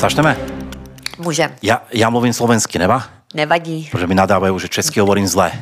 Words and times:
Začneme? 0.00 0.36
Můžem. 1.18 1.52
Já, 1.62 1.82
já 1.92 2.10
mluvím 2.10 2.32
slovensky, 2.32 2.78
neba? 2.78 3.04
Nevadí. 3.34 3.88
Protože 3.92 4.06
mi 4.06 4.14
nadávají, 4.14 4.58
že 4.60 4.68
česky 4.68 5.00
hovorím 5.00 5.26
zle. 5.28 5.52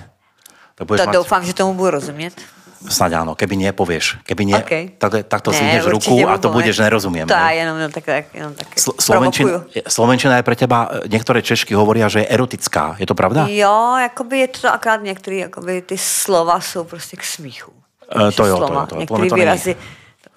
Tak 0.75 0.87
budeš 0.87 1.01
To 1.01 1.07
mať... 1.07 1.15
doufám, 1.15 1.45
že 1.45 1.55
tomu 1.55 1.75
budu 1.75 1.91
rozumět. 1.91 2.35
Snad 2.79 3.11
áno, 3.11 3.35
keby 3.35 3.59
nie, 3.59 3.75
povieš. 3.75 4.23
Keby 4.23 4.47
nie, 4.47 4.55
Okay. 4.55 4.95
tak, 5.03 5.27
tak 5.27 5.41
to 5.43 5.51
Ne, 5.51 5.83
ruku 5.83 6.23
a 6.31 6.39
to 6.39 6.47
budeš 6.55 6.79
nerozumiem. 6.79 7.27
To 7.27 7.35
ne? 7.35 7.55
jenom, 7.59 7.75
no, 7.75 7.91
tak, 7.91 8.31
jenom 8.31 8.55
tak 8.55 8.71
Sl- 8.79 8.95
Slovenčina, 9.03 9.51
provokuju. 9.51 9.83
Slovenčina 9.91 10.35
je 10.39 10.43
pre 10.47 10.55
teba, 10.55 10.87
niektoré 11.11 11.43
Češky 11.43 11.75
hovoria, 11.75 12.07
že 12.07 12.23
je 12.23 12.31
erotická. 12.31 12.95
Je 13.03 13.07
to 13.11 13.19
pravda? 13.19 13.51
Jo, 13.51 13.99
jakoby 13.99 14.39
je 14.39 14.49
to 14.63 14.71
akorát 14.71 15.03
některé, 15.03 15.37
jakoby 15.51 15.83
ty 15.83 15.99
slova 15.99 16.61
jsou 16.63 16.85
prostě 16.87 17.17
k 17.19 17.25
smíchu. 17.27 17.73
Eh, 18.15 18.31
to 18.33 18.47
jo, 18.47 18.57
to 18.63 18.73
jo, 18.73 18.87
to 18.87 18.95
jo. 18.95 19.01
Některé 19.01 19.29
to 19.29 19.35
výrazy, 19.35 19.75
to 19.75 19.81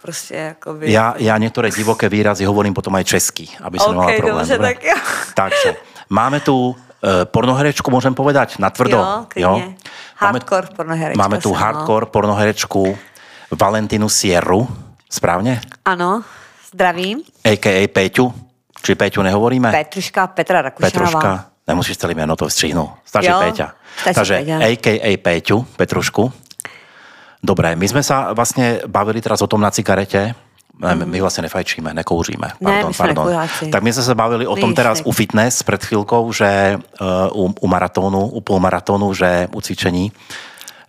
prostě 0.02 0.36
jakoby... 0.36 0.92
Ja, 0.92 1.14
ja 1.18 1.38
niektoré 1.38 1.70
divoké 1.70 2.10
výrazy 2.10 2.46
hovorím 2.46 2.74
potom 2.74 2.96
aj 2.98 3.06
česky, 3.06 3.46
aby 3.62 3.78
som 3.80 3.94
nemala 3.94 4.12
OK, 4.12 4.18
problém. 4.18 4.38
dobře, 4.38 4.54
dobre? 4.58 4.74
tak 4.74 4.84
jo. 4.84 4.98
Takže, 5.34 5.70
máme 6.10 6.40
tu 6.42 6.56
uh, 6.58 6.76
pornoherečku, 7.26 7.88
môžem 7.92 8.14
povedať, 8.18 8.58
na 8.58 8.70
tvrdo. 8.70 8.98
Jo, 8.98 9.26
klidně. 9.30 9.76
Hardcore 10.22 10.68
pornoherečka 10.78 11.18
Máme 11.18 11.38
tu 11.42 11.50
no. 11.50 11.58
hardcore 11.58 12.06
pornoherečku 12.06 12.98
Valentinu 13.52 14.10
Sierru, 14.10 14.68
správne? 15.10 15.62
Ano, 15.86 16.24
zdravím. 16.74 17.22
A.k.a. 17.46 17.88
Péťu. 17.88 18.34
Či 18.82 18.96
Péťu 18.96 19.22
nehovoríme? 19.22 19.72
Petruška 19.72 20.28
Petra 20.28 20.62
Rakušanová. 20.62 20.90
Petruška. 20.90 21.32
Nemusíš 21.68 21.98
celý 21.98 22.14
jméno, 22.16 22.36
to 22.36 22.48
vstřihnu. 22.48 22.90
Stačí 23.06 23.28
Jo, 23.28 23.40
Péťa. 23.40 23.68
Takže 24.14 24.36
Péťa. 24.38 24.58
a.k.a. 24.58 25.12
Péťu, 25.18 25.58
Petrušku. 25.78 26.34
Dobre, 27.44 27.74
my 27.74 27.88
sme 27.90 28.02
sa 28.02 28.34
vlastne 28.34 28.86
bavili 28.86 29.18
teraz 29.18 29.42
o 29.42 29.50
tom 29.50 29.62
na 29.62 29.74
cigarete. 29.74 30.38
Ne, 30.82 30.98
my 30.98 31.18
vlastne 31.22 31.46
nefajčíme, 31.46 31.94
nekouříme. 31.94 32.58
Pardon, 32.58 32.90
my 32.90 32.94
sme 32.94 33.14
pardon. 33.14 33.26
Tak 33.70 33.82
my 33.82 33.92
sme 33.94 34.04
sa 34.04 34.16
bavili 34.18 34.46
o 34.46 34.56
tom 34.56 34.74
teraz 34.74 35.02
u 35.06 35.14
fitness 35.14 35.62
pred 35.62 35.78
chvíľkou, 35.78 36.26
že 36.34 36.78
uh, 36.78 37.30
u, 37.34 37.54
u 37.54 37.68
maratónu, 37.70 38.34
u 38.34 38.42
polmaratónu, 38.42 39.14
že 39.14 39.46
u 39.54 39.62
cvičení, 39.62 40.10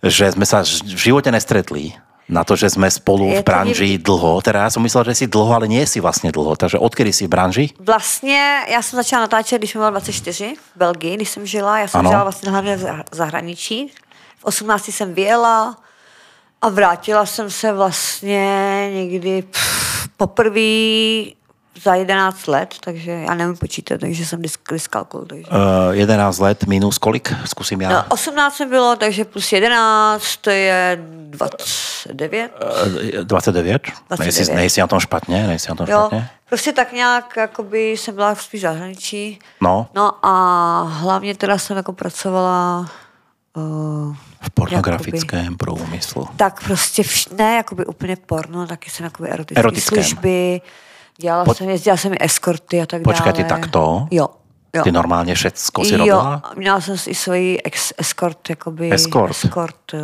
že 0.01 0.33
sme 0.33 0.49
sa 0.49 0.65
ž- 0.65 0.81
v 0.81 1.13
živote 1.13 1.29
nestretli 1.29 1.93
na 2.25 2.41
to, 2.41 2.57
že 2.57 2.73
sme 2.73 2.89
spolu 2.89 3.37
Je 3.37 3.41
v 3.41 3.45
branži 3.45 3.89
dlho. 4.01 4.41
Teda 4.41 4.65
ja 4.65 4.73
som 4.73 4.81
myslel, 4.81 5.13
že 5.13 5.25
si 5.25 5.25
dlho, 5.29 5.51
ale 5.53 5.69
nie 5.69 5.85
si 5.85 6.01
vlastne 6.01 6.33
dlho. 6.33 6.57
Takže 6.57 6.81
odkedy 6.81 7.13
si 7.13 7.29
v 7.29 7.33
branži? 7.33 7.65
Vlastně 7.77 8.65
já 8.73 8.81
jsem 8.81 8.97
začala 8.97 9.21
natáčet, 9.29 9.61
když 9.61 9.71
jsem 9.71 9.79
byla 9.79 9.89
24 9.89 10.55
v 10.57 10.77
Belgii, 10.77 11.15
když 11.15 11.29
jsem 11.29 11.45
žila. 11.45 11.79
Já 11.79 11.87
jsem 11.87 11.99
Ano. 11.99 12.09
žila 12.09 12.23
vlastně 12.23 12.49
hlavně 12.51 12.75
v 12.77 12.81
zah- 12.81 13.03
zahraničí. 13.11 13.91
V 14.39 14.43
18 14.45 14.87
jsem 14.91 15.13
vyjela 15.13 15.75
a 16.63 16.69
vrátila 16.69 17.25
jsem 17.25 17.49
se 17.51 17.73
vlastně 17.73 18.45
někdy 18.93 19.41
pff, 19.41 20.07
poprvé 20.17 21.31
za 21.83 21.95
11 21.95 22.47
let, 22.47 22.75
takže 22.83 23.11
já 23.11 23.33
nevím 23.33 23.57
počítat, 23.57 23.99
takže 23.99 24.25
jsem 24.25 24.41
disk- 24.41 24.71
dyskalkul. 24.73 25.25
Takže. 25.29 25.45
Uh, 25.51 25.91
11 25.91 26.39
let 26.39 26.63
minus 26.63 26.97
kolik? 26.97 27.33
Zkusím 27.45 27.81
já. 27.81 27.89
No, 27.89 28.03
18 28.09 28.59
mi 28.59 28.65
bylo, 28.65 28.95
takže 28.95 29.25
plus 29.25 29.51
11, 29.51 30.37
to 30.37 30.49
je 30.49 30.97
29. 31.01 32.51
Eh, 32.61 33.23
29? 33.23 33.23
29. 33.23 33.81
Nejsi, 34.19 34.53
nejsi 34.53 34.81
na 34.81 34.87
tom 34.87 34.99
špatně? 34.99 35.47
Nejsi 35.47 35.69
na 35.69 35.75
tom 35.75 35.87
Jo, 35.89 35.99
špatně? 35.99 36.29
prostě 36.49 36.71
tak 36.73 36.93
nějak, 36.93 37.37
jakoby 37.37 37.91
jsem 37.91 38.15
byla 38.15 38.35
spíš 38.35 38.61
zahraničí. 38.61 39.39
No, 39.61 39.87
No 39.95 40.11
a 40.25 40.81
hlavně 40.83 41.35
teda 41.35 41.57
jsem 41.57 41.77
jako 41.77 41.93
pracovala 41.93 42.89
uh, 43.55 44.15
v 44.43 44.49
pornografickém 44.49 45.57
průmyslu. 45.57 46.27
tak 46.37 46.63
prostě 46.63 47.03
vš, 47.03 47.29
ne 47.29 47.55
jakoby 47.55 47.85
úplně 47.85 48.15
porno, 48.25 48.67
taky 48.67 48.89
jsem 48.89 49.03
jakoby 49.03 49.29
erotické 49.29 49.59
Erotickém. 49.59 50.03
služby, 50.03 50.61
dělala 51.17 51.45
Po- 51.45 51.53
jsem, 51.53 51.69
jezdila 51.69 51.97
jsem 51.97 52.13
i 52.13 52.17
eskorty 52.19 52.81
a 52.81 52.85
tak 52.85 53.01
Počkej, 53.01 53.33
ty 53.33 53.43
dále. 53.43 53.61
takto? 53.61 54.07
Jo. 54.11 54.27
Jo. 54.75 54.83
Ty 54.83 54.91
normálně 54.91 55.35
všecko 55.35 55.85
si 55.85 55.91
jo, 55.93 55.97
robila? 55.97 56.41
měla 56.55 56.81
jsem 56.81 56.95
i 57.07 57.15
svoji 57.15 57.61
ex, 57.61 57.93
escort, 57.97 58.49
jakoby 58.49 58.93
Escort. 58.93 59.31
escort 59.31 59.75
uh, 59.93 59.99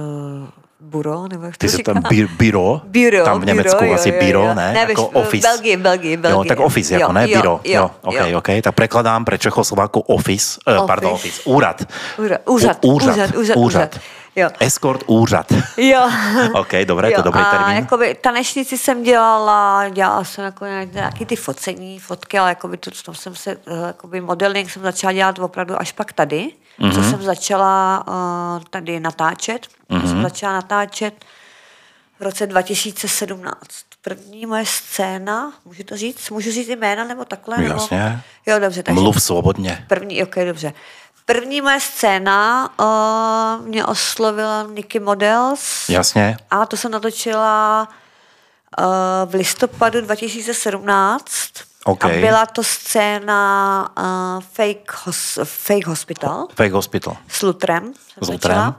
buro, 0.80 1.28
nebo 1.28 1.46
jak 1.46 1.58
Ty 1.58 1.70
jsi 1.70 1.84
tam 1.84 2.02
bí, 2.10 2.28
biro? 2.38 2.82
Biro, 2.84 3.24
Tam 3.26 3.42
v 3.42 3.46
Německu 3.46 3.78
biro, 3.80 3.86
jo, 3.92 3.96
asi 3.96 4.10
jo, 4.10 4.16
biro, 4.20 4.44
jo. 4.44 4.54
ne? 4.54 4.74
Ne, 4.74 4.80
jako 4.80 5.06
v- 5.08 5.12
v 5.12 5.16
office. 5.16 5.48
Belgii, 5.48 5.78
Belgii, 5.78 6.12
Jo, 6.14 6.18
Belgii. 6.22 6.50
tak 6.50 6.60
office, 6.60 6.94
Jo, 6.94 7.00
jako 7.00 7.14
ne? 7.14 7.30
jo, 7.30 7.38
Biro. 7.38 7.60
jo, 7.64 7.74
Jo, 7.74 7.92
OK, 8.02 8.16
jo. 8.28 8.38
OK. 8.38 8.48
Tak 8.64 8.76
prekladám 8.76 9.26
pre 9.26 9.38
Čechoslováku 9.38 10.00
office, 10.00 10.60
uh, 10.80 10.88
pardon, 10.88 11.12
office, 11.12 11.42
úrad. 11.46 11.82
Úřad, 12.18 12.42
úřad, 12.50 12.86
U- 12.86 12.94
úřad, 12.94 13.14
úřad, 13.16 13.36
úřad, 13.36 13.58
úřad. 13.58 14.00
Jo. 14.40 14.50
Escort 14.60 15.04
úřad. 15.06 15.46
Jo. 15.78 16.10
OK, 16.54 16.72
dobré, 16.86 17.12
to 17.12 17.20
je 17.20 17.24
dobrý 17.24 17.42
a 17.42 17.52
termín. 17.52 17.76
jakoby 17.76 18.16
tanečnici 18.22 18.78
jsem 18.78 19.04
dělala, 19.04 19.90
dělala 19.90 20.24
jsem 20.24 20.46
jako 20.46 20.66
nějaký 20.94 21.26
ty 21.26 21.36
focení, 21.36 22.00
fotky, 22.00 22.40
ale 22.40 22.50
jakoby 22.50 22.78
to, 22.78 22.92
to 23.06 23.14
jsem 23.14 23.36
se, 23.36 23.52
eh, 23.52 23.88
jakoby 23.88 24.22
modeling 24.22 24.70
jsem 24.70 24.82
začala 24.82 25.14
dělat 25.14 25.40
opravdu 25.40 25.82
až 25.82 25.92
pak 25.92 26.14
tady, 26.14 26.52
mm-hmm. 26.80 26.96
co 26.96 27.04
jsem 27.04 27.22
začala 27.22 28.04
uh, 28.08 28.64
tady 28.70 29.00
natáčet. 29.00 29.68
Mm-hmm. 29.90 30.08
jsem 30.08 30.22
začala 30.22 30.54
natáčet 30.54 31.26
v 32.20 32.24
roce 32.24 32.48
2017. 32.48 33.56
První 34.02 34.46
moje 34.46 34.66
scéna, 34.66 35.54
můžu 35.66 35.84
to 35.84 35.98
říct? 35.98 36.30
Můžu 36.30 36.52
říct 36.52 36.70
jména 36.70 37.04
nebo 37.04 37.26
takhle? 37.26 37.58
Nebo? 37.58 37.74
Jasně. 37.74 38.22
Jo, 38.46 38.60
dobře. 38.60 38.84
Takže 38.84 39.02
Mluv 39.02 39.24
svobodně. 39.24 39.86
První, 39.88 40.24
ok, 40.24 40.36
dobře. 40.36 40.74
První 41.34 41.62
moje 41.62 41.80
scéna 41.80 42.70
uh, 42.80 43.66
mě 43.68 43.86
oslovila 43.86 44.64
Nicky 44.64 45.00
Models. 45.00 45.90
Jasně. 45.90 46.38
A 46.52 46.66
to 46.66 46.78
jsem 46.78 46.92
natočila 46.92 47.88
uh, 48.80 48.86
v 49.32 49.34
listopadu 49.34 50.02
2017. 50.02 51.30
OK. 51.86 52.06
A 52.06 52.08
byla 52.08 52.46
to 52.46 52.64
scéna 52.64 53.90
uh, 53.98 54.44
fake, 54.54 55.06
hos, 55.06 55.40
fake 55.44 55.88
Hospital 55.88 56.48
Fake 56.56 56.74
Hospital. 56.74 57.18
s 57.28 57.42
Lutrem. 57.42 57.94
S 58.22 58.30
Lutrem. 58.30 58.76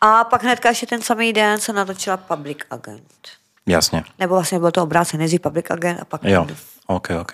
A 0.00 0.24
pak 0.24 0.42
hnedka 0.42 0.68
ještě 0.68 0.86
ten 0.86 1.02
samý 1.02 1.32
den 1.32 1.60
jsem 1.60 1.74
natočila 1.74 2.16
Public 2.16 2.58
Agent. 2.70 3.28
Jasně. 3.66 4.04
Nebo 4.18 4.34
vlastně 4.34 4.58
bylo 4.58 4.70
to 4.72 4.82
obráceně, 4.82 5.18
nejdřív 5.18 5.40
Public 5.40 5.70
Agent 5.70 6.00
a 6.00 6.04
pak 6.04 6.20
Jo, 6.24 6.46
OK, 6.86 7.08
OK. 7.20 7.32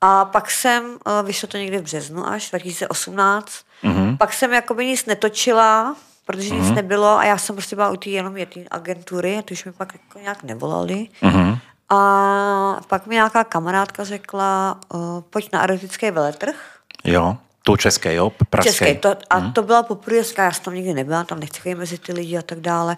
A 0.00 0.24
pak 0.24 0.50
jsem, 0.50 0.98
eh, 1.06 1.22
vyšlo 1.22 1.48
to 1.48 1.56
někdy 1.56 1.78
v 1.78 1.82
březnu 1.82 2.28
až 2.28 2.50
2018, 2.50 3.52
mm-hmm. 3.84 4.16
pak 4.16 4.32
jsem 4.32 4.52
jakoby 4.52 4.86
nic 4.86 5.06
netočila, 5.06 5.96
protože 6.24 6.50
mm-hmm. 6.50 6.60
nic 6.60 6.70
nebylo 6.70 7.18
a 7.18 7.24
já 7.24 7.38
jsem 7.38 7.56
prostě 7.56 7.76
byla 7.76 7.90
u 7.90 7.96
té 7.96 8.10
jenom 8.10 8.36
jedné 8.36 8.64
agentury, 8.70 9.42
ty 9.44 9.54
už 9.54 9.64
mi 9.64 9.72
pak 9.72 9.92
jako 9.92 10.18
nějak 10.18 10.42
nevolali. 10.42 11.08
Mm-hmm. 11.22 11.58
A 11.88 12.80
pak 12.88 13.06
mi 13.06 13.14
nějaká 13.14 13.44
kamarádka 13.44 14.04
řekla, 14.04 14.80
uh, 14.94 15.20
pojď 15.30 15.48
na 15.52 15.62
erotický 15.62 16.10
veletrh. 16.10 16.56
Jo, 17.04 17.36
tu 17.62 17.76
české, 17.76 18.14
jo, 18.14 18.32
pražské. 18.50 18.72
Český. 18.72 19.00
To, 19.00 19.16
a 19.30 19.40
to 19.40 19.62
byla 19.62 19.82
poprvé, 19.82 20.16
já 20.38 20.52
jsem 20.52 20.64
tam 20.64 20.74
nikdy 20.74 20.94
nebyla, 20.94 21.24
tam 21.24 21.40
nechci 21.40 21.60
chodit 21.60 21.74
mezi 21.74 21.98
ty 21.98 22.12
lidi 22.12 22.38
a 22.38 22.42
tak 22.42 22.60
dále. 22.60 22.96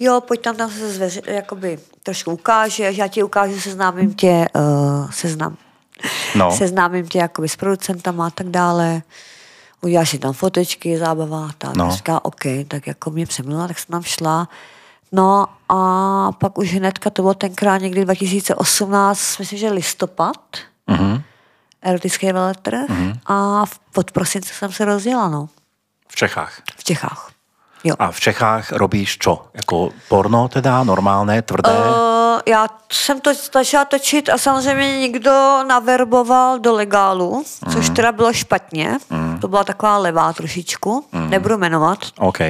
Jo, 0.00 0.20
pojď 0.20 0.40
tam, 0.40 0.56
tam 0.56 0.70
se 0.70 0.92
zveři, 0.92 1.22
jakoby 1.26 1.78
trošku 2.02 2.30
ukážeš, 2.30 2.96
já 2.96 3.08
ti 3.08 3.22
ukážu, 3.22 3.60
seznámím 3.60 4.14
tě, 4.14 4.46
uh, 4.54 5.10
seznam, 5.10 5.56
No. 6.34 6.56
seznámím 6.56 7.08
tě 7.08 7.18
jakoby 7.18 7.48
s 7.48 7.56
producentama 7.56 8.26
a 8.26 8.30
tak 8.30 8.46
dále. 8.46 9.02
Uděláš 9.80 10.10
si 10.10 10.18
tam 10.18 10.32
fotečky, 10.32 10.98
zábava 10.98 11.46
a 11.46 11.50
tak. 11.58 11.76
No. 11.76 11.90
Říká, 11.90 12.24
OK, 12.24 12.42
tak 12.68 12.86
jako 12.86 13.10
mě 13.10 13.26
přemluvila, 13.26 13.68
tak 13.68 13.78
jsem 13.78 13.92
tam 13.92 14.02
šla. 14.02 14.48
No 15.12 15.46
a 15.68 16.32
pak 16.32 16.58
už 16.58 16.72
hnedka, 16.74 17.10
to 17.10 17.22
bylo 17.22 17.34
tenkrát 17.34 17.78
někdy 17.78 18.04
2018, 18.04 19.38
myslím, 19.38 19.58
že 19.58 19.70
listopad, 19.70 20.36
Mhm. 20.86 21.22
erotický 21.82 22.32
veletrh 22.32 22.88
mm-hmm. 22.88 23.18
a 23.26 23.64
v 23.66 23.78
pod 23.78 24.10
prosince 24.10 24.54
jsem 24.54 24.72
se 24.72 24.84
rozjela, 24.84 25.28
no, 25.28 25.48
V 26.08 26.16
Čechách. 26.16 26.62
v 26.76 26.84
Čechách. 26.84 27.30
Jo. 27.84 27.94
A 27.98 28.10
v 28.10 28.20
Čechách 28.20 28.72
robíš 28.72 29.18
čo? 29.18 29.46
Jako 29.54 29.90
porno 30.08 30.48
teda, 30.48 30.84
normálné, 30.84 31.42
tvrdé? 31.42 31.70
Uh, 31.70 32.40
já 32.46 32.68
jsem 32.92 33.20
to 33.20 33.30
začala 33.52 33.84
točit 33.84 34.28
a 34.28 34.38
samozřejmě 34.38 35.00
někdo 35.00 35.64
naverboval 35.68 36.58
do 36.58 36.72
legálu, 36.74 37.44
mm. 37.66 37.72
což 37.72 37.90
teda 37.90 38.12
bylo 38.12 38.32
špatně. 38.32 38.98
Mm. 39.10 39.38
To 39.40 39.48
byla 39.48 39.64
taková 39.64 39.98
levá 39.98 40.32
trošičku, 40.32 41.04
mm. 41.12 41.30
nebudu 41.30 41.58
jmenovat. 41.58 41.98
OK. 42.18 42.40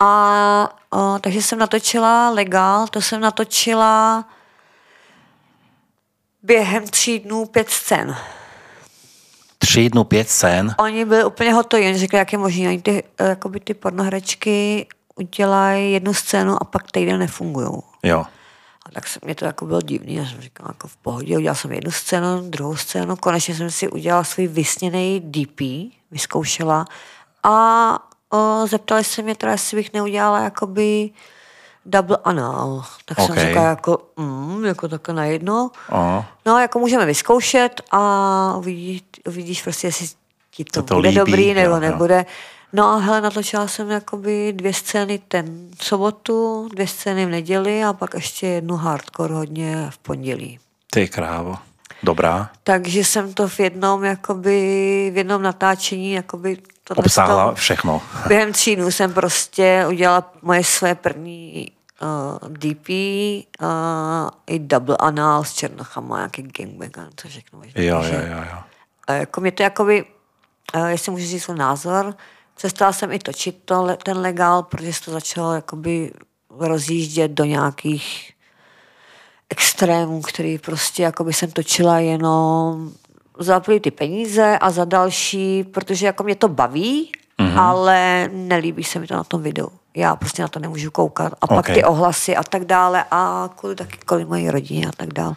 A 0.00 0.68
uh, 0.94 1.18
takže 1.18 1.42
jsem 1.42 1.58
natočila 1.58 2.30
legál, 2.30 2.86
to 2.86 3.00
jsem 3.00 3.20
natočila 3.20 4.24
během 6.42 6.86
tří 6.86 7.18
dnů 7.18 7.46
pět 7.46 7.70
scén. 7.70 8.16
Tři 9.68 9.90
dnu 9.90 10.04
pět 10.04 10.28
scén. 10.28 10.74
Oni 10.78 11.04
byli 11.04 11.24
úplně 11.24 11.52
hotoví, 11.52 11.86
oni 11.86 11.98
řekli, 11.98 12.18
jak 12.18 12.32
je 12.32 12.38
možné, 12.38 12.68
oni 12.68 12.82
ty, 12.82 13.02
eh, 13.18 13.28
jakoby 13.28 13.60
ty 13.60 13.74
pornoherečky 13.74 14.86
udělají 15.16 15.92
jednu 15.92 16.14
scénu 16.14 16.62
a 16.62 16.64
pak 16.64 16.90
týden 16.90 17.18
nefungují. 17.18 17.68
Jo. 18.02 18.24
A 18.86 18.90
tak 18.92 19.06
se, 19.06 19.20
mě 19.24 19.34
to 19.34 19.44
jako 19.44 19.66
bylo 19.66 19.80
divný, 19.80 20.14
já 20.14 20.26
jsem 20.26 20.40
říkala 20.40 20.70
jako 20.70 20.88
v 20.88 20.96
pohodě, 20.96 21.36
udělala 21.36 21.54
jsem 21.54 21.72
jednu 21.72 21.90
scénu, 21.90 22.50
druhou 22.50 22.76
scénu, 22.76 23.16
konečně 23.16 23.54
jsem 23.54 23.70
si 23.70 23.88
udělala 23.88 24.24
svůj 24.24 24.46
vysněný 24.46 25.20
DP, 25.20 25.60
vyzkoušela 26.10 26.84
a 27.42 27.98
o, 28.32 28.66
zeptali 28.66 29.04
se 29.04 29.22
mě 29.22 29.34
teda, 29.34 29.52
jestli 29.52 29.76
bych 29.76 29.92
neudělala 29.92 30.40
jakoby 30.40 31.10
double 31.88 32.16
anal. 32.24 32.84
Tak 33.04 33.18
OK. 33.18 33.26
jsem 33.26 33.48
říkala 33.48 33.68
jako, 33.68 33.98
mm, 34.16 34.64
jako 34.64 34.88
takhle 34.88 35.14
najednou. 35.14 35.70
Aha. 35.88 36.26
No, 36.46 36.58
jako 36.58 36.78
můžeme 36.78 37.06
vyzkoušet 37.06 37.80
a 37.90 38.54
uvidíš, 38.56 39.02
uvidíš 39.26 39.62
prostě, 39.62 39.86
jestli 39.86 40.06
ti 40.50 40.64
to, 40.64 40.82
To 40.82 40.94
bude 40.94 41.08
líbí, 41.08 41.18
dobrý 41.18 41.54
nebo 41.54 41.68
jo, 41.70 41.74
jo. 41.74 41.80
nebude. 41.80 42.26
No 42.72 42.86
a 42.86 42.96
hele, 42.96 43.20
natočila 43.20 43.68
jsem 43.68 43.90
jakoby 43.90 44.52
dvě 44.52 44.74
scény 44.74 45.20
ten 45.28 45.68
sobotu, 45.82 46.68
dvě 46.72 46.86
scény 46.86 47.26
v 47.26 47.28
neděli 47.28 47.84
a 47.84 47.92
pak 47.92 48.14
ještě 48.14 48.46
jednu 48.46 48.76
hardcore 48.76 49.34
hodně 49.34 49.86
v 49.90 49.98
pondělí. 49.98 50.58
Ty 50.90 51.08
krávo. 51.08 51.56
Dobrá. 52.02 52.50
Takže 52.64 53.04
jsem 53.04 53.34
to 53.34 53.48
v 53.48 53.60
jednom, 53.60 54.04
jakoby, 54.04 55.10
v 55.14 55.16
jednom 55.16 55.42
natáčení 55.42 56.12
jakoby 56.12 56.56
Obsáhla 56.96 57.54
všechno. 57.54 58.02
Během 58.28 58.52
tří 58.52 58.76
dnů 58.76 58.90
jsem 58.90 59.12
prostě 59.12 59.84
udělala 59.88 60.32
moje 60.42 60.64
své 60.64 60.94
první 60.94 61.72
uh, 62.02 62.48
DP 62.48 62.88
uh, 62.88 64.30
i 64.46 64.58
double 64.58 64.96
anal 64.96 65.44
s 65.44 65.54
černochama, 65.54 66.16
nějaký 66.16 66.42
gangbang 66.42 66.98
a 66.98 67.08
to 67.14 67.28
všechno. 67.28 67.58
možná. 67.58 67.82
Jo, 67.82 68.02
jo, 68.02 68.20
jo, 68.30 68.44
jo. 68.52 68.58
a 69.06 69.12
jako 69.12 69.40
mě 69.40 69.52
to 69.52 69.62
jakoby, 69.62 70.04
uh, 70.74 70.86
jestli 70.86 71.12
můžu 71.12 71.26
říct 71.26 71.42
svůj 71.42 71.56
názor, 71.56 72.14
přestala 72.54 72.92
jsem 72.92 73.12
i 73.12 73.18
točit 73.18 73.62
to, 73.64 73.96
ten 74.02 74.18
legál, 74.18 74.62
protože 74.62 74.92
se 74.92 75.04
to 75.04 75.10
začalo 75.10 75.54
jakoby 75.54 76.12
rozjíždět 76.50 77.30
do 77.30 77.44
nějakých 77.44 78.32
extrémů, 79.50 80.22
který 80.22 80.58
prostě 80.58 81.02
jakoby 81.02 81.32
jsem 81.32 81.50
točila 81.50 81.98
jenom 81.98 82.92
za 83.38 83.60
první 83.60 83.80
ty 83.80 83.90
peníze 83.90 84.58
a 84.58 84.70
za 84.70 84.84
další, 84.84 85.64
protože 85.64 86.06
jako 86.06 86.22
mě 86.22 86.34
to 86.34 86.48
baví, 86.48 87.12
Mhm. 87.40 87.50
mm-hmm. 87.50 87.60
ale 87.60 88.28
nelíbí 88.32 88.84
se 88.84 88.98
mi 88.98 89.06
to 89.06 89.14
na 89.14 89.24
tom 89.24 89.42
videu. 89.42 89.68
Já 89.96 90.16
prostě 90.16 90.42
na 90.42 90.48
to 90.48 90.58
nemůžu 90.58 90.90
koukat. 90.90 91.32
A 91.40 91.46
pak 91.46 91.58
Ok. 91.68 91.74
ty 91.74 91.84
ohlasy 91.84 92.36
a 92.36 92.42
tak 92.44 92.64
dále 92.64 93.04
a 93.10 93.50
kvůli 93.56 93.74
taky 93.74 93.98
kvůli 94.04 94.24
mojí 94.24 94.50
rodině 94.50 94.86
a 94.86 94.90
tak 94.96 95.12
dále. 95.12 95.34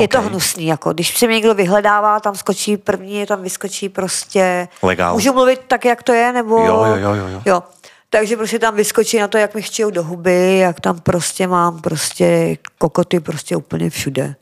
Je 0.00 0.08
to 0.08 0.20
hnusný, 0.22 0.66
jako 0.66 0.92
když 0.92 1.18
si 1.18 1.26
mě 1.26 1.34
někdo 1.36 1.54
vyhledává, 1.54 2.20
tam 2.20 2.34
skočí 2.34 2.76
první, 2.76 3.26
tam 3.26 3.42
vyskočí 3.42 3.88
prostě... 3.88 4.68
Legál. 4.82 5.14
Můžu 5.14 5.32
mluvit 5.32 5.60
tak, 5.68 5.84
jak 5.84 6.02
to 6.02 6.12
je, 6.12 6.32
nebo... 6.32 6.58
Jo, 6.58 6.84
jo, 6.84 6.96
jo, 6.96 7.14
jo, 7.14 7.26
jo. 7.28 7.42
jo. 7.46 7.62
Takže 8.10 8.36
prostě 8.36 8.58
tam 8.58 8.74
vyskočí 8.74 9.18
na 9.18 9.28
to, 9.28 9.38
jak 9.38 9.54
mi 9.54 9.62
chtějí 9.62 9.92
do 9.92 10.02
huby, 10.04 10.58
jak 10.58 10.80
tam 10.80 11.00
prostě 11.00 11.46
mám 11.46 11.80
prostě 11.80 12.56
kokoty 12.78 13.20
prostě 13.20 13.56
úplně 13.56 13.90
všude. 13.90 14.34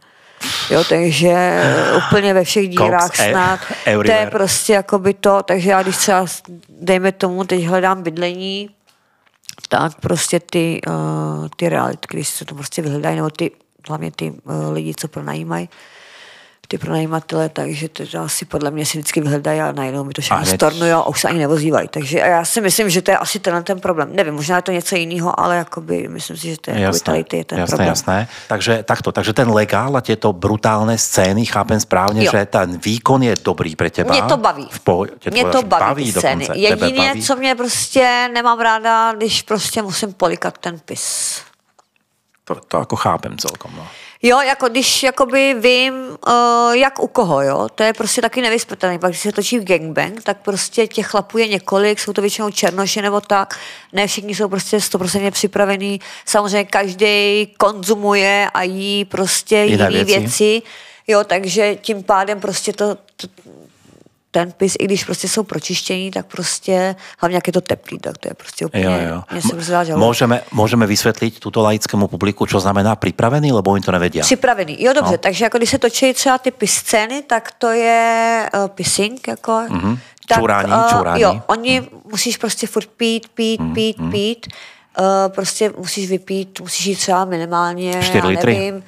Jo, 0.70 0.84
takže 0.88 1.62
úplně 2.08 2.34
ve 2.34 2.44
všech 2.44 2.68
dírách 2.68 3.06
Cox, 3.06 3.20
e- 3.20 3.30
snad. 3.30 3.60
To 3.84 4.12
je 4.12 4.26
prostě 4.30 4.72
jako 4.72 4.98
by 4.98 5.14
to, 5.14 5.42
takže 5.42 5.70
já 5.70 5.82
když 5.82 5.96
třeba, 5.96 6.26
dejme 6.68 7.12
tomu, 7.12 7.44
teď 7.44 7.64
hledám 7.64 8.02
bydlení, 8.02 8.70
tak 9.68 10.00
prostě 10.00 10.40
ty, 10.40 10.80
uh, 10.88 11.48
ty 11.56 11.68
reality, 11.68 12.06
když 12.10 12.28
se 12.28 12.44
to 12.44 12.54
prostě 12.54 12.82
vyhledají, 12.82 13.16
nebo 13.16 13.30
ty, 13.30 13.50
hlavně 13.88 14.10
ty 14.10 14.30
uh, 14.30 14.72
lidi, 14.72 14.94
co 14.96 15.08
pronajímají, 15.08 15.68
ty 16.68 16.78
pronajímatele, 16.78 17.48
takže 17.48 17.88
to, 17.88 18.04
asi 18.20 18.44
podle 18.44 18.70
mě 18.70 18.86
si 18.86 18.98
vždycky 18.98 19.20
vyhledají 19.20 19.60
a 19.60 19.72
najednou 19.72 20.04
mi 20.04 20.12
to 20.12 20.22
všechno 20.22 20.44
stornují 20.44 20.92
a 20.92 21.02
už 21.02 21.20
se 21.20 21.28
ani 21.28 21.38
nevozývají. 21.38 21.88
Takže 21.88 22.18
já 22.18 22.44
si 22.44 22.60
myslím, 22.60 22.90
že 22.90 23.02
to 23.02 23.10
je 23.10 23.18
asi 23.18 23.38
tenhle 23.40 23.62
ten 23.62 23.80
problém. 23.80 24.08
Nevím, 24.12 24.34
možná 24.34 24.56
je 24.56 24.62
to 24.62 24.72
něco 24.72 24.96
jiného, 24.96 25.40
ale 25.40 25.56
jakoby, 25.56 26.08
myslím 26.08 26.36
si, 26.36 26.48
že 26.50 26.56
to 26.60 26.70
je 26.70 26.80
jakoby 26.80 27.00
tady 27.00 27.24
ty, 27.24 27.44
ten 27.44 27.58
jasné, 27.58 27.70
problém. 27.76 27.88
jasné. 27.88 28.28
Takže 28.48 28.82
takto, 28.82 29.12
takže 29.12 29.32
ten 29.32 29.50
legál 29.50 29.96
a 29.96 30.00
tieto 30.00 30.32
brutálne 30.32 30.98
scény, 30.98 31.46
chápem 31.46 31.80
správne, 31.80 32.24
Jo. 32.24 32.30
že 32.32 32.46
ten 32.46 32.78
výkon 32.78 33.22
je 33.22 33.34
dobrý 33.44 33.76
pre 33.76 33.90
teba. 33.90 34.12
Mě 34.12 34.22
to 34.22 34.36
baví. 34.36 34.68
V 34.70 34.80
pohodě, 34.80 35.12
Mě 35.30 35.44
to 35.44 35.62
baví, 35.62 36.12
ty 36.12 36.20
scény. 36.20 36.48
Jedině, 36.54 37.08
baví? 37.08 37.22
co 37.22 37.36
mě 37.36 37.54
prostě 37.54 38.28
nemám 38.32 38.60
ráda, 38.60 39.12
když 39.12 39.42
prostě 39.42 39.82
musím 39.82 40.12
polikat 40.12 40.58
ten 40.58 40.78
pis. 40.84 41.40
To, 42.44 42.54
to 42.54 42.78
ako 42.78 42.96
chápem 42.96 43.38
celkom. 43.38 43.72
No. 43.76 43.86
Jo, 44.22 44.40
jako 44.40 44.68
když 44.68 45.02
jakoby 45.02 45.54
vím, 45.60 45.94
uh, 45.94 46.72
jak 46.72 47.02
u 47.02 47.06
koho, 47.06 47.42
jo, 47.42 47.68
to 47.74 47.82
je 47.82 47.92
prostě 47.92 48.22
taky 48.22 48.40
nevyspětelný. 48.42 48.98
Pak 48.98 49.10
když 49.10 49.20
se 49.20 49.32
točí 49.32 49.58
v 49.58 49.64
gangbang, 49.64 50.22
tak 50.22 50.36
prostě 50.42 50.86
těch 50.86 51.06
chlapů 51.06 51.38
je 51.38 51.48
několik, 51.48 52.00
jsou 52.00 52.12
to 52.12 52.20
většinou 52.20 52.50
černoši 52.50 53.02
nebo 53.02 53.20
tak, 53.20 53.58
ne 53.92 54.06
všichni 54.06 54.34
jsou 54.34 54.48
prostě 54.48 54.76
100% 54.76 55.30
připravení. 55.30 56.00
Samozřejmě 56.26 56.64
každý 56.64 57.46
konzumuje 57.58 58.50
a 58.54 58.62
jí 58.62 59.04
prostě 59.04 59.56
Jiné 59.56 59.70
jiné 59.70 60.04
věci. 60.04 60.20
věci. 60.20 60.62
Jo, 61.06 61.24
takže 61.24 61.76
tím 61.76 62.02
pádem 62.02 62.40
prostě 62.40 62.72
to, 62.72 62.94
to 62.94 63.26
ten 64.38 64.52
pis, 64.54 64.78
i 64.78 64.84
když 64.84 65.04
prostě 65.04 65.28
jsou 65.28 65.42
pročištění, 65.42 66.10
tak 66.10 66.26
prostě, 66.26 66.94
hlavně 67.18 67.36
jak 67.36 67.46
je 67.46 67.52
to 67.52 67.60
teplý, 67.60 67.98
tak 67.98 68.18
to 68.18 68.28
je 68.30 68.34
prostě 68.34 68.66
úplně, 68.66 68.84
Jo, 68.84 68.92
jo. 69.14 69.18
mě 69.32 69.42
se 69.42 69.48
prostě 69.48 69.72
dá 69.72 69.82
žalovat. 69.84 70.06
Môžeme, 70.06 70.36
môžeme 70.54 70.86
vysvetliť 70.86 71.42
túto 71.42 71.58
laickému 71.66 72.06
publiku, 72.06 72.46
čo 72.46 72.62
znamená 72.62 72.94
pripravený, 72.94 73.50
lebo 73.50 73.74
oni 73.74 73.82
to 73.82 73.90
nevedia. 73.90 74.22
Připravený. 74.22 74.78
Jo, 74.78 74.92
dobře, 74.94 75.18
No. 75.18 75.18
takže 75.18 75.44
jako 75.44 75.58
když 75.58 75.70
se 75.70 75.78
točí 75.78 76.14
třeba 76.14 76.38
ty 76.38 76.50
pis 76.50 76.72
scény, 76.74 77.22
tak 77.26 77.52
to 77.58 77.74
je 77.74 78.02
uh, 78.54 78.68
pissing, 78.70 79.18
jako. 79.28 79.52
Mm-hmm. 79.52 79.98
Tak, 80.28 80.38
Čurání, 80.38 80.72
eh, 80.72 80.88
čurání. 80.96 81.22
Jo, 81.22 81.42
oni 81.46 81.80
mm. 81.80 81.86
musíš 82.10 82.36
prostě 82.36 82.66
furt 82.66 82.88
pít, 82.96 83.28
pít, 83.34 83.60
pít, 83.74 83.98
mm. 83.98 84.10
pít. 84.10 84.46
Uh, 84.98 85.04
prostě 85.34 85.72
musíš 85.78 86.10
vypít, 86.10 86.60
musíš 86.60 86.86
jít 86.86 86.96
třeba 86.96 87.24
minimálně, 87.24 87.90
Čtyři 88.02 88.18
já 88.18 88.26
litry? 88.26 88.82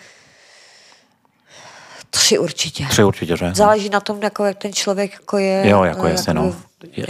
Tři 2.10 2.38
určitě. 2.38 2.86
Tři 2.90 3.04
určite, 3.04 3.36
že? 3.36 3.50
Záleží 3.54 3.88
na 3.88 4.00
tom, 4.00 4.22
jako, 4.22 4.44
jak 4.44 4.58
ten 4.58 4.72
člověk 4.72 5.12
jako 5.12 5.38
je. 5.38 5.62
Jo, 5.68 5.82
jako 5.82 6.06
eh, 6.06 6.10
jasně, 6.10 6.34
no. 6.34 6.54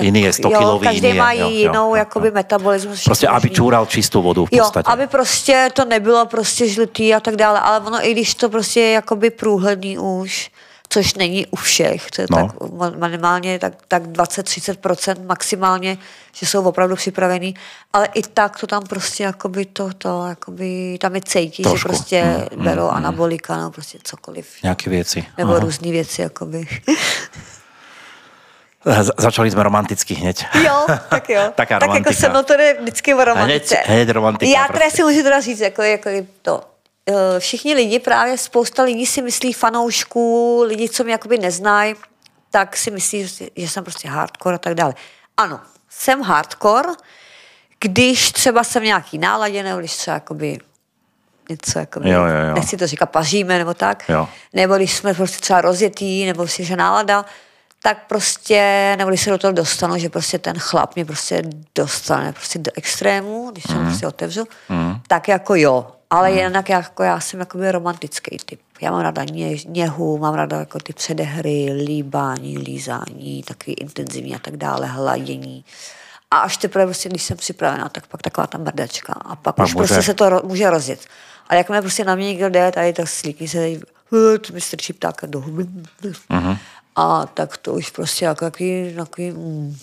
Jiný 0.01 0.23
je 0.23 0.33
100 0.33 0.49
jo, 0.51 0.59
kilový, 0.59 0.85
každý 0.87 0.97
jiný 0.99 1.09
je- 1.09 1.15
má 1.15 1.33
jo, 1.33 1.41
jo, 1.41 1.49
jinou 1.51 1.89
jo, 1.89 1.95
jakoby 1.95 2.29
jo. 2.29 2.35
metabolismus. 2.35 3.05
Prostě, 3.05 3.29
aby 3.29 3.35
možný. 3.49 3.51
čúral 3.57 3.87
čistou 3.87 4.23
vodu 4.23 4.47
v 4.47 4.49
Jo, 4.53 4.65
podstate. 4.65 4.91
aby 4.93 5.07
prostě 5.07 5.69
to 5.73 5.85
nebylo 5.85 6.27
prostě 6.27 6.69
žlutý 6.69 7.15
a 7.15 7.21
tak 7.21 7.37
dále, 7.37 7.61
ale 7.61 7.81
ono 7.87 8.07
i 8.09 8.13
když 8.13 8.35
to 8.35 8.49
prostě 8.49 8.81
je 8.81 8.91
jakoby 8.93 9.31
průhledný 9.31 9.99
už, 9.99 10.51
což 10.93 11.15
není 11.15 11.47
u 11.47 11.57
všech, 11.57 12.11
to 12.11 12.23
je 12.23 12.27
No. 12.31 12.39
no. 12.39 12.91
tak 12.91 12.99
minimálně 12.99 13.59
tak, 13.59 13.73
tak 13.89 14.03
20-30% 14.03 15.27
maximálně, 15.27 15.99
že 16.35 16.47
jsou 16.47 16.63
opravdu 16.65 16.97
připravený, 16.97 17.55
ale 17.93 18.09
i 18.15 18.23
tak 18.23 18.59
to 18.61 18.67
tam 18.67 18.83
prostě 18.83 19.23
jakoby 19.25 19.65
to, 19.67 19.91
to 19.99 20.27
jakoby 20.29 20.99
tam 21.01 21.15
je 21.15 21.21
cítí, 21.25 21.63
že 21.63 21.83
prostě 21.83 22.25
Mm, 22.57 22.65
berou 22.65 22.89
anabolika 22.89 23.57
nebo 23.57 23.71
prostě 23.71 23.99
cokoliv. 24.03 24.47
Nejaké 24.63 24.91
věci. 24.91 25.25
Nebo 25.39 25.51
Aha. 25.51 25.61
různé 25.61 25.91
věci, 25.91 26.23
jakoby. 26.23 26.67
Začali 29.19 29.51
sme 29.53 29.61
romanticky 29.63 30.15
hneď. 30.17 30.45
Jo, 30.65 30.87
tak 31.13 31.29
jo. 31.29 31.53
Taká 31.61 31.79
tak 31.79 31.95
jako 31.95 32.13
se 32.13 32.29
mnou 32.29 32.43
to 32.43 32.57
jde 32.57 32.77
vždycky 32.81 33.15
o 33.15 33.25
romantice. 33.25 33.75
Hned- 33.77 33.93
hned 33.93 34.09
romantika 34.11 34.49
Já 34.53 34.67
teda 34.67 34.79
prostě. 34.79 34.97
si 34.97 35.03
můžu 35.05 35.23
teda 35.23 35.41
říct, 35.41 35.61
jako, 35.61 35.83
jako 35.83 36.11
to. 36.43 36.61
Eh, 37.11 37.41
Všichni 37.41 37.75
lidi, 37.75 37.99
právě 37.99 38.39
spousta 38.39 38.83
lidí 38.83 39.07
si 39.07 39.23
myslí 39.23 39.53
fanoušků, 39.53 40.63
lidi, 40.67 40.89
co 40.89 41.05
mě 41.05 41.13
jakoby 41.13 41.39
neznají, 41.39 41.95
tak 42.51 42.77
si 42.77 42.91
myslí, 42.91 43.27
že 43.57 43.69
jsem 43.69 43.85
prostě 43.85 44.09
hardcore 44.09 44.55
a 44.55 44.59
tak 44.59 44.75
dále. 44.75 44.95
Ano, 45.37 45.61
jsem 45.89 46.21
hardcore, 46.23 46.89
když 47.81 48.33
třeba 48.33 48.65
jsem 48.65 48.83
nějaký 48.83 49.19
náladě, 49.19 49.63
nebo 49.63 49.79
když 49.79 49.97
třeba 49.97 50.15
jakoby 50.15 50.59
něco, 51.49 51.79
jakoby, 51.79 52.11
Jo, 52.11 52.25
jo, 52.25 52.47
jo. 52.49 52.55
nechci 52.55 52.77
to 52.77 52.87
říkat, 52.87 53.07
paříme 53.07 53.59
nebo 53.59 53.75
tak, 53.75 54.09
Jo. 54.09 54.29
nebo 54.53 54.77
když 54.77 54.97
jsme 54.97 55.15
prostě 55.15 55.39
třeba 55.41 55.61
rozjetý, 55.61 56.27
nebo 56.27 56.49
si 56.49 56.65
že 56.65 56.77
nálada, 56.77 57.25
tak 57.83 58.07
prostě, 58.09 58.95
nebo 58.99 59.11
když 59.11 59.23
se 59.23 59.31
do 59.31 59.39
toho 59.39 59.53
dostanu, 59.53 59.99
že 59.99 60.09
prostě 60.09 60.39
ten 60.39 60.59
chlap 60.59 60.95
mě 60.95 61.05
prostě 61.05 61.43
dostane 61.75 62.33
prostě 62.33 62.59
do 62.59 62.71
extrému, 62.75 63.51
když 63.53 63.65
se 63.65 63.75
mm. 63.75 63.87
prostě 63.87 64.07
otevřu, 64.07 64.45
mm. 64.69 65.01
tak 65.09 65.29
jako 65.29 65.55
jo. 65.55 65.87
Ale 66.11 66.31
mm. 66.31 66.37
jinak 66.39 66.69
jako 66.69 67.03
já 67.03 67.21
jsem 67.21 67.41
jakoby 67.41 67.73
romantický 67.73 68.37
typ. 68.45 68.61
Já 68.81 68.91
mám 68.91 69.01
ráda 69.01 69.25
ně, 69.25 69.57
něhu, 69.67 70.19
mám 70.19 70.35
ráda 70.35 70.59
jako 70.59 70.79
ty 70.79 70.93
předehry, 70.93 71.73
líbání, 71.73 72.59
lízání, 72.59 73.43
takový 73.47 73.75
intenzivní 73.75 74.35
a 74.37 74.39
tak 74.39 74.57
dále, 74.57 74.87
hladění. 74.87 75.65
A 76.31 76.39
až 76.39 76.57
teprve 76.57 76.87
prostě, 76.87 77.09
když 77.09 77.23
jsem 77.23 77.37
připravená, 77.37 77.89
tak 77.89 78.07
pak 78.07 78.23
taková 78.23 78.47
ta 78.47 78.59
mrdačka. 78.59 79.13
A 79.13 79.37
pak, 79.37 79.55
Pak 79.55 79.67
už 79.67 79.75
může- 79.75 79.87
prostě 79.87 80.03
se 80.03 80.15
to 80.15 80.29
ro, 80.29 80.41
může 80.45 80.71
rozjet. 80.71 81.07
Ale 81.49 81.59
jakmile 81.59 81.81
prostě 81.81 82.05
na 82.05 82.15
mě 82.15 82.27
někdo 82.27 82.49
jde, 82.49 82.73
tady 82.73 82.93
tak 82.93 83.09
slíkí 83.09 83.49
se 83.49 83.59
tady, 83.59 83.81
"Eh, 84.35 84.39
to 84.39 84.53
mi 84.53 84.61
strčí 84.61 84.93
ptáka 84.93 85.27
do 85.27 85.41
huby. 85.41 85.67
Mhm. 86.29 86.57
A 86.97 87.27
tak 87.27 87.57
to 87.57 87.75
už 87.75 87.91
prostě 87.91 88.25
jako 88.25 88.45
takový, 88.45 88.95
takový 88.97 89.31
mm. 89.31 89.77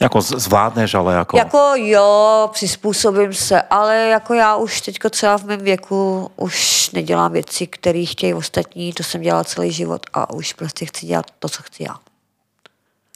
Jako 0.00 0.20
zvládneš, 0.20 0.94
ale 0.94 1.14
jako... 1.14 1.36
Jako 1.36 1.72
jo, 1.76 2.50
přizpůsobím 2.52 3.34
se, 3.34 3.62
ale 3.62 3.96
jako 3.96 4.34
já 4.34 4.56
už 4.56 4.80
teďko 4.80 5.10
třeba 5.10 5.38
v 5.38 5.44
mém 5.44 5.60
věku 5.60 6.30
už 6.36 6.90
nedělám 6.90 7.32
věci, 7.32 7.66
které 7.66 8.04
chtějí 8.04 8.34
ostatní, 8.34 8.92
to 8.92 9.02
jsem 9.02 9.22
dělala 9.22 9.44
celý 9.44 9.72
život 9.72 10.06
a 10.12 10.30
už 10.30 10.52
prostě 10.52 10.86
chci 10.86 11.06
dělat 11.06 11.26
to, 11.38 11.48
co 11.48 11.62
chci 11.62 11.82
já. 11.82 11.96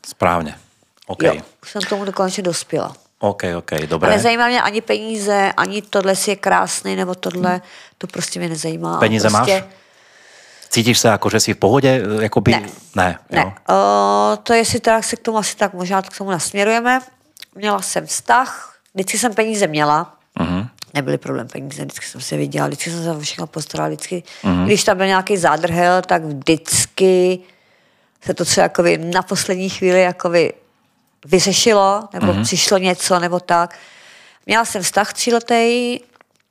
Správne. 0.07 0.59
OK. 1.07 1.23
Jo, 1.23 1.35
už 1.63 1.71
jsem 1.71 1.83
tomu 1.83 2.05
dokonce 2.05 2.43
dospěla. 2.43 2.97
OK, 3.19 3.43
OK, 3.59 3.73
A 3.73 3.87
dobré. 3.87 4.11
nezajímá 4.11 4.49
mě 4.49 4.63
ani 4.63 4.81
peníze, 4.81 5.53
ani 5.57 5.83
tohle 5.83 6.17
si 6.17 6.31
je 6.31 6.37
krásný, 6.37 6.97
nebo 6.97 7.15
tohle, 7.15 7.61
to 7.99 8.07
prostě 8.07 8.39
mě 8.39 8.49
nezajímá. 8.49 8.99
Peníze 8.99 9.31
prostě, 9.31 9.53
máš? 9.61 9.80
Cítíš 10.71 10.99
se 10.99 11.09
jako, 11.09 11.31
že 11.31 11.41
jsi 11.41 11.55
v 11.55 11.57
pohodě? 11.57 12.03
Jakoby... 12.21 12.53
Ne. 12.53 12.63
Ne, 12.97 13.19
Ne, 13.31 13.41
jo. 13.41 13.47
uh, 13.47 14.37
to 14.43 14.53
jestli 14.55 14.81
teda 14.81 15.03
se 15.03 15.17
k 15.17 15.21
tomu 15.21 15.39
asi 15.39 15.57
tak 15.57 15.73
možná 15.75 16.03
k 16.03 16.19
tomu 16.19 16.31
nasměrujeme. 16.31 17.01
Měla 17.55 17.83
jsem 17.83 18.07
vztah, 18.07 18.77
vždycky 18.95 19.19
jsem 19.19 19.35
peníze 19.35 19.67
měla, 19.67 20.17
Mhm. 20.41 20.69
nebyly 20.95 21.19
problém 21.19 21.49
peníze, 21.49 21.83
vždycky 21.85 22.07
jsem 22.07 22.21
se 22.21 22.37
viděla, 22.37 22.67
vždycky 22.67 22.91
jsem 22.91 23.05
se 23.05 23.21
všechno 23.21 23.47
postarala, 23.47 23.89
vždycky, 23.89 24.23
mm. 24.43 24.67
když 24.67 24.85
tam 24.85 24.97
byl 24.97 25.07
nějaký 25.07 25.37
zádrhel, 25.37 26.03
tak 26.03 26.25
vždycky 26.25 27.39
se 28.23 28.35
to 28.35 28.45
třeba 28.45 28.63
jakoby 28.63 28.99
na 28.99 29.23
poslední 29.23 29.69
chvíli 29.69 30.01
jakoby 30.03 30.53
vyřešilo, 31.25 32.09
nebo 32.13 32.33
mm. 32.33 32.43
přišlo 32.45 32.79
něco, 32.79 33.19
nebo 33.19 33.41
tak. 33.41 33.79
Měla 34.47 34.65
jsem 34.65 34.83
vztah 34.83 35.13
tříletý, 35.13 35.99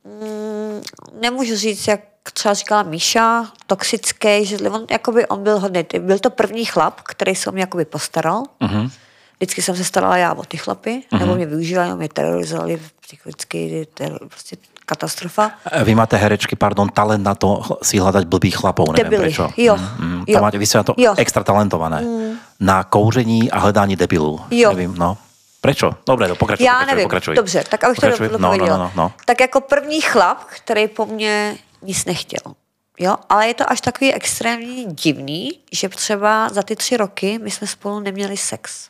mm, 0.04 0.82
nemůžu 1.20 1.56
říct, 1.56 1.86
jak 1.88 2.00
třeba 2.32 2.54
říkala 2.54 2.82
Míša, 2.82 3.46
toxický, 3.66 4.44
že 4.44 4.56
on, 4.70 4.86
jakoby 4.90 5.26
on 5.26 5.42
byl 5.42 5.60
hodně, 5.60 5.84
byl 5.98 6.18
to 6.18 6.30
první 6.30 6.64
chlap, 6.64 7.00
který 7.00 7.34
se 7.34 7.50
o 7.50 7.52
mě 7.52 7.60
jakoby 7.62 7.84
postaral. 7.84 8.42
Mm-hmm. 8.60 8.90
Vždycky 9.36 9.62
jsem 9.62 9.76
se 9.76 9.84
starala 9.84 10.16
já 10.16 10.34
o 10.34 10.42
ty 10.44 10.56
chlapy, 10.56 11.02
mm-hmm. 11.12 11.18
nebo 11.20 11.34
mě 11.34 11.46
využívali, 11.46 11.88
nebo 11.88 11.98
mě 11.98 12.08
terorizovali 12.08 12.80
psychicky, 13.00 13.86
teror, 13.94 14.18
prostě 14.28 14.56
katastrofa. 14.86 15.50
Vy 15.84 15.94
máte 15.94 16.16
herečky, 16.16 16.56
pardon, 16.56 16.88
talent 16.88 17.24
na 17.24 17.34
to 17.34 17.62
si 17.82 18.02
hľadať 18.02 18.26
blbých 18.26 18.58
chlapov, 18.58 18.90
neviem 18.90 19.06
Debily. 19.06 19.22
prečo. 19.30 19.46
Jo. 19.56 19.78
Mm, 19.78 20.26
to 20.26 20.32
Jo. 20.34 20.40
máte, 20.42 20.58
vy 20.58 20.66
ste 20.66 20.78
na 20.78 20.84
to 20.84 20.92
Jo. 20.98 21.14
extra 21.16 21.46
talentované. 21.46 22.02
Mm. 22.02 22.34
Na 22.60 22.84
kouření 22.84 23.50
a 23.50 23.58
hledání 23.58 23.96
debilů. 23.96 24.40
Jo. 24.50 24.70
Nevím, 24.74 24.94
no. 24.98 25.14
Prečo? 25.60 25.94
Dobre, 26.06 26.28
no, 26.28 26.34
pokračuj, 26.34 26.66
Já 26.66 26.72
pokračuj, 26.72 26.90
nevím, 26.94 27.04
pokračuj. 27.04 27.34
dobře, 27.36 27.64
tak 27.70 27.84
abych 27.84 27.96
Pokračuj. 27.96 28.28
to 28.28 28.38
no, 28.38 28.38
no, 28.38 28.48
dopověděla. 28.48 28.78
no, 28.78 28.84
no, 28.84 28.90
no. 28.96 29.12
Tak 29.24 29.40
jako 29.40 29.60
první 29.60 30.00
chlap, 30.00 30.38
který 30.44 30.88
po 30.88 31.06
mně 31.06 31.56
nic 31.82 32.04
nechtěl. 32.04 32.54
Jo, 32.98 33.16
ale 33.28 33.46
je 33.48 33.54
to 33.54 33.72
až 33.72 33.80
takový 33.80 34.14
extrémně 34.14 34.84
divný, 34.84 35.58
že 35.72 35.88
třeba 35.88 36.48
za 36.48 36.62
ty 36.62 36.76
tři 36.76 36.96
roky 36.96 37.38
my 37.42 37.50
jsme 37.50 37.66
spolu 37.66 38.00
neměli 38.00 38.36
sex. 38.36 38.88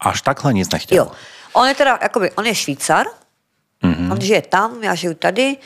Až 0.00 0.22
takhle 0.22 0.52
nic 0.52 0.70
nechtěl. 0.70 0.96
Jo. 1.04 1.12
On 1.52 1.68
je 1.68 1.74
teda, 1.74 1.98
jakoby, 2.02 2.30
on 2.30 2.46
je 2.46 2.54
Švýcar, 2.54 3.06
Mhm. 3.82 3.94
mm-hmm. 3.94 4.12
on 4.12 4.20
žije 4.20 4.42
tam, 4.42 4.82
já 4.82 4.94
žiju 4.94 5.14
tady. 5.14 5.56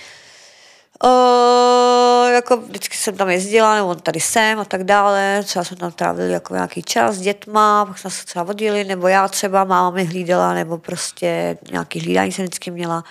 Uh, 1.04 2.30
jako 2.32 2.56
vždycky 2.56 2.96
jsem 2.96 3.16
tam 3.16 3.30
jezdila, 3.30 3.74
nebo 3.74 3.88
on 3.88 4.00
tady 4.00 4.20
jsem 4.20 4.58
a 4.60 4.64
tak 4.64 4.84
dále. 4.84 5.42
Třeba 5.44 5.64
jsme 5.64 5.76
tam 5.76 5.92
trávili 5.92 6.32
jako 6.32 6.54
nějaký 6.54 6.82
čas 6.82 7.14
s 7.14 7.20
dětma, 7.20 7.86
pak 7.86 7.98
jsme 7.98 8.10
se 8.10 8.26
třeba 8.26 8.42
vodili, 8.42 8.84
nebo 8.84 9.08
já 9.08 9.28
třeba 9.28 9.64
máma 9.64 9.90
mi 9.90 10.04
hlídala, 10.04 10.54
nebo 10.54 10.78
prostě 10.78 11.58
nějaký 11.70 12.00
hlídání 12.00 12.32
jsem 12.32 12.44
vždycky 12.44 12.70
měla. 12.70 13.04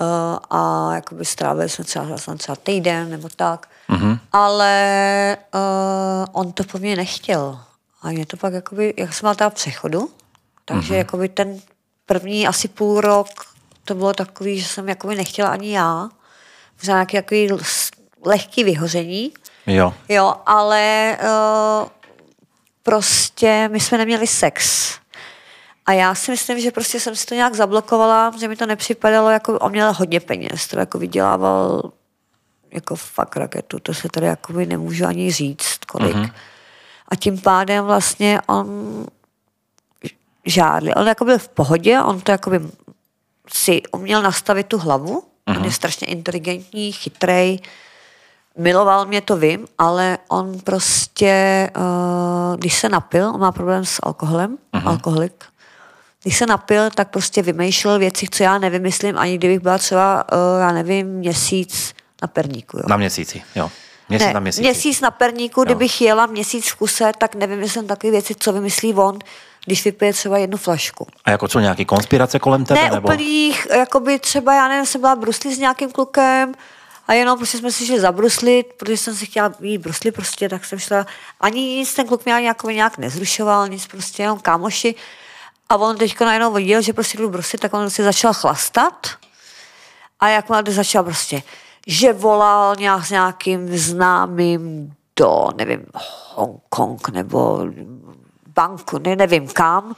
Uh, 0.00 0.06
a 0.50 0.90
jakoby 0.94 1.24
strávili 1.24 1.68
jsme 1.68 1.84
třeba, 1.84 2.16
třeba, 2.16 2.36
třeba 2.36 2.56
týden 2.56 3.10
nebo 3.10 3.28
tak. 3.36 3.68
Mm-hmm. 3.88 4.18
Ale 4.32 5.36
uh, 5.54 6.24
on 6.32 6.52
to 6.52 6.64
po 6.64 6.78
mně 6.78 6.96
nechtěl. 6.96 7.60
A 8.02 8.08
mě 8.08 8.26
to 8.26 8.36
pak 8.36 8.52
jakoby, 8.52 8.94
jak 8.96 9.14
jsem 9.14 9.34
teda 9.34 9.50
v 9.50 9.54
přechodu, 9.54 10.10
takže 10.64 10.94
mm-hmm. 10.94 10.98
jakoby 10.98 11.28
ten 11.28 11.60
první 12.06 12.48
asi 12.48 12.68
půl 12.68 13.00
rok 13.00 13.28
to 13.84 13.94
bylo 13.94 14.12
takový, 14.12 14.60
že 14.60 14.68
jsem 14.68 14.88
jakoby 14.88 15.14
nechtěla 15.14 15.48
ani 15.48 15.72
já. 15.72 16.08
Možná 16.78 16.94
nějaký 16.94 17.16
takový 17.16 17.48
lehký 18.24 18.64
vyhoření. 18.64 19.32
Jo. 19.66 19.94
Jo, 20.08 20.34
ale 20.46 21.16
uh, 21.22 21.88
prostě 22.82 23.68
my 23.72 23.80
jsme 23.80 23.98
neměli 23.98 24.26
sex. 24.26 24.90
A 25.90 25.92
já 25.92 26.14
si 26.14 26.30
myslím, 26.30 26.60
že 26.60 26.70
prostě 26.70 27.00
jsem 27.00 27.16
si 27.16 27.26
to 27.26 27.34
nějak 27.34 27.54
zablokovala, 27.54 28.32
že 28.40 28.48
mi 28.48 28.56
to 28.56 28.66
nepřipadalo, 28.66 29.30
jako 29.30 29.58
on 29.58 29.72
měl 29.72 29.92
hodně 29.92 30.20
peněz, 30.20 30.66
to 30.66 30.78
jako 30.78 30.98
vydělával 30.98 31.82
jako 32.72 32.96
fakt 32.96 33.36
raketu, 33.36 33.78
to 33.78 33.94
se 33.94 34.08
tady 34.08 34.26
jako 34.26 34.52
nemůžu 34.52 35.06
ani 35.06 35.32
říct, 35.32 35.78
kolik. 35.86 36.16
Mm-hmm. 36.16 36.32
A 37.08 37.16
tím 37.16 37.40
pádem 37.40 37.84
vlastně 37.84 38.40
on 38.46 38.66
žádli. 40.46 40.94
On 40.94 41.08
jako 41.08 41.24
byl 41.24 41.38
v 41.38 41.48
pohodě, 41.48 42.00
on 42.00 42.20
to 42.20 42.32
jako 42.32 42.50
by 42.50 42.60
si 43.52 43.82
uměl 43.92 44.22
nastavit 44.22 44.66
tu 44.66 44.78
hlavu, 44.78 45.22
mm-hmm. 45.46 45.58
on 45.58 45.64
je 45.64 45.72
strašně 45.72 46.06
inteligentní, 46.06 46.92
chytrej, 46.92 47.60
miloval 48.58 49.06
mě, 49.06 49.20
to 49.20 49.36
vím, 49.36 49.66
ale 49.78 50.18
on 50.28 50.60
prostě, 50.60 51.70
uh, 51.76 52.56
když 52.56 52.78
se 52.78 52.88
napil, 52.88 53.28
on 53.28 53.40
má 53.40 53.52
problém 53.52 53.84
s 53.84 54.00
alkoholem, 54.02 54.58
uh-huh. 54.74 54.88
alkoholik, 54.88 55.44
když 56.22 56.36
se 56.36 56.46
napil, 56.46 56.90
tak 56.90 57.10
prostě 57.10 57.42
vymýšlel 57.42 57.98
věci, 57.98 58.26
co 58.30 58.42
já 58.42 58.58
nevymyslím, 58.58 59.18
ani 59.18 59.38
kdybych 59.38 59.60
byla 59.60 59.78
třeba, 59.78 60.24
uh, 60.32 60.60
já 60.60 60.72
nevím, 60.72 61.06
měsíc 61.06 61.94
na 62.22 62.28
perníku. 62.28 62.76
Jo. 62.76 62.84
Na 62.88 62.96
měsíci, 62.96 63.42
jo. 63.54 63.70
Měsíc 64.08 64.26
ne, 64.26 64.34
na 64.34 64.40
měsíci. 64.40 64.62
měsíc 64.62 65.00
na 65.00 65.10
perníku, 65.10 65.64
kdybych 65.64 66.00
jela 66.00 66.26
měsíc 66.26 66.70
v 66.70 66.74
kuse, 66.74 67.12
tak 67.18 67.34
nevymyslím 67.34 67.86
takové 67.86 68.10
věci, 68.10 68.34
co 68.38 68.52
vymyslí 68.52 68.94
on, 68.94 69.18
když 69.64 69.84
vypije 69.84 70.12
třeba 70.12 70.38
jednu 70.38 70.56
flašku. 70.56 71.06
A 71.24 71.30
jako 71.30 71.48
co, 71.48 71.60
nějaký 71.60 71.84
konspirace 71.84 72.38
kolem 72.38 72.64
tebe? 72.64 72.82
Ne 72.82 72.90
nebo? 72.90 73.08
úplných, 73.08 73.66
jakoby 73.76 74.18
třeba, 74.18 74.54
já 74.54 74.68
nevím, 74.68 74.86
jsem 74.86 75.00
byla 75.00 75.16
bruslit 75.16 75.54
s 75.54 75.58
nějakým 75.58 75.90
klukem 75.90 76.54
a 77.08 77.12
jenom 77.12 77.38
prostě 77.38 77.58
jsme 77.58 77.72
si 77.72 77.86
šli 77.86 78.00
zabruslit, 78.00 78.66
protože 78.76 78.96
jsem 78.96 79.14
si 79.14 79.26
chtěla 79.26 79.52
jít 79.60 79.78
bruslit 79.78 80.14
prostě, 80.14 80.48
tak 80.48 80.64
jsem 80.64 80.78
šla, 80.78 81.06
ani 81.40 81.60
nic 81.60 81.94
ten 81.94 82.06
kluk 82.06 82.24
mě 82.24 82.34
ani 82.34 82.46
jako 82.46 82.70
nějak 82.70 82.98
nezrušoval, 82.98 83.68
nic 83.68 83.86
prostě, 83.86 84.22
jenom 84.22 84.38
kámoši. 84.38 84.94
A 85.70 85.76
on 85.76 85.96
teďko 85.96 86.24
najednou 86.24 86.52
viděl, 86.52 86.82
že 86.82 86.92
prostě 86.92 87.18
jdu 87.18 87.30
bruslit, 87.30 87.60
tak 87.60 87.74
on 87.74 87.90
si 87.90 88.02
začal 88.02 88.34
chlastat. 88.34 89.08
A 90.20 90.28
jak 90.28 90.48
má 90.48 90.62
začal 90.68 91.04
prostě, 91.04 91.42
že 91.86 92.12
volal 92.12 92.76
nějak 92.76 93.06
s 93.06 93.10
nějakým 93.10 93.78
známým 93.78 94.94
do, 95.16 95.48
nevím, 95.56 95.86
Hongkong 96.34 97.08
nebo 97.08 97.66
banku, 98.46 98.98
ne, 98.98 99.16
nevím 99.16 99.48
kam, 99.48 99.94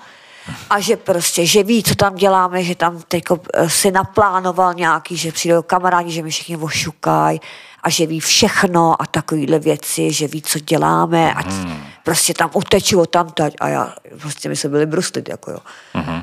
a 0.70 0.80
že 0.80 0.96
prostě, 0.96 1.46
že 1.46 1.62
ví, 1.62 1.82
co 1.82 1.94
tam 1.94 2.14
děláme, 2.14 2.64
že 2.64 2.74
tam 2.74 3.02
teďko 3.08 3.40
eh, 3.54 3.70
si 3.70 3.90
naplánoval 3.90 4.74
nějaký, 4.74 5.16
že 5.16 5.32
přijdou 5.32 5.62
kamarádi, 5.62 6.10
že 6.10 6.22
mi 6.22 6.30
všichni 6.30 6.56
ošukají 6.56 7.40
a 7.82 7.90
že 7.90 8.06
ví 8.06 8.20
všechno 8.20 9.02
a 9.02 9.06
takovýhle 9.06 9.58
věci, 9.58 10.12
že 10.12 10.28
ví, 10.28 10.42
co 10.42 10.58
děláme, 10.58 11.34
ať 11.34 11.46
prostě 12.04 12.34
tam 12.34 12.50
uteču 12.54 13.06
tam 13.06 13.30
tať 13.30 13.54
a 13.60 13.68
já, 13.68 13.94
prostě 14.20 14.48
my 14.48 14.56
jsme 14.56 14.70
byli 14.70 14.86
bruslit, 14.86 15.28
jako 15.28 15.50
jo. 15.50 15.58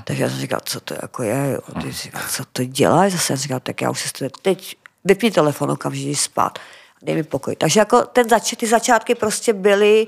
Takže 0.03 0.23
já 0.23 0.29
jsem 0.29 0.39
říkal, 0.39 0.59
co 0.63 0.79
to 0.79 0.93
jako 1.01 1.23
je, 1.23 1.51
jo. 1.53 1.81
Ty 1.81 1.91
říkal, 1.91 2.21
co 2.29 2.43
to 2.53 2.63
děláš? 2.63 3.11
Zase 3.11 3.23
jsem 3.25 3.35
říkal, 3.35 3.59
tak 3.59 3.81
já 3.81 3.89
už 3.89 3.99
se 3.99 4.29
teď 4.41 4.75
vypni 5.05 5.31
telefon, 5.31 5.71
okamžitě 5.71 6.15
spát. 6.15 6.59
Dej 7.01 7.15
mi 7.15 7.23
pokoj. 7.23 7.55
Takže 7.55 7.79
jako 7.79 8.01
ten 8.01 8.29
zač- 8.29 8.55
ty 8.57 8.67
začátky 8.67 9.15
prostě 9.15 9.53
byly, 9.53 10.07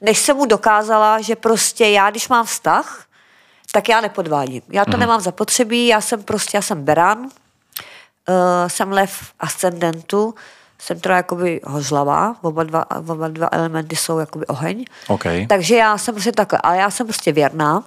než 0.00 0.18
jsem 0.18 0.36
mu 0.36 0.46
dokázala, 0.46 1.20
že 1.20 1.36
prostě 1.36 1.86
já, 1.86 2.10
když 2.10 2.28
mám 2.28 2.46
vztah, 2.46 3.04
tak 3.72 3.88
já 3.88 4.00
nepodvádím. 4.00 4.62
Já 4.68 4.84
to 4.84 4.96
nemám 4.96 5.20
zapotřebí, 5.20 5.86
já 5.86 6.00
jsem 6.00 6.22
prostě, 6.22 6.56
já 6.56 6.62
jsem 6.62 6.84
beran, 6.84 7.18
uh, 7.18 7.28
jsem 8.66 8.92
lev 8.92 9.32
ascendentu, 9.40 10.34
jsem 10.82 11.00
teda 11.00 11.16
jakoby 11.16 11.60
hořlavá, 11.64 12.36
oba 12.42 12.64
dva, 12.64 12.90
oba 12.90 13.28
dva 13.28 13.48
elementy 13.52 13.96
jsou 13.96 14.18
jakoby 14.18 14.46
oheň. 14.46 14.84
OK. 15.08 15.24
Takže 15.48 15.76
já 15.76 15.98
jsem 15.98 16.14
prostě 16.14 16.32
takhle, 16.32 16.58
ale 16.62 16.76
já 16.76 16.90
jsem 16.90 17.06
prostě 17.06 17.32
věrná, 17.32 17.84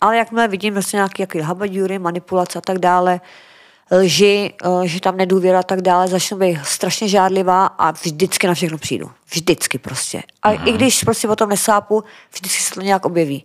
ale 0.00 0.16
jakmile 0.16 0.48
vidím 0.48 0.74
prostě 0.74 0.96
nějaký 0.96 1.22
jaký 1.22 1.40
habaďury, 1.40 1.98
manipulace 1.98 2.58
a 2.58 2.60
tak 2.60 2.78
dále, 2.78 3.20
lži, 3.90 4.54
eh, 4.64 4.88
že 4.88 5.00
tam 5.00 5.16
nedůvěra 5.16 5.60
a 5.60 5.62
tak 5.62 5.80
dále, 5.80 6.08
začnu 6.08 6.38
být 6.38 6.58
strašně 6.64 7.08
žádlivá 7.08 7.66
a 7.66 7.90
vždycky 7.90 8.46
na 8.46 8.54
všechno 8.54 8.78
přijdu. 8.78 9.10
Vždycky 9.30 9.78
prostě. 9.78 10.22
A 10.42 10.52
i 10.52 10.72
když 10.72 11.04
prostě 11.04 11.28
o 11.28 11.36
tom 11.36 11.48
nesápu, 11.48 12.04
vždycky 12.32 12.62
se 12.62 12.74
to 12.74 12.80
nějak 12.80 13.06
objeví. 13.06 13.44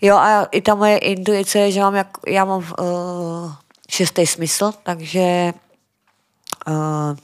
Jo 0.00 0.16
a 0.16 0.44
i 0.44 0.60
ta 0.60 0.74
moje 0.74 0.98
intuice, 0.98 1.58
je, 1.58 1.72
že 1.72 1.80
mám 1.80 1.94
jak, 1.94 2.08
já 2.26 2.44
mám 2.44 2.58
uh, 2.58 3.52
šestý 3.90 4.26
smysl, 4.26 4.72
takže 4.82 5.52
uh, 6.68 7.16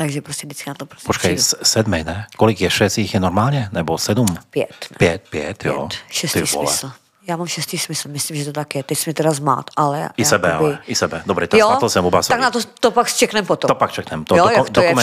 takže 0.00 0.20
prostě 0.20 0.46
vždycky 0.46 0.70
na 0.70 0.74
to 0.74 0.86
prostě 0.86 1.06
Počkej, 1.06 1.34
přijdu. 1.34 1.42
s- 1.42 1.70
sedmej, 1.72 2.04
ne? 2.04 2.26
Kolik 2.36 2.60
je? 2.60 2.70
Šest 2.70 2.98
jich 2.98 3.14
je 3.14 3.20
normálně? 3.20 3.68
Nebo 3.72 3.98
sedm? 3.98 4.26
Pět. 4.50 4.68
Ne? 4.90 4.96
Pět, 4.98 5.22
pět, 5.30 5.64
jo. 5.64 5.88
Šestý 6.10 6.46
smysl. 6.46 6.90
Já 7.30 7.36
mám 7.36 7.46
šestý 7.46 7.78
smysl, 7.78 8.08
myslím, 8.08 8.36
že 8.36 8.44
to 8.44 8.52
tak 8.52 8.74
je. 8.74 8.82
Teď 8.82 8.98
jsi 8.98 9.10
mi 9.10 9.14
teda 9.14 9.30
zmát, 9.30 9.70
ale... 9.76 10.08
I 10.16 10.24
sebe, 10.24 10.48
jakoby- 10.48 10.68
ale, 10.70 10.78
i 10.86 10.94
sebe. 10.94 11.22
Dobre, 11.26 11.46
tak 11.46 11.60
na 11.60 11.76
to 11.76 11.90
jsem 11.90 12.04
ubasový. 12.04 12.34
Tak 12.34 12.40
na 12.40 12.50
to, 12.50 12.58
to 12.80 12.90
pak 12.90 13.12
čeknem 13.12 13.46
potom. 13.46 13.68
To 13.68 13.74
pak 13.74 13.92
čeknem. 13.92 14.24
To 14.24 14.36
jo, 14.36 14.48
do, 14.56 14.64
to 14.72 14.80
je 14.82 14.94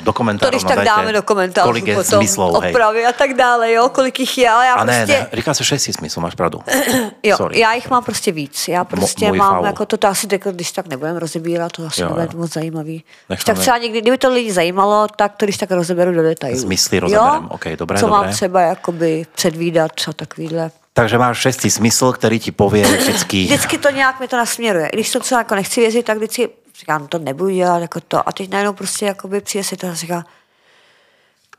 do 0.00 0.12
komentárov 0.12 0.40
To 0.40 0.48
když 0.48 0.64
tak 0.64 0.84
dáme 0.84 1.12
do 1.12 1.22
komentářů 1.22 1.68
kolik 1.68 1.86
je 1.86 1.94
potom. 1.94 2.18
smyslov, 2.18 2.62
hej. 2.62 2.72
Opravy 2.72 3.06
a 3.06 3.12
tak 3.12 3.34
dále, 3.34 3.72
jo, 3.72 3.88
kolik 3.88 4.20
jich 4.20 4.38
je, 4.38 4.50
ale 4.50 4.66
já 4.66 4.74
A 4.74 4.84
ne, 4.84 4.98
prostě... 5.06 5.20
ne, 5.20 5.26
říká 5.32 5.54
se 5.54 5.64
šestý 5.64 5.92
smysl, 5.92 6.20
máš 6.20 6.34
pravdu. 6.34 6.60
Jo, 7.22 7.36
Sorry. 7.36 7.60
já 7.60 7.72
jich 7.72 7.90
mám 7.90 8.04
prostě 8.04 8.32
víc. 8.32 8.68
Já 8.68 8.84
prostě 8.84 9.28
můj 9.28 9.38
mám, 9.38 9.54
faul. 9.54 9.66
jako 9.66 9.86
to, 9.86 9.96
to 9.96 10.08
asi 10.08 10.26
když 10.26 10.72
tak 10.72 10.86
nebudem 10.88 11.16
rozebírat, 11.16 11.72
to 11.72 11.86
asi 11.86 12.00
Jo, 12.02 12.08
nebude 12.08 12.28
jo. 12.32 12.38
moc 12.38 12.52
zajímavý. 12.52 13.04
Když 13.28 13.44
tak 13.44 13.58
třeba 13.58 13.78
někdy, 13.78 14.00
kdyby 14.00 14.18
to 14.18 14.30
lidi 14.30 14.52
zajímalo, 14.52 15.06
tak 15.16 15.36
to 15.36 15.46
když 15.46 15.56
tak 15.56 15.70
rozeberu 15.70 16.12
do 16.12 16.22
detailů. 16.22 16.58
Zmysly 16.58 16.98
rozeberem, 16.98 17.48
ok, 17.50 17.66
dobré, 17.78 17.98
Co 18.00 18.08
mám 18.08 18.28
třeba 18.28 18.60
jakoby 18.60 19.26
předvídat 19.34 19.92
a 20.08 20.12
takovýhle. 20.12 20.70
Takže 21.00 21.18
máš 21.18 21.38
šestý 21.38 21.70
smysl, 21.70 22.12
který 22.12 22.38
ti 22.38 22.52
povie 22.52 22.86
vždycky... 22.98 23.44
Vždycky 23.44 23.78
to 23.78 23.90
nějak 23.90 24.20
mi 24.20 24.28
to 24.28 24.36
nasměruje. 24.36 24.88
I 24.88 24.96
Když 24.96 25.10
to 25.10 25.20
třeba 25.20 25.40
jako 25.40 25.54
nechci 25.54 25.80
věřit, 25.80 26.06
tak 26.06 26.16
vždycky 26.16 26.48
říkám, 26.80 27.08
to 27.08 27.18
nebudu 27.18 27.50
dělat, 27.50 27.78
jako 27.78 28.00
to. 28.00 28.28
A 28.28 28.32
teď 28.32 28.50
najednou 28.50 28.72
prostě 28.72 29.06
jakoby 29.06 29.40
přijde 29.40 29.64
si 29.64 29.76
to 29.76 29.86
a 29.86 29.94
říká, 29.94 30.24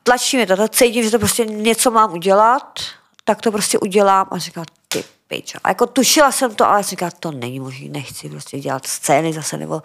tlačí 0.04 0.38
mě 0.38 0.48
to, 0.48 0.58
to 0.58 0.68
cítím, 0.68 1.04
že 1.04 1.12
to 1.12 1.20
prostě 1.20 1.46
něco 1.46 1.92
mám 1.92 2.14
udělat, 2.14 2.80
tak 3.24 3.42
to 3.42 3.52
prostě 3.52 3.80
udělám 3.80 4.28
a 4.32 4.38
říká, 4.38 4.64
ty 4.88 5.04
piča. 5.28 5.60
A 5.64 5.70
jako 5.70 5.88
tušila 5.88 6.32
jsem 6.32 6.56
to, 6.56 6.70
ale 6.70 6.84
říká, 6.84 7.10
to 7.20 7.32
není 7.32 7.60
možné, 7.60 7.90
nechci 7.90 8.30
prostě 8.30 8.60
dělat 8.60 8.88
scény 8.88 9.34
zase, 9.34 9.58
nebo 9.58 9.82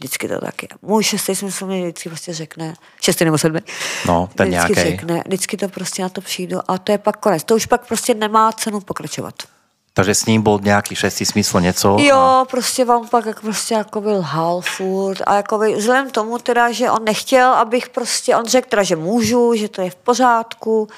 Vždycky 0.00 0.28
to 0.28 0.40
tak 0.40 0.62
je. 0.62 0.68
Můj 0.82 1.02
šestý 1.04 1.34
smysl 1.34 1.66
mi 1.66 1.82
vždycky 1.82 2.08
prostě 2.08 2.34
řekne, 2.34 2.74
šestý 3.00 3.24
nebo 3.24 3.38
sedmý, 3.38 3.60
No, 4.06 4.28
ten 4.34 4.48
vždycky 4.48 4.72
nějaký. 4.72 4.90
řekne, 4.90 5.22
vždycky 5.26 5.56
to 5.56 5.68
prostě 5.68 6.02
na 6.02 6.08
to 6.08 6.20
přijdu 6.20 6.58
a 6.68 6.78
to 6.78 6.92
je 6.92 6.98
pak 6.98 7.16
konec. 7.16 7.44
To 7.44 7.54
už 7.54 7.66
pak 7.66 7.86
prostě 7.86 8.14
nemá 8.14 8.52
cenu 8.52 8.80
pokračovat. 8.80 9.34
Takže 9.94 10.14
s 10.14 10.26
ním 10.26 10.42
byl 10.42 10.58
nějaký 10.62 10.94
šestý 10.94 11.26
smysl 11.26 11.60
něco? 11.60 11.96
a- 11.96 12.00
Jo, 12.00 12.44
prostě 12.50 12.84
vám 12.84 13.08
pak 13.08 13.26
jak 13.26 13.40
prostě 13.40 13.74
jako 13.74 14.00
byl 14.00 14.12
lhal 14.16 14.60
furt 14.60 15.18
a 15.26 15.34
jako 15.34 15.58
vzhledem 15.76 16.10
tomu 16.10 16.38
teda, 16.38 16.72
že 16.72 16.90
on 16.90 17.04
nechtěl, 17.04 17.50
abych 17.52 17.88
prostě, 17.88 18.36
on 18.36 18.46
řekl 18.46 18.68
teda, 18.68 18.82
že 18.82 18.96
můžu, 18.96 19.54
že 19.54 19.68
to 19.68 19.82
je 19.82 19.90
v 19.90 19.94
pořádku, 19.96 20.88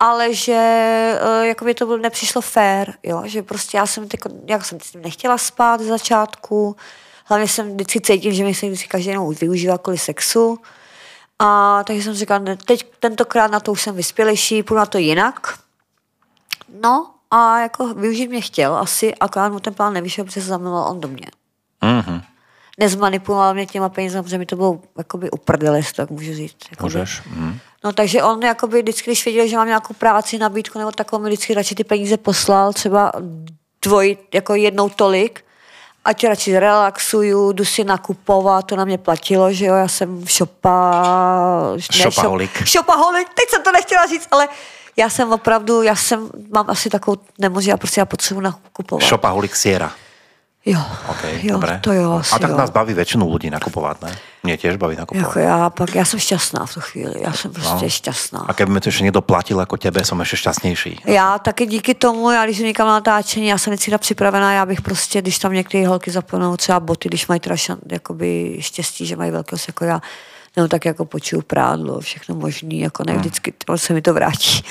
ale 0.00 0.34
že 0.34 0.52
eh, 1.20 1.46
jako 1.46 1.64
by 1.64 1.74
to 1.74 1.86
byl, 1.86 1.98
nepřišlo 1.98 2.40
fér, 2.40 2.94
jo, 3.02 3.22
že 3.24 3.42
prostě 3.42 3.76
já 3.76 3.86
jsem, 3.86 4.08
tyko, 4.08 4.28
jak 4.46 4.64
jsem 4.64 4.80
s 4.80 4.92
ním 4.92 5.02
nechtěla 5.02 5.38
spát 5.38 5.80
z 5.80 5.86
začátku, 5.86 6.76
hlavně 7.30 7.48
jsem 7.48 7.72
vždycky 7.72 8.00
cítím, 8.00 8.32
že 8.32 8.44
mi 8.44 8.54
se 8.54 8.66
vždycky 8.66 8.88
každý 8.88 9.10
jenom 9.10 9.34
využívá 9.34 9.78
kvůli 9.78 9.98
sexu, 9.98 10.58
a 11.38 11.82
takže 11.84 12.02
jsem 12.02 12.14
říkala, 12.14 12.38
ne, 12.38 12.56
teď 12.56 12.86
tentokrát 13.00 13.50
na 13.50 13.60
to 13.60 13.72
už 13.72 13.82
jsem 13.82 13.96
vyspělejší, 13.96 14.62
půjdu 14.62 14.78
na 14.78 14.86
to 14.86 14.98
jinak. 14.98 15.58
No 16.82 17.10
a 17.30 17.60
jako 17.60 17.94
využít 17.94 18.28
mě 18.28 18.40
chtěl 18.40 18.76
asi, 18.76 19.14
akorát 19.14 19.52
mu 19.52 19.60
ten 19.60 19.74
plán 19.74 19.92
nevyšel, 19.92 20.24
protože 20.24 20.40
se 20.40 20.46
zamiloval 20.46 20.90
on 20.90 21.00
do 21.00 21.08
mě. 21.08 21.26
Mhm. 21.82 22.22
Nezmanipuloval 22.78 23.54
mě 23.54 23.66
těma 23.66 23.88
penězmi, 23.88 24.22
protože 24.22 24.38
mi 24.38 24.46
to 24.46 24.56
bylo 24.56 24.80
jakoby 24.98 25.30
uprdele, 25.30 25.78
jestli 25.78 25.94
tak 25.94 26.10
můžu 26.10 26.34
říct. 26.34 26.56
Jakoby. 26.70 26.82
Můžeš? 26.82 27.22
Mhm. 27.26 27.58
No 27.84 27.92
takže 27.92 28.22
on 28.22 28.42
jakoby 28.42 28.82
vždycky, 28.82 29.10
když 29.10 29.24
věděl, 29.24 29.46
že 29.46 29.56
mám 29.56 29.66
nějakou 29.66 29.94
práci, 29.94 30.38
nabídku 30.38 30.78
nebo 30.78 30.92
takovou, 30.92 31.22
mi 31.22 31.30
vždycky 31.30 31.54
radši 31.54 31.74
ty 31.74 31.84
peníze 31.84 32.16
poslal, 32.16 32.72
třeba 32.72 33.12
dvoj, 33.82 34.16
jako 34.34 34.54
jednou 34.54 34.88
tolik, 34.88 35.44
ať 36.04 36.24
radši 36.24 36.58
relaxuju, 36.58 37.52
jdu 37.52 37.64
si 37.64 37.84
nakupovat, 37.84 38.62
to 38.66 38.76
na 38.76 38.84
mě 38.84 38.98
platilo, 38.98 39.52
že 39.52 39.66
jo, 39.66 39.74
já 39.74 39.88
jsem 39.88 40.26
šopa... 40.26 41.02
ne, 41.76 41.82
Šopaholik. 42.10 42.50
šop- 42.60 42.64
Šopaholik, 42.64 43.28
teď 43.28 43.48
jsem 43.50 43.62
to 43.62 43.72
nechtěla 43.72 44.06
říct, 44.06 44.28
ale 44.30 44.48
já 44.96 45.10
jsem 45.10 45.32
opravdu, 45.32 45.82
já 45.82 45.96
jsem, 45.96 46.30
mám 46.54 46.64
asi 46.70 46.90
takovou 46.90 47.16
nemoc, 47.38 47.64
já 47.64 47.76
prostě 47.76 48.00
já 48.00 48.04
potřebuji 48.04 48.40
nakupovat. 48.40 49.04
Šopaholik 49.04 49.56
Sierra. 49.56 49.92
Jo, 50.66 50.80
OK, 51.08 51.16
jo 51.42 51.52
dobré. 51.52 51.80
to 51.82 51.92
jo, 51.92 52.12
asi 52.12 52.34
A 52.34 52.38
tak 52.38 52.50
jo. 52.50 52.56
nás 52.56 52.70
baví 52.70 52.94
většinu 52.94 53.32
lidí 53.32 53.50
nakupovat, 53.50 54.02
ne? 54.02 54.18
Mě 54.42 54.56
těž 54.56 54.76
baví 54.76 54.96
nakupovat. 54.96 55.26
Jako 55.28 55.38
já, 55.38 55.70
pak, 55.70 55.94
já 55.94 56.04
jsem 56.04 56.20
šťastná 56.20 56.66
v 56.66 56.74
tu 56.74 56.80
chvíli, 56.80 57.14
já 57.22 57.32
jsem 57.32 57.52
prostě 57.52 57.84
no. 57.84 57.88
šťastná. 57.88 58.44
A 58.48 58.52
kdyby 58.52 58.72
mi 58.72 58.80
to 58.80 58.88
ještě 58.88 59.04
někdo 59.04 59.20
platil 59.20 59.60
jako 59.60 59.76
tebe, 59.76 60.04
jsem 60.04 60.20
ještě 60.20 60.36
šťastnější. 60.36 61.00
Já 61.06 61.38
taky 61.38 61.66
díky 61.66 61.94
tomu, 61.94 62.30
já 62.30 62.44
když 62.44 62.58
jdu 62.58 62.64
někam 62.64 62.86
na 62.86 62.92
natáčení, 62.92 63.46
já 63.46 63.58
jsem 63.58 63.72
vždycky 63.72 63.98
připravená, 63.98 64.52
já 64.52 64.66
bych 64.66 64.80
prostě, 64.80 65.22
když 65.22 65.38
tam 65.38 65.52
některé 65.52 65.88
holky 65.88 66.10
zapomnou 66.10 66.56
třeba 66.56 66.80
boty, 66.80 67.08
když 67.08 67.26
mají 67.26 67.40
teda 67.40 67.56
šan, 67.56 67.78
jakoby 67.92 68.56
štěstí, 68.60 69.06
že 69.06 69.16
mají 69.16 69.30
velkost 69.30 69.68
jako 69.68 69.84
já, 69.84 70.00
nebo 70.56 70.68
tak 70.68 70.84
jako 70.84 71.04
počuju 71.04 71.42
prádlo, 71.42 72.00
všechno 72.00 72.34
možný, 72.34 72.80
jako 72.80 73.02
ne 73.06 73.14
vždycky 73.16 73.52
to 73.64 73.78
se 73.78 73.92
mi 73.92 74.02
to 74.02 74.14
vrátí. 74.14 74.64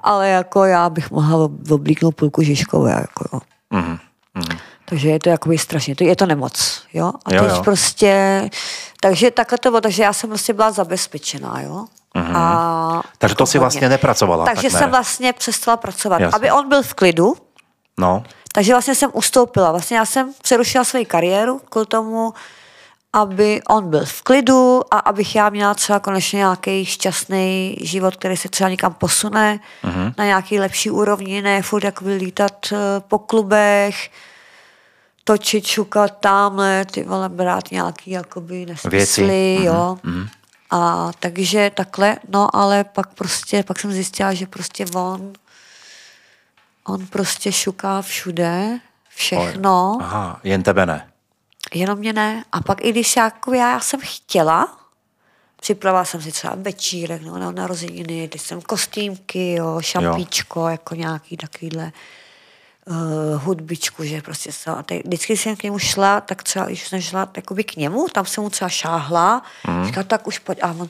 Ale 0.00 0.28
jako 0.28 0.64
já 0.64 0.90
bych 0.90 1.10
mohla 1.10 1.44
ob- 1.44 1.70
oblíknout 1.70 2.14
půlku 2.14 2.42
Žižkové, 2.42 2.92
jako 2.92 3.24
jo. 3.32 3.40
Mhm. 3.70 3.98
Mhm. 4.34 4.58
Takže 4.88 5.08
je 5.08 5.18
to 5.20 5.28
jakoby 5.28 5.58
strašně, 5.58 5.96
to, 5.96 6.04
je 6.04 6.16
to 6.16 6.26
nemoc, 6.26 6.82
jo. 6.92 7.12
A 7.24 7.34
Jo, 7.34 7.42
teď 7.44 7.50
jo. 7.56 7.62
prostě, 7.62 8.42
takže 9.00 9.30
takhle 9.30 9.58
to 9.58 9.70
bylo, 9.70 9.80
takže 9.80 10.02
já 10.02 10.12
jsem 10.12 10.30
prostě 10.30 10.52
byla 10.52 10.70
zabezpečená, 10.70 11.60
jo. 11.60 11.84
A 12.34 13.02
Takže 13.18 13.34
to 13.36 13.46
si 13.46 13.58
vlastně 13.58 13.88
nepracovala. 13.88 14.44
Takže 14.44 14.62
tak 14.62 14.72
ne? 14.72 14.78
jsem 14.78 14.90
vlastně 14.90 15.32
přestala 15.32 15.76
pracovat, 15.76 16.20
Jasně. 16.20 16.36
aby 16.36 16.50
on 16.50 16.68
byl 16.68 16.82
v 16.82 16.94
klidu, 16.94 17.34
No, 17.98 18.22
takže 18.52 18.72
vlastně 18.72 18.94
jsem 18.94 19.10
ustoupila. 19.14 19.70
Vlastně 19.70 19.96
já 19.96 20.04
jsem 20.06 20.32
přerušila 20.42 20.84
svoji 20.84 21.04
kariéru 21.04 21.60
kvůli 21.70 21.86
tomu, 21.86 22.34
aby 23.12 23.62
on 23.68 23.90
byl 23.90 24.04
v 24.04 24.22
klidu 24.22 24.80
a 24.90 24.98
abych 24.98 25.36
já 25.36 25.48
měla 25.50 25.74
třeba 25.74 25.98
konečně 26.00 26.36
nějaký 26.36 26.84
šťastný 26.86 27.76
život, 27.80 28.16
který 28.16 28.36
se 28.36 28.48
třeba 28.48 28.70
někam 28.70 28.94
posune 28.94 29.60
Mhm. 29.82 30.12
na 30.18 30.24
nějaký 30.24 30.60
lepší 30.60 30.90
úrovni, 30.90 31.42
ne 31.42 31.62
furt 31.62 31.84
jakoby 31.84 32.14
lítat 32.14 32.52
eh, 32.72 32.76
po 33.08 33.18
klubech, 33.18 34.10
točit, 35.26 35.66
šukat 35.66 36.20
tamhle, 36.20 36.84
ty 36.84 37.02
vole, 37.02 37.28
brát 37.28 37.70
nějaký 37.70 38.10
jakoby 38.10 38.66
nesmysly, 38.66 39.26
Věci. 39.26 39.64
jo. 39.64 39.98
A 40.70 41.10
takže 41.20 41.70
takhle, 41.74 42.16
no 42.28 42.56
ale 42.56 42.84
pak 42.84 43.14
prostě, 43.14 43.62
pak 43.62 43.78
jsem 43.80 43.92
zjistila, 43.92 44.34
že 44.34 44.46
prostě 44.46 44.86
on, 44.94 45.32
on 46.84 47.06
prostě 47.06 47.52
šuká 47.52 48.02
všude, 48.02 48.78
všechno, 49.08 49.98
aha, 50.00 50.40
jen 50.44 50.62
tebe 50.62 50.86
ne. 50.86 51.08
jenom 51.74 51.98
mě 51.98 52.12
ne. 52.12 52.44
A 52.52 52.60
pak 52.60 52.84
i 52.84 52.92
když 52.92 53.16
jako 53.16 53.54
já, 53.54 53.70
já 53.70 53.80
jsem 53.80 54.00
chtěla, 54.02 54.78
připravila 55.60 56.04
jsem 56.04 56.22
si 56.22 56.32
třeba 56.32 56.54
večírek 56.56 57.22
nebo 57.22 57.38
na 57.38 57.50
narozeniny, 57.50 58.28
teď 58.28 58.40
jsem 58.40 58.62
kostýmky, 58.62 59.52
jo, 59.52 59.80
šampíčko, 59.80 60.60
jo. 60.60 60.66
jako 60.66 60.94
nějaký 60.94 61.36
takovýhle 61.36 61.92
uh, 62.86 63.42
hudbičku, 63.42 64.04
že 64.04 64.22
prostě 64.22 64.52
se, 64.52 64.70
a 64.70 64.82
teď, 64.82 65.04
vždycky 65.04 65.36
jsem 65.36 65.56
k 65.56 65.62
němu 65.62 65.78
šla, 65.78 66.20
tak 66.20 66.42
třeba, 66.42 66.64
když 66.64 66.88
jsem 66.88 67.00
šla 67.00 67.28
jakoby 67.36 67.64
k 67.64 67.76
němu, 67.76 68.08
tam 68.08 68.26
jsem 68.26 68.44
mu 68.44 68.50
třeba 68.50 68.68
šáhla, 68.68 69.42
mm. 69.68 69.86
říkala, 69.86 70.04
tak 70.04 70.26
už 70.26 70.38
pojď, 70.38 70.58
a 70.62 70.70
on, 70.70 70.88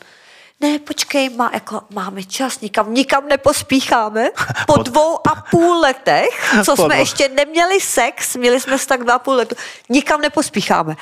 ne, 0.61 0.79
počkej, 0.79 1.29
má, 1.29 1.51
jako, 1.55 1.81
máme 1.91 2.25
čas, 2.25 2.61
nikam, 2.61 2.95
nikam 2.95 3.29
nepospícháme. 3.29 4.31
Po 4.67 4.75
Pod- 4.75 4.89
dvou 4.89 5.29
a 5.29 5.43
půl 5.51 5.81
letech, 5.81 6.55
co 6.65 6.77
Po 6.77 6.85
jsme 6.85 6.99
ještě 6.99 7.29
neměli 7.29 7.81
sex, 7.81 8.37
měli 8.37 8.61
jsme 8.61 8.79
se 8.79 8.87
tak 8.87 9.05
dva 9.05 9.15
a 9.15 9.19
půl 9.19 9.35
letu, 9.35 9.55
nikam 9.89 10.21
nepospícháme. 10.21 10.97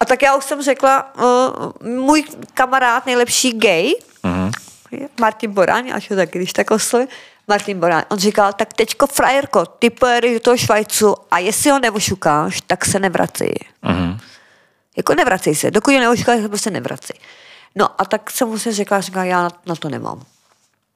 A 0.00 0.04
tak 0.04 0.22
já 0.22 0.36
už 0.36 0.44
jsem 0.44 0.62
řekla, 0.62 1.14
uh, 1.14 1.88
můj 1.88 2.24
kamarád, 2.54 3.06
nejlepší 3.06 3.52
gay, 3.52 3.94
je 4.90 5.08
Martin 5.20 5.52
Borán, 5.52 5.92
až 5.92 6.10
ho 6.10 6.16
taky, 6.16 6.38
když 6.38 6.52
tak 6.52 6.70
oslovím, 6.70 7.08
Martin 7.50 7.80
Borán, 7.80 8.04
on 8.08 8.18
říkal, 8.18 8.52
tak 8.52 8.72
teďko 8.72 9.06
frajerko, 9.06 9.66
ty 9.66 9.90
pojedeš 9.90 10.32
do 10.32 10.40
toho 10.40 10.56
Švajcu 10.56 11.16
a 11.30 11.38
jestli 11.38 11.70
ho 11.70 11.78
neošukáš, 11.78 12.60
tak 12.60 12.84
se 12.84 12.98
nevracej. 12.98 13.54
Mhm. 13.82 14.18
Jako 14.96 15.14
nevracej 15.14 15.54
se, 15.54 15.70
dokud 15.70 15.94
ho 15.94 16.00
neošukáš, 16.00 16.34
tak 16.34 16.42
se 16.42 16.48
prostě 16.48 16.70
nevracej. 16.70 17.16
No 17.74 18.00
a 18.00 18.04
tak 18.04 18.30
jsem 18.30 18.48
mu 18.48 18.58
se 18.58 18.72
řekla, 18.72 19.00
říkala, 19.00 19.24
já 19.24 19.50
na, 19.66 19.76
to 19.76 19.88
nemám. 19.88 20.22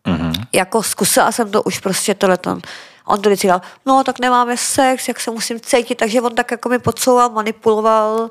Mhm. 0.07 0.33
Jako 0.53 0.83
zkusila 0.83 1.33
jsem 1.33 1.51
to 1.51 1.63
už 1.63 1.79
prostě 1.79 2.15
tohleto. 2.15 2.59
On 3.05 3.23
to 3.23 3.31
dal, 3.47 3.61
no 3.87 4.05
tak 4.05 4.19
nemáme 4.19 4.57
sex, 4.57 5.09
jak 5.09 5.21
se 5.21 5.31
musím 5.31 5.61
cítit, 5.61 5.95
takže 5.95 6.21
on 6.21 6.35
tak 6.35 6.51
jako 6.51 6.69
mi 6.69 6.79
podsouval, 6.79 7.31
manipuloval, 7.31 8.31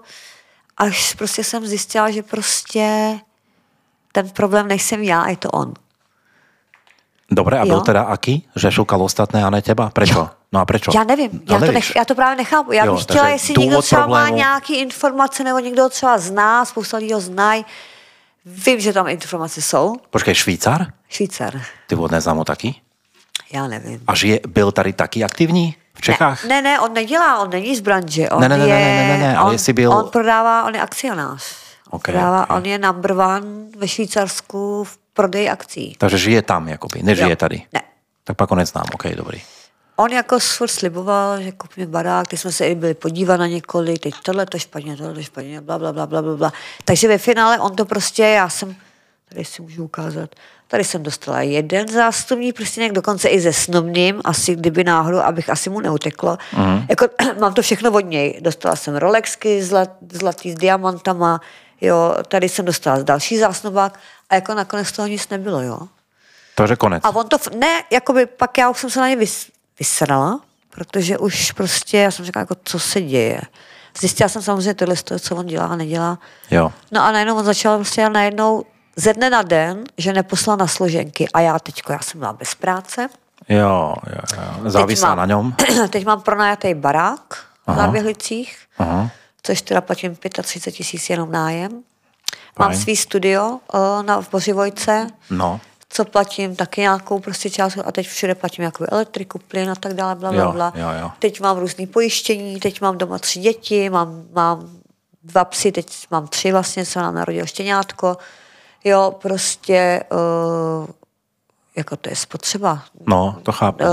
až 0.77 1.13
prostě 1.13 1.43
jsem 1.43 1.65
zjistila, 1.65 2.11
že 2.11 2.23
prostě 2.23 3.19
ten 4.11 4.29
problém 4.29 4.67
nejsem 4.67 5.03
já, 5.03 5.29
je 5.29 5.37
to 5.37 5.49
on. 5.49 5.73
Dobre, 7.35 7.59
a 7.59 7.65
byl 7.65 7.75
Jo. 7.75 7.81
teda 7.81 8.01
aký? 8.03 8.47
Že 8.55 8.71
šukal 8.71 9.01
ostatné 9.03 9.43
a 9.45 9.49
ne 9.49 9.61
teba? 9.61 9.89
Prečo? 9.89 10.29
No 10.51 10.59
a 10.59 10.65
prečo? 10.65 10.91
Já 10.95 11.03
nevím, 11.03 11.29
No, 11.49 11.55
já, 11.55 11.65
to 11.65 11.71
nech, 11.71 11.95
já 11.95 12.05
to 12.05 12.15
právě 12.15 12.35
nechápu. 12.37 12.71
Já 12.71 12.85
Jo, 12.85 12.93
bych 12.93 13.03
chtěla, 13.03 13.27
jestli 13.27 13.53
někdo 13.57 13.81
třeba 13.81 14.07
má 14.07 14.25
problému- 14.27 14.35
nějaký 14.35 14.75
informace, 14.75 15.43
nebo 15.43 15.59
někdo 15.59 15.89
třeba 15.89 16.17
zná, 16.17 16.65
spousta 16.65 16.97
lidí 16.97 17.13
ho 17.13 17.19
znají. 17.19 17.65
Vím, 18.45 18.79
že 18.79 18.93
tam 18.93 19.07
informace 19.07 19.61
jsou. 19.61 19.95
Počkej, 20.09 20.35
Švýcar? 20.35 20.85
Švýcar, 21.09 21.61
Ty 21.87 21.95
vůbec 21.95 22.11
neznám 22.11 22.37
ho 22.37 22.43
taky? 22.45 22.75
já 23.53 23.67
nevím. 23.67 24.01
A 24.07 24.15
žije, 24.15 24.39
byl 24.47 24.71
tady 24.71 24.93
taky 24.93 25.23
aktivní 25.23 25.75
v 25.93 26.01
Čechách? 26.01 26.45
Ne, 26.45 26.61
ne, 26.61 26.79
on 26.79 26.93
nedělá, 26.93 27.39
on 27.39 27.49
není 27.49 27.75
z 27.75 27.79
branže. 27.79 28.29
On 28.29 28.41
Ne, 28.41 28.49
ne, 28.49 28.57
ne, 28.57 28.63
je, 28.67 28.73
ne, 28.75 29.07
ne, 29.07 29.07
ne, 29.07 29.17
ne, 29.27 29.37
ale 29.37 29.47
on, 29.47 29.51
jestli 29.53 29.73
byl- 29.73 29.91
On 29.93 30.09
prodává, 30.09 30.63
on 30.63 30.75
je 30.75 30.81
akcionář. 30.81 31.43
On, 31.89 31.95
Ok, 31.97 32.03
prodává, 32.03 32.43
ok. 32.49 32.55
on 32.57 32.65
je 32.65 32.77
number 32.77 33.11
one 33.11 33.41
ve 33.77 33.87
Švýcarsku 33.87 34.83
v 34.83 34.97
prodeji 35.13 35.49
akcí. 35.49 35.95
Takže 35.97 36.17
žije 36.17 36.41
tam, 36.41 36.67
jakoby, 36.67 37.03
nežije 37.03 37.29
Jo. 37.29 37.35
tady. 37.35 37.61
Ne. 37.73 37.81
Tak 38.23 38.37
pak 38.37 38.49
ho 38.49 38.55
neznám, 38.55 38.85
ok, 38.93 39.07
dobrý. 39.07 39.41
On 39.95 40.11
jako 40.11 40.39
furt 40.39 40.67
sliboval, 40.67 41.41
že 41.41 41.51
koupíme 41.51 41.87
barák, 41.87 42.27
teď 42.27 42.39
jsme 42.39 42.51
se 42.51 42.67
i 42.67 42.75
byli 42.75 42.93
podívat 42.93 43.37
na 43.37 43.47
několik, 43.47 43.99
teď 43.99 44.13
tohle 44.23 44.45
to 44.45 44.59
špatně, 44.59 44.97
tohle 44.97 45.13
to 45.13 45.23
špatně, 45.23 45.61
bla, 45.61 45.79
bla, 45.79 45.93
bla, 45.93 46.07
bla, 46.07 46.21
bla, 46.21 46.35
bla. 46.37 46.53
Takže 46.85 47.07
ve 47.07 47.17
finále 47.17 47.59
on 47.59 47.75
to 47.75 47.85
prostě, 47.85 48.23
já 48.23 48.49
jsem, 48.49 48.75
tady 49.29 49.45
si 49.45 49.61
můžu 49.61 49.83
ukázat, 49.83 50.29
tady 50.67 50.83
jsem 50.83 51.03
dostala 51.03 51.41
jeden 51.41 51.87
zástupní 51.87 52.53
prstínek, 52.53 52.91
dokonce 52.91 53.29
i 53.29 53.41
se 53.41 53.53
snubným, 53.53 54.21
asi 54.25 54.55
kdyby 54.55 54.83
náhodou, 54.83 55.17
abych 55.17 55.49
asi 55.49 55.69
mu 55.69 55.79
neuteklo. 55.79 56.37
Mm. 56.57 56.85
Jako, 56.89 57.05
mám 57.39 57.53
to 57.53 57.61
všechno 57.61 57.91
od 57.91 58.05
něj. 58.05 58.39
Dostala 58.41 58.75
jsem 58.75 58.95
Rolexky 58.95 59.63
zlat, 59.63 59.89
zlatý 60.11 60.51
s 60.51 60.55
diamantama, 60.55 61.41
jo, 61.81 62.15
tady 62.27 62.49
jsem 62.49 62.65
dostala 62.65 63.03
další 63.03 63.37
zásnubák 63.37 63.99
a 64.29 64.35
jako 64.35 64.53
nakonec 64.53 64.91
toho 64.91 65.07
nic 65.07 65.29
nebylo, 65.29 65.61
jo. 65.61 65.79
Takže 66.55 66.75
konec. 66.75 67.03
A 67.05 67.09
on 67.15 67.27
to, 67.27 67.37
ne, 67.57 67.83
jakoby 67.91 68.25
pak 68.25 68.57
já 68.57 68.69
už 68.69 68.79
jsem 68.79 68.89
se 68.89 68.99
na 68.99 69.09
ně 69.09 69.15
vys, 69.15 69.49
vysrala, 69.79 70.39
protože 70.69 71.17
už 71.17 71.51
prostě, 71.51 71.97
já 71.97 72.11
jsem 72.11 72.25
říkala, 72.25 72.41
jako, 72.41 72.55
co 72.63 72.79
se 72.79 73.01
děje. 73.01 73.41
Zjistila 73.99 74.29
jsem 74.29 74.41
samozřejmě 74.41 74.73
tohle, 74.73 74.95
co 75.19 75.35
on 75.35 75.45
dělá 75.45 75.65
a 75.65 75.75
nedělá. 75.75 76.19
Jo. 76.51 76.71
No 76.91 77.03
a 77.03 77.11
najednou 77.11 77.37
on 77.37 77.45
začal 77.45 77.77
prostě 77.77 78.09
najednou 78.09 78.63
ze 78.95 79.13
dne 79.13 79.29
na 79.29 79.41
den, 79.41 79.83
že 79.97 80.13
neposlal 80.13 80.57
na 80.57 80.67
složenky. 80.67 81.27
A 81.33 81.39
já 81.39 81.59
teďko, 81.59 81.91
já 81.93 81.99
jsem 81.99 82.19
byla 82.19 82.33
bez 82.33 82.55
práce. 82.55 83.09
Jo, 83.49 83.95
jo, 84.07 84.21
jo. 84.63 84.69
Závislá 84.69 85.15
mám- 85.15 85.17
na 85.17 85.25
něm. 85.25 85.55
Teď 85.89 86.05
mám 86.05 86.21
pronajatý 86.21 86.73
barák 86.73 87.45
Aha. 87.67 87.81
na 87.81 87.91
Běhlicích. 87.91 88.57
Aha. 88.77 89.09
což 89.43 89.61
teda 89.61 89.81
platím 89.81 90.15
35 90.41 90.71
tisíc 90.71 91.09
jenom 91.09 91.31
nájem. 91.31 91.83
Mám 92.59 92.69
Fajn. 92.69 92.81
svý 92.81 92.95
studio 92.95 93.59
uh, 93.73 94.03
na, 94.03 94.21
v 94.21 94.29
Bořivojce, 94.31 95.07
No, 95.29 95.59
co 95.89 96.05
platím 96.05 96.55
taky 96.55 96.81
nějakou 96.81 97.19
prostě 97.19 97.49
částku 97.49 97.87
a 97.87 97.91
teď 97.91 98.07
všude 98.07 98.35
platím 98.35 98.61
nějakou 98.61 98.85
elektriku, 98.91 99.39
plyn 99.39 99.69
a 99.69 99.75
tak 99.75 99.93
dále, 99.93 100.15
bla, 100.15 100.31
bla, 100.31 100.51
bla. 100.51 100.73
jo, 100.75 100.87
jo. 101.01 101.11
Teď 101.19 101.39
mám 101.39 101.57
různý 101.57 101.87
pojištění, 101.87 102.59
teď 102.59 102.81
mám 102.81 102.97
doma 102.97 103.19
tři 103.19 103.39
děti, 103.39 103.89
mám, 103.89 104.23
mám 104.31 104.69
dva 105.23 105.45
psy, 105.45 105.71
teď 105.71 105.87
mám 106.11 106.27
tři 106.27 106.51
vlastně, 106.51 106.85
co 106.85 106.99
nám 106.99 107.15
narodil 107.15 107.45
štěňátko. 107.45 108.17
Jo, 108.83 109.15
prostě 109.21 110.03
uh, 110.11 110.87
jako 111.75 111.95
to 111.95 112.09
je 112.09 112.15
spotřeba. 112.15 112.83
no, 113.07 113.39
to 113.43 113.51
chápu. 113.51 113.83
Uh, 113.83 113.89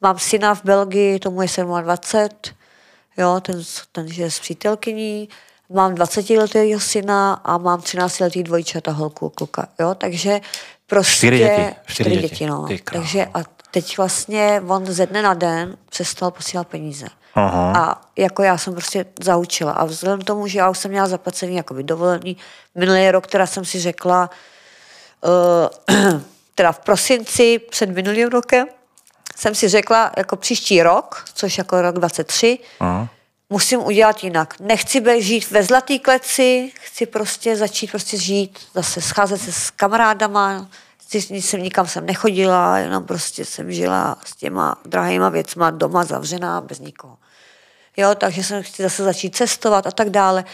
mám 0.00 0.18
syna 0.18 0.54
v 0.54 0.64
Belgii, 0.64 1.18
tomu 1.18 1.42
je 1.42 1.48
27, 1.82 2.56
jo, 3.16 3.40
ten, 3.40 3.62
ten 3.92 4.12
žije 4.12 4.30
s 4.30 4.40
přítelkyní, 4.40 5.28
mám 5.70 5.94
20 5.94 6.30
letého 6.30 6.80
syna 6.80 7.32
a 7.32 7.58
mám 7.58 7.80
13 7.80 8.20
letý 8.20 8.42
dvojčata 8.42 8.92
holku, 8.92 9.28
kluka, 9.28 9.68
jo, 9.80 9.94
takže 9.94 10.40
prostě... 10.86 11.16
Čtyři 11.16 11.38
děti, 11.38 11.74
čtyři 11.86 12.10
děti. 12.10 12.22
děti, 12.22 12.46
no. 12.46 12.66
Takže 12.92 13.26
a 13.34 13.38
teď 13.70 13.96
vlastně 13.96 14.62
on 14.68 14.86
ze 14.86 15.06
dne 15.06 15.22
na 15.22 15.34
den 15.34 15.76
přestal 15.90 16.30
posílat 16.30 16.68
peníze. 16.68 17.06
Aha. 17.34 17.72
A 17.76 18.00
jako 18.16 18.42
já 18.42 18.58
jsem 18.58 18.72
prostě 18.72 19.06
zaučila. 19.22 19.72
A 19.72 19.84
vzhledem 19.84 20.20
k 20.20 20.24
tomu, 20.24 20.46
že 20.46 20.58
já 20.58 20.70
už 20.70 20.78
jsem 20.78 20.90
měla 20.90 21.08
zaplacený 21.08 21.56
jakoby 21.56 21.82
dovolený 21.82 22.36
minulý 22.74 23.10
rok, 23.10 23.26
která 23.26 23.46
jsem 23.46 23.64
si 23.64 23.80
řekla, 23.80 24.30
uh, 25.90 25.96
teda 26.54 26.72
v 26.72 26.78
prosinci 26.78 27.58
před 27.58 27.90
minulým 27.90 28.28
rokem, 28.28 28.68
jsem 29.36 29.54
si 29.54 29.68
řekla, 29.68 30.12
jako 30.16 30.36
příští 30.36 30.82
rok, 30.82 31.24
což 31.34 31.58
jako 31.58 31.82
rok 31.82 31.94
23, 31.94 32.58
Aha. 32.80 33.08
Musím 33.50 33.80
udělat 33.80 34.24
jinak. 34.24 34.60
Nechci 34.60 35.22
žít 35.22 35.50
ve 35.50 35.62
zlatý 35.62 35.98
kleci, 35.98 36.72
chci 36.74 37.06
prostě 37.06 37.56
začít 37.56 37.90
prostě 37.90 38.16
žít, 38.16 38.58
zase 38.74 39.00
scházet 39.00 39.40
se 39.40 39.52
s 39.52 39.70
kamarádama, 39.70 40.68
jsem 41.30 41.62
nikam 41.62 41.86
jsem 41.86 42.06
nechodila, 42.06 42.78
jenom 42.78 43.04
prostě 43.04 43.44
jsem 43.44 43.72
žila 43.72 44.18
s 44.24 44.36
těma 44.36 44.76
drahýma 44.84 45.28
věcma 45.28 45.70
doma 45.70 46.04
zavřená, 46.04 46.60
bez 46.60 46.78
nikoho. 46.78 47.18
Jo, 47.96 48.14
takže 48.14 48.44
jsem 48.44 48.62
chci 48.62 48.82
zase 48.82 49.04
začít 49.04 49.36
cestovat 49.36 49.86
a 49.86 49.90
tak 49.90 50.10
dále. 50.10 50.44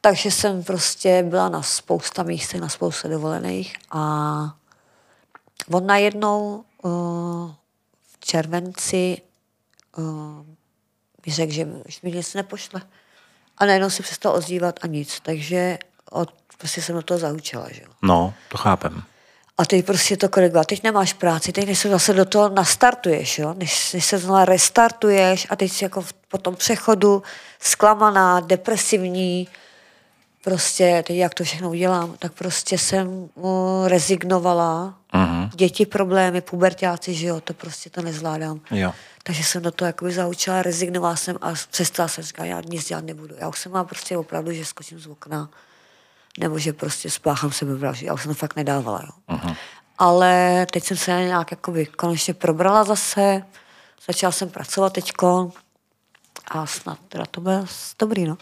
Takže 0.00 0.30
jsem 0.30 0.64
prostě 0.64 1.22
byla 1.22 1.48
na 1.48 1.62
spousta 1.62 2.22
místech, 2.22 2.60
na 2.60 2.68
spousta 2.68 3.08
dovolených 3.08 3.76
a 3.90 4.00
on 5.72 5.86
najednou 5.86 6.64
uh, 6.82 6.90
v 8.12 8.18
červenci 8.20 9.18
uh, 9.96 10.04
mi 11.26 11.32
řekl, 11.32 11.52
že, 11.52 11.66
že 11.88 11.98
mi 12.02 12.12
nic 12.12 12.34
nepošle. 12.34 12.82
A 13.58 13.66
najednou 13.66 13.90
se 13.90 14.02
přestal 14.02 14.32
ozývat 14.34 14.78
a 14.82 14.86
nic. 14.86 15.20
Takže 15.20 15.78
od, 16.10 16.34
prostě 16.58 16.82
jsem 16.82 16.94
do 16.96 17.02
toho 17.02 17.18
zaučila. 17.18 17.66
Že? 17.72 17.82
No, 18.02 18.34
to 18.48 18.58
chápem. 18.58 19.02
A 19.58 19.64
teď 19.64 19.86
prostě 19.86 20.16
to 20.16 20.28
kolega, 20.28 20.64
teď 20.64 20.82
nemáš 20.82 21.12
práci, 21.12 21.52
teď 21.52 21.66
než 21.66 21.78
se 21.78 21.88
zase 21.88 22.12
do 22.12 22.24
toho 22.24 22.48
nastartuješ, 22.48 23.38
jo? 23.38 23.54
Než, 23.58 23.92
než 23.92 24.04
se 24.04 24.18
znovu 24.18 24.44
restartuješ 24.44 25.46
a 25.50 25.56
teď 25.56 25.72
si 25.72 25.84
jako 25.84 26.02
v- 26.02 26.12
po 26.12 26.38
tom 26.38 26.56
přechodu 26.56 27.22
zklamaná, 27.60 28.40
depresivní, 28.40 29.48
prostě 30.44 31.04
teď 31.06 31.16
jak 31.16 31.34
to 31.34 31.44
všechno 31.44 31.70
udělám, 31.70 32.16
tak 32.18 32.32
prostě 32.32 32.78
jsem 32.78 33.08
uh, 33.08 33.88
rezignovala. 33.88 34.94
Mhm. 35.12 35.50
Děti 35.54 35.86
problémy, 35.86 36.40
pubertáci, 36.40 37.14
že 37.14 37.26
jo, 37.26 37.40
to 37.40 37.54
prostě 37.54 37.90
to 37.90 38.02
nezvládám. 38.02 38.60
Jo. 38.70 38.92
Takže 39.22 39.44
jsem 39.44 39.62
do 39.62 39.70
toho 39.70 39.86
jakoby 39.86 40.12
zaučila, 40.12 40.62
rezignovala 40.62 41.16
jsem 41.16 41.38
a 41.40 41.52
přestala 41.70 42.08
jsem 42.08 42.24
říkat, 42.24 42.44
já 42.44 42.60
nic 42.60 42.88
dělat 42.88 43.04
nebudu. 43.04 43.34
Já 43.38 43.48
už 43.48 43.58
jsem 43.58 43.72
má 43.72 43.84
prostě 43.84 44.16
opravdu, 44.16 44.52
že 44.52 44.64
skočím 44.64 44.98
z 44.98 45.06
okna, 45.06 45.48
nebo 46.38 46.58
že 46.58 46.72
prostě 46.72 47.10
spáchám 47.10 47.52
sebevraždu. 47.52 48.06
Já 48.06 48.14
už 48.14 48.22
jsem 48.22 48.30
to 48.30 48.34
fakt 48.34 48.56
nedávala, 48.56 49.00
jo. 49.02 49.36
Uh-huh. 49.36 49.56
Ale 49.98 50.66
teď 50.70 50.84
jsem 50.84 50.96
se 50.96 51.10
nějak 51.10 51.50
jakoby 51.50 51.86
konečně 51.86 52.34
probrala 52.34 52.84
zase, 52.84 53.42
začala 54.06 54.32
jsem 54.32 54.50
pracovat 54.50 54.92
teďko 54.92 55.52
a 56.48 56.66
snad 56.66 56.98
teda 57.08 57.24
to 57.26 57.40
bude 57.40 57.64
dobrý, 57.98 58.24
no. 58.24 58.36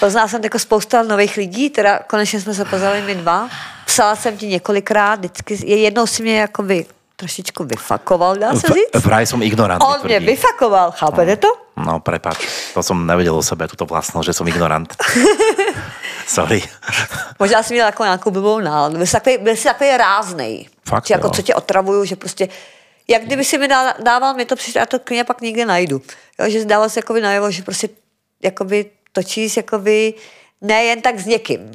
Poznala 0.00 0.28
jsem 0.28 0.44
jako 0.44 0.58
spousta 0.58 1.02
nových 1.02 1.36
lidí, 1.36 1.70
teda 1.70 1.98
konečně 2.06 2.40
jsme 2.40 2.54
se 2.54 2.64
poznali 2.64 3.02
my 3.02 3.14
dva. 3.14 3.48
Psala 3.86 4.16
jsem 4.16 4.36
ti 4.36 4.46
několikrát, 4.46 5.18
vždycky, 5.18 5.70
jednou 5.70 6.06
si 6.06 6.22
mě 6.22 6.40
jakoby 6.40 6.86
trošičku 7.16 7.64
vyfakoval, 7.64 8.36
dá 8.36 8.54
se 8.54 8.66
říct. 8.66 9.04
Vraj 9.04 9.26
som 9.26 9.42
ignorant. 9.42 9.82
On 9.82 9.98
mě 10.04 10.20
vyfakoval, 10.20 10.90
chápete 10.90 11.36
to? 11.36 11.48
No, 11.76 12.00
prepač, 12.00 12.38
to 12.74 12.82
som 12.82 13.06
nevedel 13.06 13.34
o 13.34 13.42
sebe, 13.42 13.66
túto 13.70 13.86
vlastnosť, 13.86 14.26
že 14.26 14.34
som 14.34 14.46
ignorant. 14.46 14.86
Sorry. 16.26 16.62
Možná 17.38 17.62
jsi 17.62 17.74
měl 17.74 17.86
jako 17.86 18.04
nějakou 18.04 18.30
blbou 18.30 18.60
náladu. 18.60 18.96
Byl 18.96 19.06
jsi 19.06 19.12
takový, 19.12 19.38
byl 19.38 19.56
jsi 19.56 19.64
takový 19.64 19.96
ráznej. 19.96 20.68
Fakt, 20.88 21.06
že 21.06 21.14
jako 21.14 21.26
jo. 21.26 21.30
co 21.30 21.42
tě 21.42 21.54
otravuju, 21.54 22.04
že 22.04 22.16
prostě 22.16 22.48
jak 23.08 23.22
kdyby 23.22 23.44
si 23.44 23.58
mi 23.58 23.68
dá- 23.68 23.94
dával, 24.02 24.34
mi 24.34 24.44
to 24.44 24.56
přišlo, 24.56 24.78
já 24.78 24.86
to 24.86 24.98
klidně 24.98 25.24
pak 25.24 25.40
nikde 25.40 25.66
najdu. 25.66 26.02
Jo, 26.40 26.50
že 26.50 26.64
dával 26.64 26.88
si 26.88 26.98
jakoby 26.98 27.20
najevo, 27.20 27.50
že 27.50 27.62
prostě 27.62 27.88
jakoby 28.42 28.90
točíš 29.18 29.56
jakoby 29.66 30.14
ne 30.62 30.78
jen 30.84 31.00
tak 31.02 31.18
s 31.18 31.26
někým. 31.26 31.72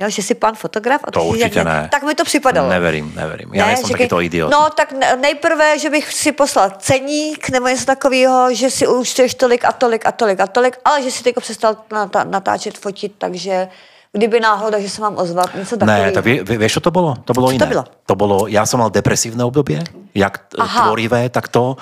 Jo, 0.00 0.10
že 0.10 0.22
jsi 0.22 0.34
pan 0.34 0.54
fotograf 0.54 1.00
a 1.04 1.10
To 1.10 1.24
určitě 1.24 1.58
jak 1.58 1.66
ne. 1.66 1.88
Tak 1.92 2.02
mi 2.02 2.14
to 2.14 2.24
připadalo. 2.24 2.68
Neverím, 2.68 3.12
neverím. 3.14 3.54
Ja 3.54 3.66
ne, 3.68 3.76
som 3.76 3.86
říkej, 3.92 4.08
takýto 4.08 4.18
idiot. 4.24 4.48
No 4.50 4.70
tak 4.72 4.92
ne- 4.96 5.16
nejprve, 5.20 5.78
že 5.78 5.90
bych 5.92 6.08
si 6.12 6.32
poslal 6.32 6.70
ceník 6.80 7.38
nebo 7.52 7.68
něco 7.68 7.84
takového, 7.84 8.48
že 8.54 8.70
si 8.72 8.88
účtuješ 8.88 9.34
tolik 9.36 9.62
a 9.68 9.72
tolik 9.72 10.02
a 10.08 10.12
tolik 10.12 10.40
a 10.40 10.46
tolik, 10.48 10.74
ale 10.84 11.02
že 11.04 11.10
si 11.12 11.22
teď 11.22 11.34
přestal 11.38 11.76
natá- 11.92 12.24
natáčet, 12.24 12.78
fotit, 12.78 13.12
takže 13.18 13.68
kdyby 14.12 14.40
náhoda, 14.40 14.80
že 14.80 14.88
se 14.90 15.00
mám 15.00 15.16
ozvat, 15.16 15.54
něco 15.54 15.76
takového. 15.76 16.04
Ne, 16.04 16.12
tak 16.12 16.24
vie, 16.24 16.44
vie- 16.44 16.58
vieš, 16.58 16.72
čo 16.72 16.80
to 16.80 16.90
bolo? 16.90 17.16
To 17.24 17.32
bolo 17.32 17.48
Čo 17.48 17.54
iné. 17.54 17.62
to 17.64 17.66
bylo? 17.68 17.84
To 18.08 18.14
bolo, 18.16 18.36
ja 18.48 18.64
som 18.66 18.80
mal 18.80 18.90
depresívne 18.90 19.44
obdobie, 19.44 19.84
jak 20.16 20.52
Aha. 20.58 20.88
tvorivé, 20.88 21.28
tak 21.28 21.48
to 21.48 21.76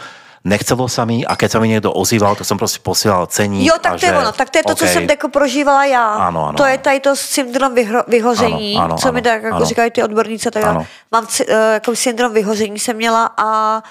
nechcelo 0.44 0.88
sa 0.88 1.04
mi 1.04 1.20
a 1.26 1.36
keď 1.36 1.48
sa 1.52 1.58
mi 1.60 1.68
niekto 1.68 1.92
ozýval, 1.92 2.36
tak 2.36 2.46
som 2.46 2.58
prostě 2.58 2.78
posílal 2.82 3.26
ceník. 3.26 3.66
Jo, 3.68 3.74
tak 3.80 4.00
to 4.00 4.06
je 4.06 4.12
že, 4.12 4.18
ono, 4.18 4.32
tak 4.32 4.50
to 4.50 4.58
je 4.58 4.64
to, 4.64 4.74
co 4.74 4.84
OK, 4.84 4.90
jsem 4.90 5.02
jako 5.10 5.28
prožívala 5.28 5.84
já. 5.84 6.14
Ano, 6.14 6.48
ano, 6.48 6.56
to 6.56 6.64
je 6.64 6.78
tady 6.78 7.00
to 7.00 7.16
syndrom 7.16 7.74
vyhro, 7.74 8.02
vyhoření, 8.08 8.76
Ano, 8.76 8.84
ano, 8.84 8.96
co 8.96 9.12
mi 9.12 9.20
ano, 9.20 9.30
tak 9.30 9.42
jako 9.42 9.56
ano. 9.56 9.66
říkají 9.66 9.90
ty 9.90 10.02
odborníci, 10.02 10.50
tak 10.50 10.62
já 10.62 10.70
Ano. 10.70 10.86
mám 11.12 11.26
eh, 11.48 11.74
jako 11.74 11.96
syndrom 11.96 12.32
vyhoření 12.32 12.78
jsem 12.78 12.96
měla 12.96 13.30
a 13.36 13.82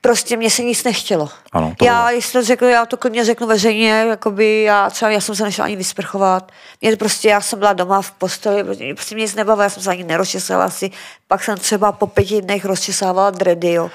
prostě 0.00 0.36
mě 0.36 0.50
se 0.50 0.62
nic 0.62 0.84
nechtělo. 0.84 1.28
Ano, 1.52 1.72
to 1.76 1.84
já, 1.84 2.04
bylo. 2.04 2.16
jestli 2.16 2.32
to 2.32 2.42
řeknu, 2.44 2.68
já 2.68 2.86
to 2.86 2.96
klidně 2.96 3.24
řeknu 3.24 3.46
veřejně, 3.46 3.90
jakoby 4.08 4.62
já 4.62 4.90
třeba, 4.90 5.10
já 5.10 5.20
jsem 5.20 5.34
se 5.34 5.44
nešla 5.44 5.64
ani 5.64 5.76
vysprchovat. 5.76 6.52
Mě 6.80 6.90
to 6.90 6.96
prostě, 6.96 7.28
já 7.28 7.40
jsem 7.40 7.58
byla 7.58 7.72
doma 7.72 8.02
v 8.02 8.10
posteli, 8.10 8.64
prostě 8.64 8.94
prostě 8.94 9.14
mě 9.14 9.22
nic 9.22 9.34
nebavilo, 9.34 9.62
já 9.62 9.70
jsem 9.70 9.82
se 9.82 9.90
ani 9.90 10.04
nerozčesala 10.04 10.64
asi, 10.64 10.90
pak 11.28 11.44
jsem 11.44 11.58
třeba 11.58 11.92
po 11.92 12.06
pěti 12.06 12.42
dnech 12.42 12.64
rozčesávala 12.64 13.30
dredy, 13.30 13.72
jo. 13.72 13.90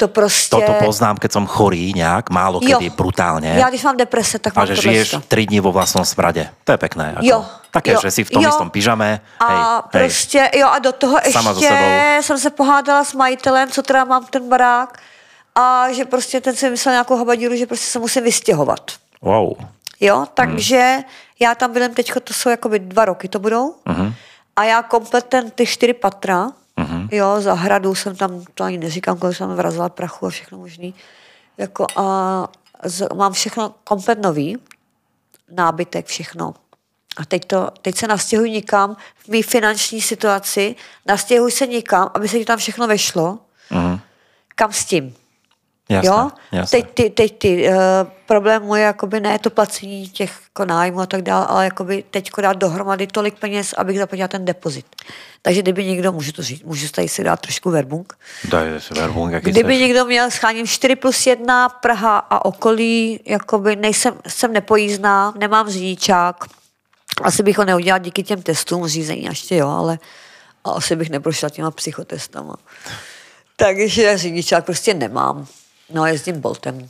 To 0.00 0.08
prostě... 0.08 0.56
Toto 0.56 0.72
poznám, 0.78 1.18
keď 1.18 1.32
som 1.32 1.46
chorý 1.46 1.90
nejak, 1.90 2.30
málo 2.30 2.62
kedy, 2.62 2.86
Jo. 2.86 2.94
brutálne. 2.94 3.58
Já 3.58 3.68
když 3.68 3.82
mám 3.82 3.96
deprese, 3.96 4.38
tak 4.38 4.54
a 4.54 4.60
mám 4.60 4.66
že 4.66 4.74
tohle 4.74 4.92
žiješ 4.92 5.16
tri 5.28 5.46
dní 5.46 5.60
vo 5.60 5.72
vlastnom 5.74 6.04
smrade. 6.06 6.50
To 6.64 6.72
je 6.72 6.78
pekné. 6.78 7.18
Ako, 7.18 7.26
Jo, 7.26 7.46
Také, 7.70 7.92
jo, 7.92 8.00
že 8.02 8.10
si 8.10 8.22
v 8.24 8.30
tom 8.30 8.42
jo. 8.42 8.48
istom 8.48 8.70
pyžame. 8.70 9.20
A 9.42 9.46
hej, 9.46 9.58
hej. 9.58 9.82
prostě, 9.90 10.50
jo, 10.54 10.68
a 10.70 10.78
do 10.78 10.92
toho 10.92 11.18
Sama 11.30 11.50
ještě 11.50 12.18
jsem 12.20 12.38
se 12.38 12.50
pohádala 12.50 13.04
s 13.04 13.14
majitelem, 13.14 13.70
co 13.70 13.82
teda 13.82 14.04
mám 14.04 14.26
ten 14.30 14.48
barák, 14.48 14.98
a 15.54 15.92
že 15.92 16.04
prostě 16.04 16.40
ten 16.40 16.56
si 16.56 16.70
myslel 16.70 16.92
nějakou 16.92 17.16
habadíru, 17.16 17.56
že 17.56 17.66
prostě 17.66 17.86
se 17.86 17.98
musím 17.98 18.24
vystěhovat. 18.24 18.90
Wow. 19.22 19.52
Jo, 20.00 20.26
takže 20.34 20.98
já 21.40 21.54
tam 21.54 21.72
bydlím 21.72 21.94
teďko, 21.94 22.20
to 22.20 22.34
jsou 22.34 22.50
jakoby 22.50 22.78
dva 22.78 23.04
roky 23.04 23.28
to 23.28 23.38
budou. 23.38 23.74
Mhm. 23.84 24.14
A 24.56 24.64
já 24.64 24.82
komplet 24.82 25.24
ten, 25.24 25.50
ty 25.50 25.66
čtyři 25.66 25.92
patra, 25.92 26.46
jo, 27.12 27.40
zahradu 27.40 27.94
jsem 27.94 28.16
tam, 28.16 28.44
to 28.54 28.64
ani 28.64 28.78
neříkám, 28.78 29.18
kolik 29.18 29.36
jsem 29.36 29.48
vrazila 29.48 29.88
prachu 29.88 30.26
a 30.26 30.30
všechno 30.30 30.58
možný. 30.58 30.94
Jako 31.58 31.86
a 31.96 32.48
z, 32.84 33.08
mám 33.14 33.32
všechno 33.32 33.74
komplet 33.84 34.22
nový, 34.22 34.56
nábytek, 35.50 36.06
všechno. 36.06 36.54
A 37.16 37.24
teď, 37.24 37.44
to, 37.44 37.70
teď 37.82 37.96
se 37.96 38.06
nastěhuji 38.06 38.50
nikam 38.50 38.96
v 39.16 39.28
mý 39.28 39.42
finanční 39.42 40.02
situaci, 40.02 40.76
nastěhuji 41.06 41.52
se 41.52 41.66
nikam, 41.66 42.10
aby 42.14 42.28
se 42.28 42.38
ti 42.38 42.44
tam 42.44 42.58
všechno 42.58 42.86
vešlo. 42.86 43.38
Mhm. 43.70 44.00
Kam 44.54 44.72
s 44.72 44.84
tím? 44.84 45.14
Jasné, 45.88 46.08
jo? 46.08 46.30
jasné. 46.52 46.78
Teď 46.78 46.90
ty, 46.94 47.10
teď 47.10 47.38
ty 47.38 47.68
uh, 47.68 47.74
problém 48.26 48.62
můj 48.62 48.78
je 48.78 48.84
jakoby 48.84 49.20
ne 49.20 49.38
to 49.38 49.50
placení 49.50 50.08
těch 50.08 50.40
jako 50.44 50.64
nájmu 50.64 51.00
a 51.00 51.06
tak 51.06 51.22
dále, 51.22 51.46
ale 51.46 51.64
jakoby 51.64 52.04
teďko 52.10 52.40
dát 52.40 52.56
dohromady 52.56 53.06
tolik 53.06 53.38
peněz, 53.38 53.72
abych 53.72 53.98
zaplatila 53.98 54.28
ten 54.28 54.44
depozit. 54.44 54.86
Takže 55.42 55.62
kdyby 55.62 55.84
někdo, 55.84 56.12
můžu 56.12 56.32
to 56.32 56.42
říct, 56.42 56.62
můžu 56.62 56.88
tady 56.88 57.08
si 57.08 57.24
dát 57.24 57.40
trošku 57.40 57.70
verbung, 57.70 58.12
Daj 58.44 58.80
si 58.80 58.94
verbung, 58.94 59.34
aký 59.34 59.50
Kdyby 59.50 59.74
chceš. 59.74 59.80
někdo 59.80 60.04
měl 60.04 60.30
scháním 60.30 60.66
4 60.66 60.96
plus 60.96 61.26
1, 61.26 61.68
Praha 61.68 62.18
a 62.18 62.44
okolí, 62.44 63.20
jakoby 63.24 63.76
nejsem, 63.76 64.14
jsem 64.28 64.52
nepojízdná, 64.52 65.34
nemám 65.38 65.70
řidičák, 65.70 66.36
asi 67.22 67.42
bych 67.42 67.58
ho 67.58 67.64
neudělal 67.64 67.98
díky 67.98 68.22
těm 68.22 68.42
testům 68.42 68.86
řízení 68.86 69.24
ještě 69.24 69.56
jo, 69.56 69.68
ale 69.68 69.98
a 70.64 70.70
asi 70.70 70.96
bych 70.96 71.10
neprošla 71.10 71.48
těma 71.48 71.70
psychotestama. 71.70 72.56
Takže 73.56 74.18
řidičák 74.18 74.64
prostě 74.64 74.94
nemám. 74.94 75.46
No, 75.90 76.06
jezdím 76.06 76.40
Boltem. 76.40 76.88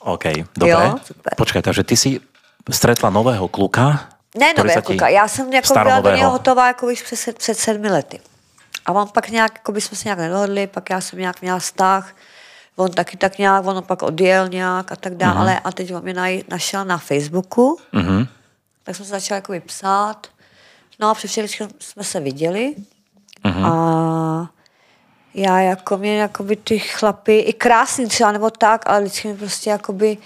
OK, 0.00 0.24
dobre. 0.56 0.70
Jo, 0.86 0.94
super. 1.04 1.32
Počkaj, 1.36 1.62
takže 1.62 1.82
ty 1.84 1.96
si 1.96 2.20
stretla 2.70 3.10
nového 3.10 3.48
kluka, 3.48 4.08
Ne, 4.36 4.52
ktorý 4.52 4.68
nové 4.68 4.74
sa 4.76 4.80
ti- 4.84 4.86
kluka. 4.92 5.08
Já 5.08 5.24
jsem 5.28 5.48
jako 5.52 5.72
byla 5.74 6.00
do 6.00 6.12
něho 6.16 6.30
hotová 6.30 6.66
jako 6.66 6.86
už 6.86 7.02
před, 7.02 7.38
před 7.38 7.56
sedmi 7.58 7.88
lety. 7.90 8.20
A 8.86 8.92
on 8.92 9.08
pak 9.08 9.28
nějak, 9.30 9.52
jako 9.54 9.72
by 9.72 9.80
jsme 9.80 9.96
se 9.96 10.02
nějak 10.08 10.18
nedohodli, 10.18 10.66
pak 10.66 10.90
já 10.90 11.00
jsem 11.00 11.18
nějak 11.18 11.40
měla 11.40 11.58
vztah, 11.58 12.14
on 12.76 12.90
taky 12.92 13.16
tak 13.16 13.38
nějak, 13.38 13.66
on 13.66 13.82
pak 13.82 14.02
odjel 14.02 14.48
nějak 14.48 14.92
a 14.92 14.96
tak 14.96 15.14
dále. 15.16 15.52
Mhm. 15.52 15.60
A 15.64 15.72
teď 15.72 15.94
on 15.94 16.02
mě 16.02 16.14
naj, 16.14 16.42
našel 16.48 16.84
na 16.84 16.98
Facebooku, 16.98 17.78
Mhm. 17.92 18.26
tak 18.84 18.96
jsem 18.96 19.04
se 19.04 19.10
začala 19.10 19.36
jakoby 19.36 19.60
psát. 19.60 20.26
No 21.00 21.10
a 21.10 21.14
při 21.14 21.28
jsme 21.80 22.04
se 22.04 22.20
viděli 22.20 22.74
Mhm. 23.44 23.64
a 23.64 23.70
já 25.36 25.60
jako 25.60 25.96
mě 25.96 26.18
jakoby 26.18 26.56
ty 26.56 26.78
chlapy, 26.78 27.38
i 27.38 27.52
krásný 27.52 28.08
třeba 28.08 28.32
nebo 28.32 28.50
tak, 28.50 28.82
ale 28.86 29.00
vždycky 29.00 29.28
mi 29.28 29.34
prostě 29.34 29.70
jakoby, 29.70 30.18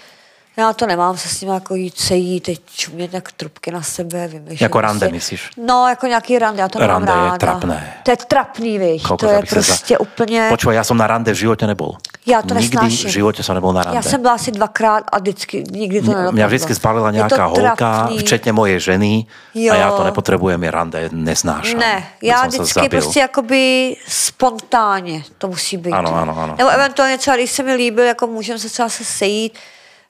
já 0.57 0.73
to 0.73 0.87
nemám 0.87 1.17
se 1.17 1.29
s 1.29 1.41
ním 1.41 1.49
jako 1.51 1.75
jít 1.75 1.97
sejít, 1.97 2.43
teď 2.43 2.61
čumět 2.75 3.13
jak 3.13 3.31
trubky 3.31 3.71
na 3.71 3.81
sebe, 3.81 4.27
vymýšlet. 4.27 4.61
Jako 4.61 4.81
rande, 4.81 4.99
prostě. 4.99 5.13
myslíš? 5.15 5.49
No, 5.57 5.87
jako 5.89 6.07
nějaký 6.07 6.39
rande, 6.39 6.61
já 6.61 6.69
to 6.69 6.79
nemám 6.79 7.03
Rande 7.03 7.11
je 7.11 7.25
ráda. 7.25 7.37
trapné. 7.37 7.93
To 8.03 8.11
je 8.11 8.17
trapný, 8.17 8.79
víš, 8.79 9.03
to 9.19 9.29
je 9.29 9.39
si 9.47 9.55
prostě 9.55 9.97
úplně... 9.97 10.47
Počúvaj, 10.49 10.75
ja 10.75 10.83
som 10.83 10.97
na 10.97 11.07
rande 11.07 11.31
v 11.33 11.35
živote 11.35 11.67
nebol. 11.67 11.97
Já 12.25 12.41
to 12.41 12.53
Nikdy 12.53 12.77
nesnáším. 12.77 13.09
v 13.09 13.13
živote 13.13 13.43
som 13.43 13.57
nebol 13.57 13.73
na 13.73 13.83
rande. 13.83 13.97
Já 13.97 14.01
jsem 14.01 14.21
byla 14.21 14.33
asi 14.33 14.51
dvakrát 14.51 15.03
a 15.11 15.19
vždycky, 15.19 15.63
nikdy 15.71 16.01
to 16.01 16.07
nedopadlo. 16.13 16.31
Mňa 16.31 16.47
vždycky 16.47 16.75
spálila 16.75 17.09
nejaká 17.11 17.45
holka, 17.49 18.09
včetně 18.17 18.53
mojej 18.53 18.79
ženy 18.79 19.25
Jo. 19.57 19.73
a 19.73 19.75
já 19.75 19.91
to 19.91 20.03
nepotrebujem, 20.03 20.63
je 20.63 20.71
rande 20.71 21.09
neznášam. 21.11 21.79
Ne, 21.79 22.03
já 22.21 22.47
vždycky 22.47 22.89
prostě 22.89 23.19
jakoby 23.19 23.95
spontánně 24.07 25.23
to 25.37 25.47
musí 25.47 25.77
být. 25.77 25.91
Ano, 25.91 26.15
ano, 26.15 26.37
ano. 26.37 26.55
Nebo 26.57 26.69
eventuálně 26.69 27.17
třeba, 27.17 27.35
když 27.37 27.51
se 27.51 27.63
mi 27.63 27.73
líbil, 27.73 28.05
jako 28.05 28.27
můžeme 28.27 28.59
se 28.59 28.69
třeba 28.69 28.89
se 28.89 29.05
sejít, 29.05 29.53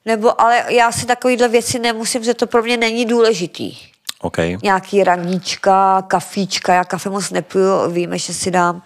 nebo, 0.04 0.40
ale 0.40 0.64
já 0.68 0.92
si 0.92 1.06
takovýhle 1.06 1.48
věci 1.48 1.78
nemusím, 1.78 2.24
že 2.24 2.34
to 2.34 2.46
pro 2.46 2.62
mě 2.62 2.76
není 2.76 3.04
důležitý. 3.04 3.76
OK. 4.20 4.38
Nějaký 4.62 5.04
raníčka, 5.04 6.02
kafíčka, 6.02 6.74
já 6.74 6.84
kafe 6.84 7.10
moc 7.10 7.30
nepiju, 7.30 7.90
víme, 7.90 8.18
že 8.18 8.34
si 8.34 8.50
dám 8.50 8.82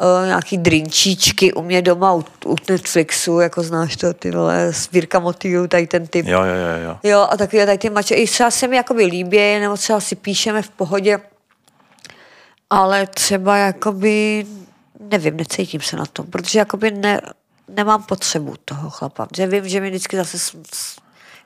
uh, 0.00 0.26
nějaký 0.26 0.58
drinčíčky 0.58 1.52
u 1.52 1.62
mě 1.62 1.82
doma 1.82 2.12
u, 2.12 2.24
u 2.46 2.56
Netflixu, 2.68 3.40
jako 3.40 3.62
znáš 3.62 3.96
to, 3.96 4.14
ty 4.14 4.30
vole, 4.30 4.72
sbírka 4.72 5.18
motýlů, 5.18 5.66
tady 5.66 5.86
ten 5.86 6.06
typ. 6.06 6.26
Jo, 6.26 6.42
jo, 6.42 6.54
jo, 6.54 6.88
jo. 6.88 6.98
Jo, 7.02 7.28
a 7.30 7.36
takové 7.36 7.66
tady 7.66 7.78
ty 7.78 7.90
mače. 7.90 8.14
I 8.14 8.26
třeba 8.26 8.50
se 8.50 8.68
mi 8.68 8.76
jakoby 8.76 9.04
líbí, 9.04 9.58
nebo 9.60 9.76
třeba 9.76 10.00
si 10.00 10.16
píšeme 10.16 10.62
v 10.62 10.70
pohodě, 10.70 11.18
ale 12.70 13.06
třeba 13.06 13.56
jakoby, 13.56 14.46
nevím, 15.10 15.36
necítím 15.36 15.80
se 15.80 15.96
na 15.96 16.06
tom, 16.06 16.26
protože 16.26 16.58
jakoby 16.58 16.90
ne, 16.90 17.20
nemám 17.68 18.02
potřebu 18.02 18.54
toho 18.64 18.90
chlapa. 18.90 19.28
Že 19.36 19.46
vím, 19.46 19.68
že 19.68 19.80
mi 19.80 19.88
vždycky 19.90 20.16
zase 20.16 20.38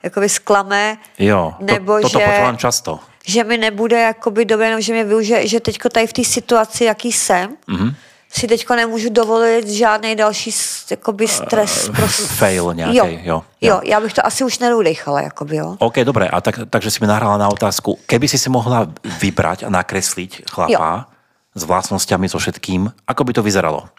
jakoby 0.03 0.29
zklame, 0.29 0.97
Jo, 1.19 1.53
to, 1.59 1.65
nebo 1.65 2.01
toto 2.01 2.19
že, 2.19 2.25
počúvam 2.25 2.57
často. 2.57 2.99
že 3.25 3.43
mi 3.43 3.57
nebude 3.57 3.99
jakoby 4.01 4.45
dobré, 4.45 4.69
nebo 4.69 4.81
že 4.81 4.93
mě 4.93 5.03
využije, 5.03 5.47
že 5.47 5.59
teďko 5.59 5.89
tady 5.89 6.07
v 6.07 6.13
té 6.13 6.23
situaci, 6.23 6.83
jaký 6.83 7.11
jsem, 7.11 7.57
mm-hmm. 7.67 7.93
Si 8.33 8.47
teďko 8.47 8.75
nemůžu 8.75 9.09
dovolit 9.09 9.67
žádný 9.67 10.15
další 10.15 10.51
jakoby 10.91 11.27
stres. 11.27 11.89
prostě. 11.95 12.23
fail 12.23 12.73
nějaký, 12.73 12.97
jo. 12.97 13.05
jo, 13.05 13.19
Jo, 13.23 13.43
jo. 13.61 13.73
jo, 13.75 13.81
já 13.83 13.99
bych 13.99 14.13
to 14.13 14.25
asi 14.25 14.43
už 14.43 14.59
nerudechala, 14.59 15.21
jakoby, 15.21 15.55
jo. 15.55 15.75
OK, 15.79 15.97
dobre, 16.03 16.27
a 16.29 16.41
tak, 16.41 16.55
takže 16.69 16.91
si 16.91 16.97
mi 17.01 17.07
nahrala 17.07 17.37
na 17.37 17.47
otázku, 17.49 17.99
keby 18.05 18.27
si 18.27 18.37
si 18.37 18.49
mohla 18.49 18.87
vybrať 19.19 19.63
a 19.63 19.69
nakresliť 19.69 20.45
chlapa 20.51 21.09
s 21.55 21.63
vlastnosťami, 21.65 22.29
so 22.29 22.37
všetkým, 22.39 22.93
ako 23.07 23.21
by 23.23 23.31
to 23.33 23.41
vyzeralo? 23.43 23.89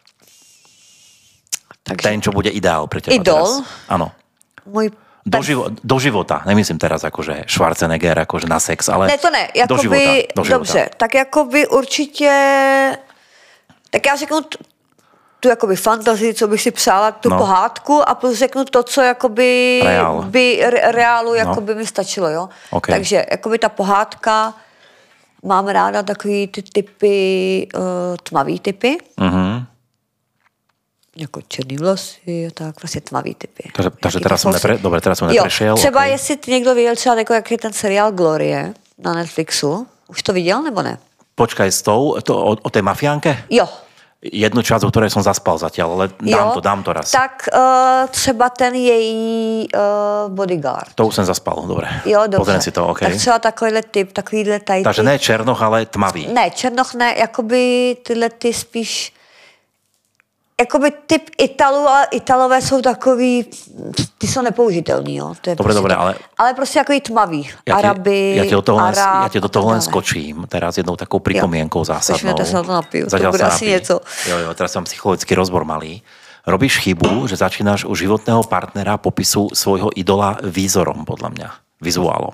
Takže 1.82 2.08
Ten, 2.08 2.22
čo 2.22 2.30
bude 2.30 2.50
ideál 2.54 2.86
pre 2.86 3.00
teba 3.02 3.16
Idol? 3.18 3.34
teraz. 3.34 3.66
Áno. 3.90 4.12
můj 4.66 4.90
Do, 5.26 5.42
živo, 5.42 5.68
do 5.84 5.98
života, 6.00 6.42
nemyslím 6.48 6.78
teraz 6.80 7.04
akože 7.04 7.44
Schwarzenegger, 7.44 8.16
akože 8.24 8.48
na 8.48 8.56
sex, 8.60 8.88
ale 8.88 9.06
Ne, 9.06 9.18
to 9.20 9.28
ne. 9.30 9.52
do 9.52 9.76
Jakoby, 9.76 9.82
života. 9.82 10.12
Do 10.36 10.42
života. 10.44 10.58
Dobře, 10.58 10.82
tak 10.96 11.14
jakoby 11.14 11.66
určitě, 11.68 12.32
tak 13.90 14.06
já 14.06 14.16
řeknu 14.16 14.40
t- 14.40 14.58
tu 15.40 15.48
jakoby 15.48 15.76
fantazii, 15.76 16.34
co 16.34 16.48
bych 16.48 16.62
si 16.62 16.70
přála, 16.70 17.10
tu 17.10 17.28
No. 17.28 17.36
no. 17.36 17.42
pohádku 17.42 18.08
a 18.08 18.14
plus 18.14 18.38
řeknu 18.38 18.64
to, 18.64 18.82
co 18.82 19.00
jakoby 19.02 19.80
Reál. 19.84 20.22
by 20.22 20.60
re, 20.66 20.92
reálu 20.92 21.34
jakoby 21.34 21.74
mi 21.74 21.86
stačilo, 21.86 22.28
jo. 22.30 22.48
Ok. 22.70 22.86
Takže 22.86 23.26
jakoby 23.30 23.58
ta 23.58 23.68
pohádka, 23.68 24.54
mám 25.44 25.68
ráda 25.68 26.02
takový 26.02 26.46
ty 26.48 26.62
typy, 26.62 27.68
uh, 27.74 27.80
tmavý 28.22 28.60
typy, 28.60 28.98
Mhm. 29.20 29.64
jako 31.16 31.40
černý 31.48 31.76
vlasy 31.76 32.46
a 32.46 32.50
tak, 32.54 32.74
prostě 32.74 33.00
tmavý 33.00 33.34
typy. 33.34 33.70
Takže, 33.76 33.90
takže 34.00 34.18
som 34.36 34.52
vlasy. 34.52 34.66
nepre, 34.68 34.78
dobre, 34.82 35.00
teraz 35.00 35.18
som 35.18 35.28
Jo, 35.28 35.34
neprešiel. 35.34 35.76
třeba 35.76 36.00
ok. 36.00 36.06
jestli 36.06 36.36
ty 36.36 36.50
někdo 36.50 36.74
viděl 36.74 36.96
třeba 36.96 37.14
jako, 37.14 37.32
jak 37.34 37.50
je 37.50 37.58
ten 37.58 37.72
seriál 37.72 38.12
Glorie 38.12 38.74
na 38.98 39.14
Netflixu. 39.14 39.86
Už 40.08 40.22
to 40.22 40.32
viděl 40.32 40.62
nebo 40.62 40.82
ne? 40.82 40.98
Počkaj, 41.40 41.72
s 41.72 41.80
tou, 41.80 42.20
to, 42.20 42.36
o, 42.36 42.52
o 42.52 42.70
tej 42.70 42.84
mafiánke? 42.84 43.48
Jo. 43.48 43.64
Jednu 44.20 44.60
časť, 44.60 44.84
o 44.84 44.92
ktorej 44.92 45.08
som 45.08 45.24
zaspal 45.24 45.56
zatiaľ, 45.56 45.88
ale 45.96 46.06
dám 46.20 46.52
jo. 46.52 46.54
to, 46.54 46.60
dám 46.60 46.80
to 46.84 46.92
raz. 46.92 47.08
Tak 47.08 47.48
uh, 47.48 48.04
třeba 48.12 48.52
ten 48.52 48.76
její 48.76 49.64
uh, 49.72 50.28
bodyguard. 50.28 50.92
To 50.94 51.08
už 51.08 51.14
jsem 51.14 51.24
zaspal, 51.24 51.64
dobre. 51.64 51.88
Jo, 52.04 52.20
dobře. 52.28 52.36
Pozriem 52.36 52.60
si 52.60 52.70
to, 52.70 52.86
OK. 52.86 53.00
Tak 53.00 53.16
třeba 53.16 53.38
takovýhle 53.38 53.82
typ, 53.82 54.12
takovýhle 54.12 54.60
tady 54.60 54.82
Takže 54.82 55.02
ne 55.02 55.18
černoch, 55.18 55.62
ale 55.62 55.86
tmavý. 55.86 56.28
Ne, 56.28 56.50
černoch 56.50 56.94
ne, 56.94 57.14
jakoby 57.18 57.96
tyhle 58.04 58.28
ty 58.28 58.52
spíš 58.52 59.12
jakoby 60.60 60.88
typ 61.06 61.30
Italů, 61.40 61.88
ale 61.88 62.04
Italové 62.12 62.60
jsou 62.62 62.82
takový, 62.82 63.44
ty 64.18 64.26
jsou 64.28 64.42
nepoužitelný, 64.42 65.16
jo. 65.16 65.34
To 65.40 65.50
je 65.50 65.56
Dobre, 65.56 65.64
prostě 65.64 65.78
dobre, 65.80 65.94
tak- 65.94 66.00
ale- 66.02 66.14
Ale 66.38 66.54
prostě 66.54 66.78
takový 66.78 67.00
tmavý. 67.00 67.42
Ja 67.68 67.74
ti, 67.76 67.86
Araby, 67.86 68.20
ja 68.36 68.44
ti 68.44 68.54
do 68.54 68.62
toho 68.62 68.78
Arab 68.80 69.22
ja 69.24 69.28
ti 69.32 69.40
do 69.40 69.48
toho 69.48 69.80
skočím 69.80 70.44
teraz 70.48 70.76
jednou 70.76 70.96
takou 70.96 71.18
pripomienkou 71.18 71.80
zásadnou. 71.84 72.36
Počkejte, 72.36 72.44
sa 72.44 72.56
na 72.60 72.64
to 72.64 72.72
napiju, 72.72 73.04
to 73.08 73.16
bude 73.32 73.44
asi 73.44 73.66
něco. 73.66 73.94
Jo, 74.28 74.36
jo, 74.44 74.50
teraz 74.54 74.72
som 74.72 74.84
psychologický 74.84 75.32
rozbor 75.34 75.64
malý. 75.64 76.02
Robíš 76.46 76.80
chybu, 76.80 77.28
že 77.28 77.36
začínaš 77.36 77.84
u 77.84 77.92
životného 77.94 78.40
partnera 78.48 78.96
popisu 78.96 79.52
svojho 79.52 79.92
idola 79.96 80.40
výzorom, 80.40 81.04
podľa 81.04 81.28
mňa. 81.36 81.48
Vizuálom. 81.80 82.32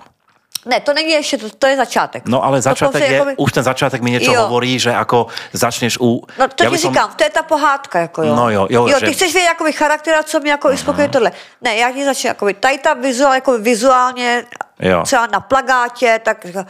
Ne, 0.67 0.81
to 0.81 0.93
není 0.93 1.11
ještě, 1.11 1.39
to, 1.39 1.51
to 1.51 1.67
je 1.67 1.77
začátek. 1.77 2.23
No 2.29 2.45
ale 2.45 2.63
začátek 2.63 2.93
Dokonce 2.93 3.07
je, 3.07 3.13
jakoby- 3.15 3.37
už 3.37 3.53
ten 3.53 3.65
začátek 3.65 4.03
mi 4.03 4.25
Jo. 4.25 4.43
hovorí, 4.43 4.79
že 4.79 4.91
ako 4.95 5.27
začneš 5.53 5.99
u... 6.01 6.27
No 6.39 6.49
to 6.51 6.65
ja 6.65 6.71
ti 6.71 6.75
by 6.75 6.79
som- 6.79 6.91
říkám, 6.95 7.09
to 7.17 7.23
je 7.25 7.31
ta 7.31 7.43
pohádka, 7.43 7.99
jako 8.11 8.23
jo. 8.23 8.35
No 8.35 8.51
jo, 8.51 8.67
jo, 8.71 8.87
jo 8.91 8.99
že- 9.01 9.07
ty 9.07 9.13
chceš 9.15 9.33
vědět 9.35 9.47
jakoby 9.55 9.73
charakter 9.73 10.15
a 10.15 10.23
co 10.23 10.41
mě 10.41 10.51
jako 10.51 10.69
uspokojuje 10.75 11.09
tohle. 11.09 11.31
Ne, 11.63 11.77
já 11.77 11.93
ti 11.93 12.05
začnu 12.05 12.29
jakoby, 12.29 12.55
tady 12.55 12.79
ta 12.79 12.95
vizuál, 12.95 13.35
jako 13.35 13.59
vizuálně, 13.59 14.45
Jo. 14.81 15.03
třeba 15.03 15.27
na 15.27 15.41
plagátě, 15.41 16.21
tak 16.25 16.45
říká, 16.47 16.67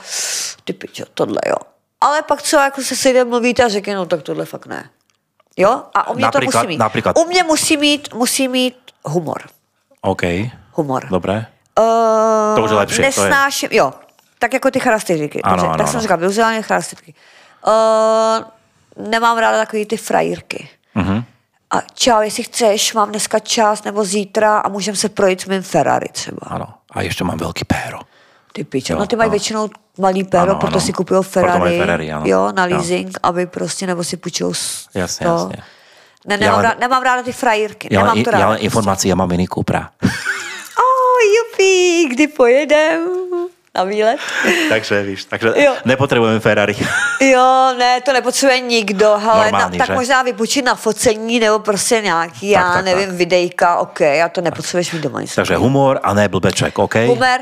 ty 0.64 0.72
pičo, 0.72 1.04
tohle 1.14 1.40
jo. 1.48 1.56
Ale 2.00 2.22
pak 2.22 2.42
třeba 2.42 2.64
jako 2.64 2.82
se 2.82 2.96
sejde 2.96 3.24
mluvíte 3.24 3.64
a 3.64 3.68
řekne, 3.68 3.94
no 3.94 4.06
tak 4.06 4.22
tohle 4.22 4.44
fakt 4.44 4.66
ne. 4.66 4.90
Jo? 5.56 5.82
A 5.94 6.10
u 6.10 6.14
mě 6.14 6.22
Například- 6.24 6.52
to 6.52 6.58
musí 6.58 6.68
mít. 6.68 6.78
například- 6.78 7.18
U 7.18 7.24
mě 7.24 7.42
musí 7.42 7.76
mít, 7.76 8.14
musí 8.14 8.48
mít 8.48 8.76
humor. 9.04 9.42
OK, 10.02 10.22
Humor. 10.72 11.06
dobre. 11.10 11.46
Uh, 11.78 12.56
To 12.56 12.62
už 12.64 12.70
je 12.70 12.76
lepší, 12.76 12.96
to 12.96 13.02
je- 13.02 13.06
Nesnáším, 13.08 13.68
jo. 13.72 13.92
Tak 14.38 14.52
jako 14.52 14.70
ty 14.70 14.80
charakteristiky. 14.80 15.42
Ano, 15.42 15.56
Dobře, 15.56 15.66
ano, 15.68 15.76
tak 15.78 15.86
jsem 15.88 15.96
ano. 15.96 16.02
říkal, 16.02 16.18
vizuálně 16.18 16.62
charakteristiky. 16.62 17.14
Uh, 17.66 18.44
nemám 19.08 19.38
ráda 19.38 19.58
takový 19.58 19.86
ty 19.86 19.96
frajírky. 19.96 20.68
Mhm. 20.94 21.24
A 21.70 21.80
čau, 21.94 22.20
jestli 22.20 22.42
chceš, 22.42 22.94
mám 22.94 23.10
dneska 23.10 23.38
čas 23.38 23.84
nebo 23.84 24.04
zítra 24.04 24.58
a 24.58 24.68
můžeme 24.68 24.96
se 24.96 25.08
projít 25.08 25.40
s 25.40 25.46
mým 25.46 25.62
Ferrari 25.62 26.08
třeba. 26.12 26.38
Áno. 26.46 26.66
A 26.94 27.02
ešte 27.02 27.24
mám 27.26 27.36
veľký 27.36 27.66
péro. 27.68 28.00
Ty 28.54 28.64
piče. 28.64 28.94
No 28.94 29.04
ty 29.06 29.16
mají 29.16 29.26
ano. 29.28 29.36
většinou 29.36 29.62
malý 29.98 30.24
péro, 30.24 30.56
Ano, 30.56 30.60
proto 30.62 30.78
ano. 30.78 30.86
si 30.86 30.92
kupují 30.92 31.20
Ferrari, 31.22 31.78
Ferrari, 31.78 32.06
ano. 32.12 32.24
jo, 32.26 32.52
na 32.56 32.66
Jo. 32.66 32.76
leasing, 32.76 33.18
aby 33.22 33.46
prostě, 33.46 33.86
nebo 33.86 34.04
si 34.04 34.16
půjčou 34.16 34.54
s- 34.54 34.88
Jasně, 34.94 35.26
to. 35.26 35.32
jasně. 35.32 35.56
Ne, 36.26 36.34
Já 36.34 36.38
nemám, 36.40 36.56
len- 36.56 36.64
ráda, 36.64 36.76
nemám 36.80 37.02
ráda 37.02 37.22
ty 37.22 37.32
frajírky, 37.32 37.88
Ja 37.90 38.00
nemám 38.00 38.22
to 38.24 38.30
ráda. 38.30 38.48
len 38.48 38.58
informácie, 38.62 39.10
ja 39.10 39.16
mám 39.18 39.28
Mini 39.28 39.46
Coopera. 39.50 39.90
Kdy 42.08 42.26
pojedem 42.26 43.00
na 43.74 43.84
výlet? 43.84 44.20
takže 44.68 45.02
víš, 45.02 45.24
takže 45.24 45.52
Jo. 45.56 45.76
nepotrebujeme 45.84 46.40
Ferrari. 46.40 46.76
Jo, 47.20 47.74
ne, 47.78 48.00
to 48.00 48.12
nepotřebuje 48.12 48.60
nikdo, 48.60 49.06
ale 49.12 49.22
na, 49.38 49.44
Normální, 49.44 49.78
tak 49.78 49.86
že? 49.86 49.94
možná 49.94 50.22
vypočít 50.22 50.62
na 50.64 50.74
focení 50.74 51.40
nebo 51.40 51.58
prostě 51.58 52.00
nějaký, 52.00 52.48
já 52.50 52.72
tak, 52.72 52.84
nevím, 52.84 53.06
tak. 53.08 53.16
videjka, 53.16 53.76
ok, 53.78 54.00
a 54.00 54.28
to 54.32 54.40
nepotřebuješ 54.40 54.92
mít 54.92 55.02
doma 55.02 55.20
takže 55.34 55.56
humor 55.56 56.00
a 56.02 56.14
ne 56.14 56.28
blbeček, 56.28 56.78
OK? 56.78 56.94
Humer, 56.94 57.40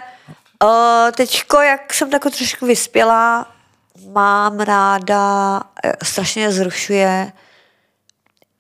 uh, 0.63 0.69
teďko, 1.17 1.61
jak 1.61 1.95
jsem 1.95 2.11
tako 2.11 2.31
trošku 2.31 2.67
vyspělá, 2.67 3.47
mám 4.13 4.61
ráda, 4.61 5.61
eh, 5.85 5.93
strašně 6.03 6.53
zrušuje 6.53 7.33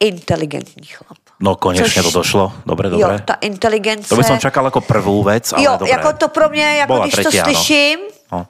inteligentní 0.00 0.86
chlap. 0.86 1.18
No 1.44 1.60
konečne 1.60 2.00
Což- 2.00 2.08
to 2.08 2.24
došlo. 2.24 2.52
Dobre, 2.64 2.88
Jo, 2.88 2.98
dobre. 3.04 3.20
ta 3.20 3.36
inteligence. 3.44 4.08
To 4.08 4.16
by 4.16 4.24
som 4.24 4.40
čakal 4.40 4.64
ako 4.72 4.80
prvú 4.80 5.20
vec, 5.20 5.52
ale 5.52 5.60
jo, 5.60 5.72
dobre. 5.76 5.92
jako 5.92 6.08
to 6.16 6.26
pro 6.32 6.48
mě, 6.48 6.64
jako 6.80 6.92
Bola 6.92 7.04
když 7.04 7.14
tretia, 7.14 7.44
to 7.44 7.50
slyším, 7.52 7.98
No. 8.32 8.46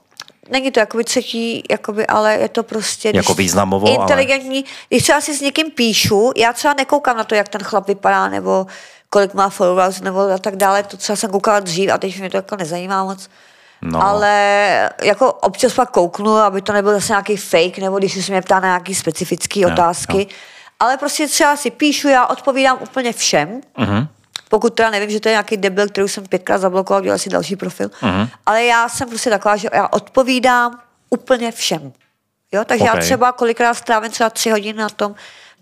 Není 0.51 0.71
to 0.71 0.81
jakoby 0.81 1.05
třetí, 1.05 1.65
jakoby, 1.71 2.07
ale 2.07 2.35
je 2.35 2.49
to 2.49 2.63
prostě... 2.63 3.11
Jako 3.15 3.35
významovo, 3.35 3.87
ale- 3.89 3.97
Inteligentní. 3.97 4.65
Když 4.89 5.03
třeba 5.03 5.21
si 5.21 5.35
s 5.35 5.41
někým 5.41 5.71
píšu, 5.71 6.33
já 6.37 6.53
třeba 6.53 6.75
nekoukám 6.75 7.17
na 7.17 7.25
to, 7.25 7.35
jak 7.35 7.49
ten 7.49 7.63
chlap 7.65 7.89
vypadá, 7.89 8.29
nebo 8.29 8.67
kolik 9.11 9.35
má 9.35 9.49
followers, 9.49 10.01
nebo 10.01 10.21
a 10.21 10.39
tak 10.39 10.57
dále. 10.57 10.83
To 10.83 10.97
třeba 10.97 11.17
jsem 11.17 11.31
koukala 11.31 11.61
dřív 11.61 11.91
a 11.91 11.99
teď 11.99 12.19
mě 12.21 12.31
to 12.31 12.37
jako 12.37 12.57
nezajímá 12.57 13.05
moc. 13.05 13.29
No. 13.83 14.03
Ale 14.03 14.91
jako 15.03 15.33
občas 15.33 15.73
pak 15.75 15.91
kouknu, 15.91 16.37
aby 16.37 16.63
to 16.63 16.73
nebyl 16.73 16.93
zase 16.93 17.13
nějaký 17.13 17.37
fake, 17.37 17.79
nebo 17.79 17.99
když 17.99 18.25
se 18.25 18.33
mě 18.33 18.43
ptá 18.43 18.61
na 18.61 18.69
nějaký 18.69 18.95
specifické 18.95 19.61
Jo, 19.61 19.69
otázky. 19.73 20.19
jo. 20.19 20.27
Ale 20.85 20.97
prostě 21.01 21.29
třeba 21.29 21.57
si 21.57 21.71
píšu, 21.71 22.09
já 22.09 22.27
odpovídám 22.27 22.77
úplně 22.81 23.13
všem. 23.13 23.61
Mhm. 23.79 24.09
Pokud 24.49 24.75
teda 24.75 24.91
nevím, 24.91 25.11
že 25.11 25.21
to 25.21 25.29
je 25.29 25.33
nějaký 25.33 25.57
debil, 25.57 25.89
který 25.89 26.09
jsem 26.09 26.27
pětkrát 26.27 26.61
zablokoval, 26.61 27.01
dělal 27.03 27.19
si 27.19 27.31
další 27.33 27.57
profil. 27.57 27.89
Mhm. 28.03 28.29
Ale 28.47 28.65
já 28.65 28.89
jsem 28.89 29.09
prostě 29.09 29.31
taková, 29.31 29.57
že 29.57 29.69
já 29.73 29.89
odpovídám 29.89 30.79
úplně 31.11 31.53
všem. 31.53 31.93
Jo? 32.53 32.65
Takže 32.69 32.85
Ok. 32.85 32.91
já 32.95 33.01
třeba 33.01 33.33
kolikrát 33.33 33.75
strávím 33.75 34.11
třeba 34.13 34.31
tři 34.31 34.51
hodiny 34.51 34.79
na 34.79 34.89
tom, 34.89 35.15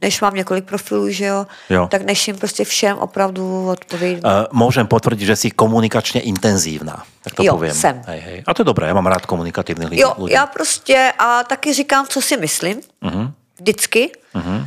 než 0.02 0.20
mám 0.20 0.34
několik 0.34 0.64
profilů, 0.64 1.10
že 1.10 1.24
jo, 1.24 1.46
Jo. 1.70 1.86
tak 1.90 2.02
než 2.02 2.26
jim 2.28 2.36
prostě 2.36 2.64
všem 2.64 2.98
opravdu 2.98 3.68
odpovím. 3.70 4.18
Uh, 4.18 4.50
môžem 4.50 4.82
potvrdiť, 4.90 5.26
že 5.30 5.36
si 5.38 5.48
komunikačne 5.54 6.18
intenzívna. 6.26 7.06
Tak 7.22 7.38
to 7.38 7.46
Jo, 7.46 7.54
poviem. 7.54 7.70
jsem. 7.74 8.02
Hej, 8.10 8.20
hej. 8.20 8.38
A 8.42 8.50
to 8.54 8.66
je 8.66 8.66
dobré, 8.66 8.90
ja 8.90 8.94
mám 8.98 9.06
rád 9.06 9.22
komunikatívnych 9.30 9.88
lidí. 9.94 10.02
Jo, 10.02 10.26
já 10.26 10.42
prostě 10.50 11.12
a 11.18 11.44
taky 11.46 11.70
říkám, 11.72 12.06
co 12.10 12.18
si 12.22 12.34
myslím. 12.36 12.82
Mhm. 13.00 13.30
Vždycky. 13.62 14.10
A, 14.34 14.66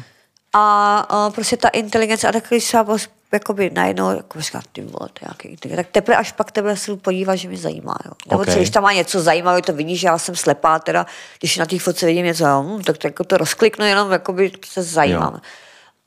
a 0.59 1.29
prostě 1.35 1.57
ta 1.57 1.67
inteligence, 1.69 2.27
a 2.27 2.31
takový 2.31 2.59
bos- 2.59 3.07
jakoby 3.31 3.71
najednou, 3.73 4.09
jako 4.09 4.41
říká, 4.41 4.61
ty 4.71 4.81
vole, 4.81 5.09
to 5.13 5.25
nějaký 5.25 5.47
inteligence. 5.47 5.83
Tak 5.83 5.91
teprve 5.91 6.17
až 6.17 6.31
pak 6.31 6.51
tebe 6.51 6.77
se 6.77 6.95
podívá, 6.95 7.35
že 7.35 7.47
mě 7.47 7.57
zajímá. 7.57 7.95
Jo. 8.05 8.11
Nebo 8.29 8.41
Ok. 8.41 8.49
co, 8.49 8.55
když 8.55 8.69
tam 8.69 8.83
má 8.83 8.93
něco 8.93 9.21
zajímavého, 9.21 9.61
to 9.61 9.73
vidíš, 9.73 9.99
že 9.99 10.07
já 10.07 10.17
jsem 10.17 10.35
slepá, 10.35 10.79
teda, 10.79 11.05
když 11.39 11.57
na 11.57 11.65
té 11.65 11.79
fotce 11.79 12.05
vidím 12.05 12.25
něco, 12.25 12.45
hm, 12.45 12.83
tak 12.83 12.97
to, 12.97 13.07
jako 13.07 13.23
to 13.23 13.37
rozkliknu, 13.37 13.85
jenom 13.85 14.11
jakoby 14.11 14.51
se 14.65 14.83
zajímám. 14.83 15.33
Jo. 15.33 15.39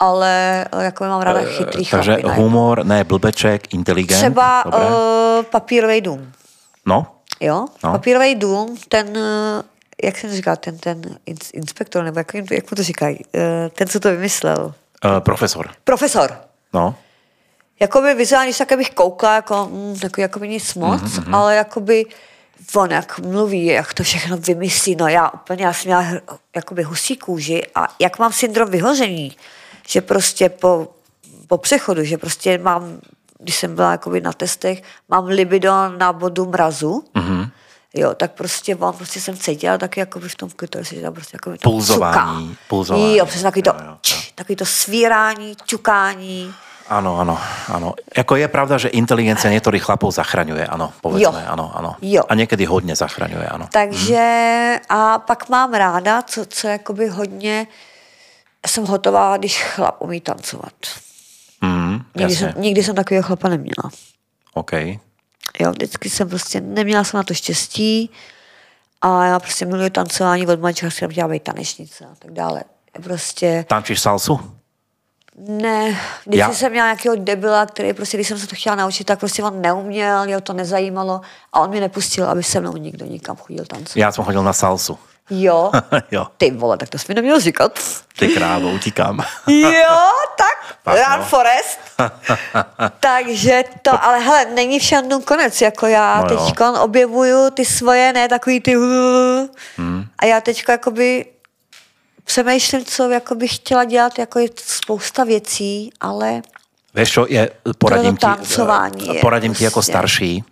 Ale 0.00 0.64
eh, 0.72 0.84
jako 0.84 1.04
mám 1.04 1.20
ráda 1.22 1.40
chytrý 1.40 1.86
Takže 1.86 2.16
chlapy, 2.20 2.40
humor, 2.40 2.84
ne 2.86 3.04
blbeček, 3.04 3.74
inteligent. 3.74 4.20
Třeba 4.20 4.66
uh, 4.66 4.72
papírový 5.50 6.00
dům. 6.00 6.32
No, 6.86 7.06
Jo, 7.40 7.54
No. 7.54 7.66
no. 7.84 7.92
papírový 7.92 8.34
dům, 8.34 8.76
ten, 8.88 9.16
eh, 9.16 9.62
jak 10.04 10.18
jsem 10.18 10.30
říkal, 10.30 10.56
ten, 10.56 10.78
ten 10.78 11.00
ins- 11.26 11.50
inspektor, 11.52 12.04
nebo 12.04 12.18
jak, 12.20 12.34
jak 12.34 12.70
mu 12.70 12.74
to 12.76 12.82
říkají, 12.82 13.18
eh, 13.34 13.68
ten, 13.74 13.88
co 13.88 14.00
to 14.00 14.10
vymyslel, 14.10 14.74
uh, 15.04 15.20
profesor. 15.20 15.70
profesor. 15.84 16.36
No, 16.72 16.94
Jakoby 17.80 18.14
vizuálně 18.14 18.52
tak 18.54 18.78
bych 18.78 18.90
koukla, 18.90 19.34
jako, 19.34 19.68
mm, 19.72 19.98
takový 19.98 20.22
jakoby 20.22 20.48
nic 20.48 20.74
moc, 20.74 21.00
Mhm, 21.02 21.10
mm-hmm. 21.10 21.36
ale 21.36 21.56
jakoby 21.56 22.04
on 22.76 22.90
jak 22.90 23.18
mluví, 23.18 23.66
jak 23.66 23.94
to 23.94 24.02
všechno 24.02 24.36
vymyslí, 24.36 24.96
no 24.96 25.08
já 25.08 25.30
úplně, 25.30 25.64
já 25.64 25.72
jsem 25.72 25.88
měla 25.88 26.04
jakoby 26.56 26.82
husí 26.82 27.16
kůži 27.16 27.62
a 27.74 27.88
jak 27.98 28.18
mám 28.18 28.32
syndrom 28.32 28.70
vyhoření, 28.70 29.36
že 29.88 30.00
prostě 30.00 30.48
po, 30.48 30.88
po 31.46 31.58
přechodu, 31.58 32.04
že 32.04 32.18
prostě 32.18 32.58
mám, 32.58 33.00
když 33.38 33.56
jsem 33.56 33.74
byla 33.74 33.90
jakoby 33.90 34.20
na 34.20 34.32
testech, 34.32 34.82
mám 35.08 35.24
libido 35.26 35.72
na 35.98 36.12
bodu 36.12 36.46
mrazu, 36.46 37.04
mm-hmm. 37.14 37.50
Jo, 37.94 38.14
tak 38.14 38.32
prostě 38.32 38.76
on 38.76 38.92
prostě 38.96 39.20
jsem 39.20 39.36
cítila 39.36 39.78
taky 39.78 40.00
jako 40.00 40.20
v 40.20 40.34
tom 40.34 40.50
klitorisu, 40.50 40.94
že 40.94 41.02
tam 41.02 41.12
prostě 41.14 41.36
jako 41.36 41.50
to 41.50 41.70
Pulzování, 41.70 42.48
cuká. 42.48 42.60
pulzování. 42.68 43.16
Jo, 43.16 43.26
přesně 43.26 43.42
takový 43.42 43.62
to, 43.62 43.70
Jo, 43.70 43.76
jo, 43.80 43.86
jo. 43.90 43.96
č, 44.00 44.32
takový 44.34 44.56
to 44.56 44.66
svírání, 44.66 45.56
ťukání. 45.64 46.54
áno, 46.88 47.20
áno, 47.20 47.36
áno. 47.68 47.92
Ako 48.16 48.40
je 48.40 48.48
pravda, 48.48 48.80
že 48.80 48.88
inteligencia 48.88 49.52
niektorých 49.52 49.84
chlapov 49.84 50.08
zachraňuje, 50.08 50.64
áno, 50.64 50.88
povedzme, 51.04 51.44
Jo. 51.44 51.52
áno, 51.52 51.68
áno. 51.68 51.90
Jo. 52.00 52.24
A 52.24 52.32
niekedy 52.32 52.64
hodne 52.64 52.96
zachraňuje, 52.96 53.44
áno. 53.44 53.68
Takže 53.68 54.24
a 54.88 55.20
pak 55.20 55.48
mám 55.52 55.76
ráda, 55.76 56.22
co, 56.24 56.46
co 56.48 56.64
jakoby 56.68 57.08
hodně 57.08 57.66
jsem 58.66 58.84
hotová, 58.88 59.36
když 59.36 59.62
chlap 59.62 60.00
umí 60.00 60.20
tancovat. 60.20 60.72
Mm, 61.60 62.04
Nikdy 62.16 62.36
jsem, 62.36 62.52
nikdy 62.56 62.82
jsem 62.82 62.94
takového 62.94 63.22
chlapa 63.22 63.48
neměla. 63.48 63.84
OK. 64.54 64.72
Jo, 65.58 65.70
vždycky 65.70 66.10
jsem 66.10 66.28
prostě, 66.28 66.60
neměla 66.60 67.04
jsem 67.04 67.18
na 67.18 67.22
to 67.24 67.34
štěstí 67.34 68.10
a 69.00 69.24
já 69.24 69.38
prostě 69.40 69.66
miluji 69.66 69.90
tancování 69.90 70.46
od 70.46 70.60
malička, 70.60 70.90
jsem 70.90 71.10
chtěla 71.10 71.28
být 71.28 71.42
tanečnice 71.42 72.04
a 72.04 72.14
tak 72.18 72.30
dále. 72.32 72.62
Prostě 73.02 73.64
Tančíš 73.68 74.00
salsu? 74.00 74.40
ne, 75.48 75.96
vždycky 76.26 76.38
Já- 76.38 76.52
jsem 76.52 76.72
měla 76.72 76.86
nějakého 76.86 77.16
debila, 77.16 77.66
který 77.66 77.92
prostě, 77.92 78.16
když 78.16 78.28
jsem 78.28 78.38
se 78.38 78.46
to 78.46 78.56
chtěla 78.56 78.76
naučit, 78.76 79.04
tak 79.04 79.18
prostě 79.18 79.42
on 79.42 79.60
neuměl, 79.62 80.28
jeho 80.28 80.40
to 80.40 80.52
nezajímalo 80.52 81.20
a 81.52 81.60
on 81.60 81.70
mi 81.70 81.80
nepustil, 81.80 82.28
aby 82.30 82.42
se 82.42 82.60
mnou 82.60 82.76
nikdo 82.76 83.06
nikam 83.06 83.36
chodil 83.36 83.64
tancovat. 83.64 83.96
Ja 83.96 84.10
som 84.12 84.24
chodil 84.24 84.42
na 84.42 84.52
salsu. 84.52 84.98
Jo, 85.30 85.70
jo, 86.10 86.26
ty 86.36 86.50
vole, 86.50 86.76
tak 86.76 86.88
to 86.88 86.98
jsi 86.98 87.04
mi 87.08 87.14
neměl 87.14 87.40
říkat. 87.40 87.78
ty 88.18 88.28
krávo, 88.28 88.70
utíkám. 88.70 89.24
Jo, 89.46 89.98
tak, 90.36 90.76
Tak, 90.82 90.94
Run 90.96 91.18
no. 91.18 91.24
Forest. 91.24 91.78
Takže 93.00 93.64
to, 93.82 94.04
ale 94.04 94.18
hele, 94.18 94.44
není 94.44 94.78
všem 94.78 95.06
dnům 95.06 95.22
konec, 95.22 95.60
jako 95.60 95.86
já 95.86 96.20
No 96.20 96.22
no 96.22 96.46
teď 96.46 96.60
objevuju 96.80 97.50
ty 97.50 97.64
svoje, 97.64 98.12
ne 98.12 98.28
takový 98.28 98.60
ty 98.60 98.74
hmm. 99.76 100.04
a 100.18 100.24
já 100.26 100.40
teď 100.40 100.64
jakoby 100.68 101.24
přemýšlím, 102.24 102.84
co 102.84 103.10
jako 103.10 103.34
bych 103.34 103.54
chtěla 103.54 103.84
dělat, 103.84 104.18
jako 104.18 104.38
je 104.38 104.48
spousta 104.64 105.24
věcí, 105.24 105.90
ale 106.00 106.42
Vieš 106.94 107.10
čo, 107.10 107.26
je, 107.28 107.50
poradím 107.78 108.16
ti, 108.16 108.20
tancování 108.20 109.14
je 109.14 109.20
poradím 109.20 109.54
ti 109.54 109.66
ako 109.66 109.72
prostě- 109.72 109.92
starší, 109.92 110.44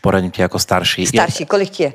poradím 0.00 0.30
ti 0.30 0.44
ako 0.44 0.58
starší. 0.58 1.06
starší, 1.06 1.46
kolik 1.46 1.70
ti 1.70 1.82
je? 1.82 1.92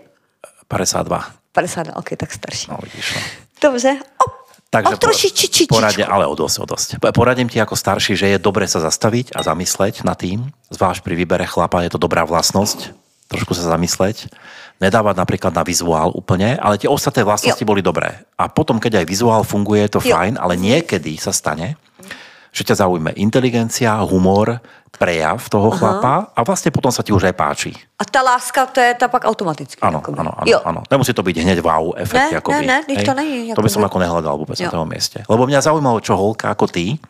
Je 0.70 1.43
52. 1.54 1.94
50, 1.94 1.98
ok, 2.02 2.10
tak 2.18 2.30
starší. 2.34 2.68
No 2.72 2.78
vidíš, 2.84 3.08
no. 3.16 3.22
Dobře, 3.62 3.92
o, 4.02 4.26
Takže 4.70 4.94
o 4.94 4.98
trošičičičku. 4.98 5.70
poradě, 5.76 6.02
ale 6.06 6.26
o 6.26 6.34
dosť, 6.36 6.58
o 6.60 6.66
dosť. 6.66 6.90
Poradím 7.14 7.46
ti 7.50 7.62
ako 7.62 7.78
starší, 7.78 8.18
že 8.18 8.28
je 8.34 8.38
dobre 8.42 8.66
sa 8.66 8.82
zastaviť 8.82 9.38
a 9.38 9.46
zamysleť 9.46 10.02
nad 10.02 10.18
tým, 10.18 10.50
zvlášť 10.74 11.06
pri 11.06 11.14
výbere 11.14 11.46
chlapa, 11.46 11.86
je 11.86 11.94
to 11.94 12.02
dobrá 12.02 12.26
vlastnosť, 12.26 12.90
trošku 13.30 13.54
sa 13.54 13.70
zamysleť, 13.78 14.34
nedávať 14.82 15.14
napríklad 15.14 15.54
na 15.54 15.62
vizuál 15.62 16.10
úplne, 16.18 16.58
ale 16.58 16.82
tie 16.82 16.90
ostatné 16.90 17.22
vlastnosti 17.22 17.62
Jo. 17.62 17.70
boli 17.70 17.86
dobré. 17.86 18.26
A 18.34 18.50
potom, 18.50 18.82
keď 18.82 19.00
aj 19.00 19.06
vizuál 19.06 19.46
funguje, 19.46 19.86
je 19.86 19.94
to 19.94 20.02
Jo. 20.02 20.18
fajn, 20.18 20.42
ale 20.42 20.58
niekedy 20.58 21.22
sa 21.22 21.30
stane, 21.30 21.78
že 22.54 22.62
ťa 22.64 22.86
zaujme 22.86 23.18
inteligencia, 23.18 23.98
humor, 24.06 24.62
prejav 24.94 25.42
toho 25.50 25.74
chlapa 25.74 26.30
a 26.32 26.40
vlastne 26.42 26.70
potom 26.70 26.88
sa 26.88 27.02
ti 27.02 27.10
už 27.10 27.26
aj 27.26 27.34
páči. 27.34 27.72
A 27.98 28.06
ta 28.06 28.22
láska, 28.22 28.70
to 28.70 28.78
je 28.78 28.94
ta 28.94 29.10
pak 29.10 29.26
automaticky. 29.26 29.82
Áno, 29.82 30.00
jakoby. 30.00 30.22
áno, 30.22 30.32
áno, 30.32 30.46
Jo. 30.46 30.62
áno. 30.62 30.86
Nemusí 30.86 31.12
to 31.12 31.20
byť 31.20 31.36
hneď 31.36 31.60
wow 31.60 31.98
efekt. 31.98 32.30
Ne, 32.30 32.38
akoby, 32.38 32.62
ne, 32.62 32.78
ne, 32.86 32.94
hej? 32.94 33.02
to 33.02 33.14
není, 33.14 33.52
To 33.52 33.60
by 33.60 33.68
som 33.68 33.82
ako 33.82 33.98
nehľadal 33.98 34.38
vôbec 34.38 34.54
na 34.56 34.70
Jo. 34.70 34.72
tom 34.72 34.86
mieste. 34.86 35.26
Lebo 35.26 35.44
mňa 35.44 35.66
zaujímalo, 35.66 35.98
čo 35.98 36.14
holka 36.14 36.48
ako 36.48 36.70
ty 36.70 37.02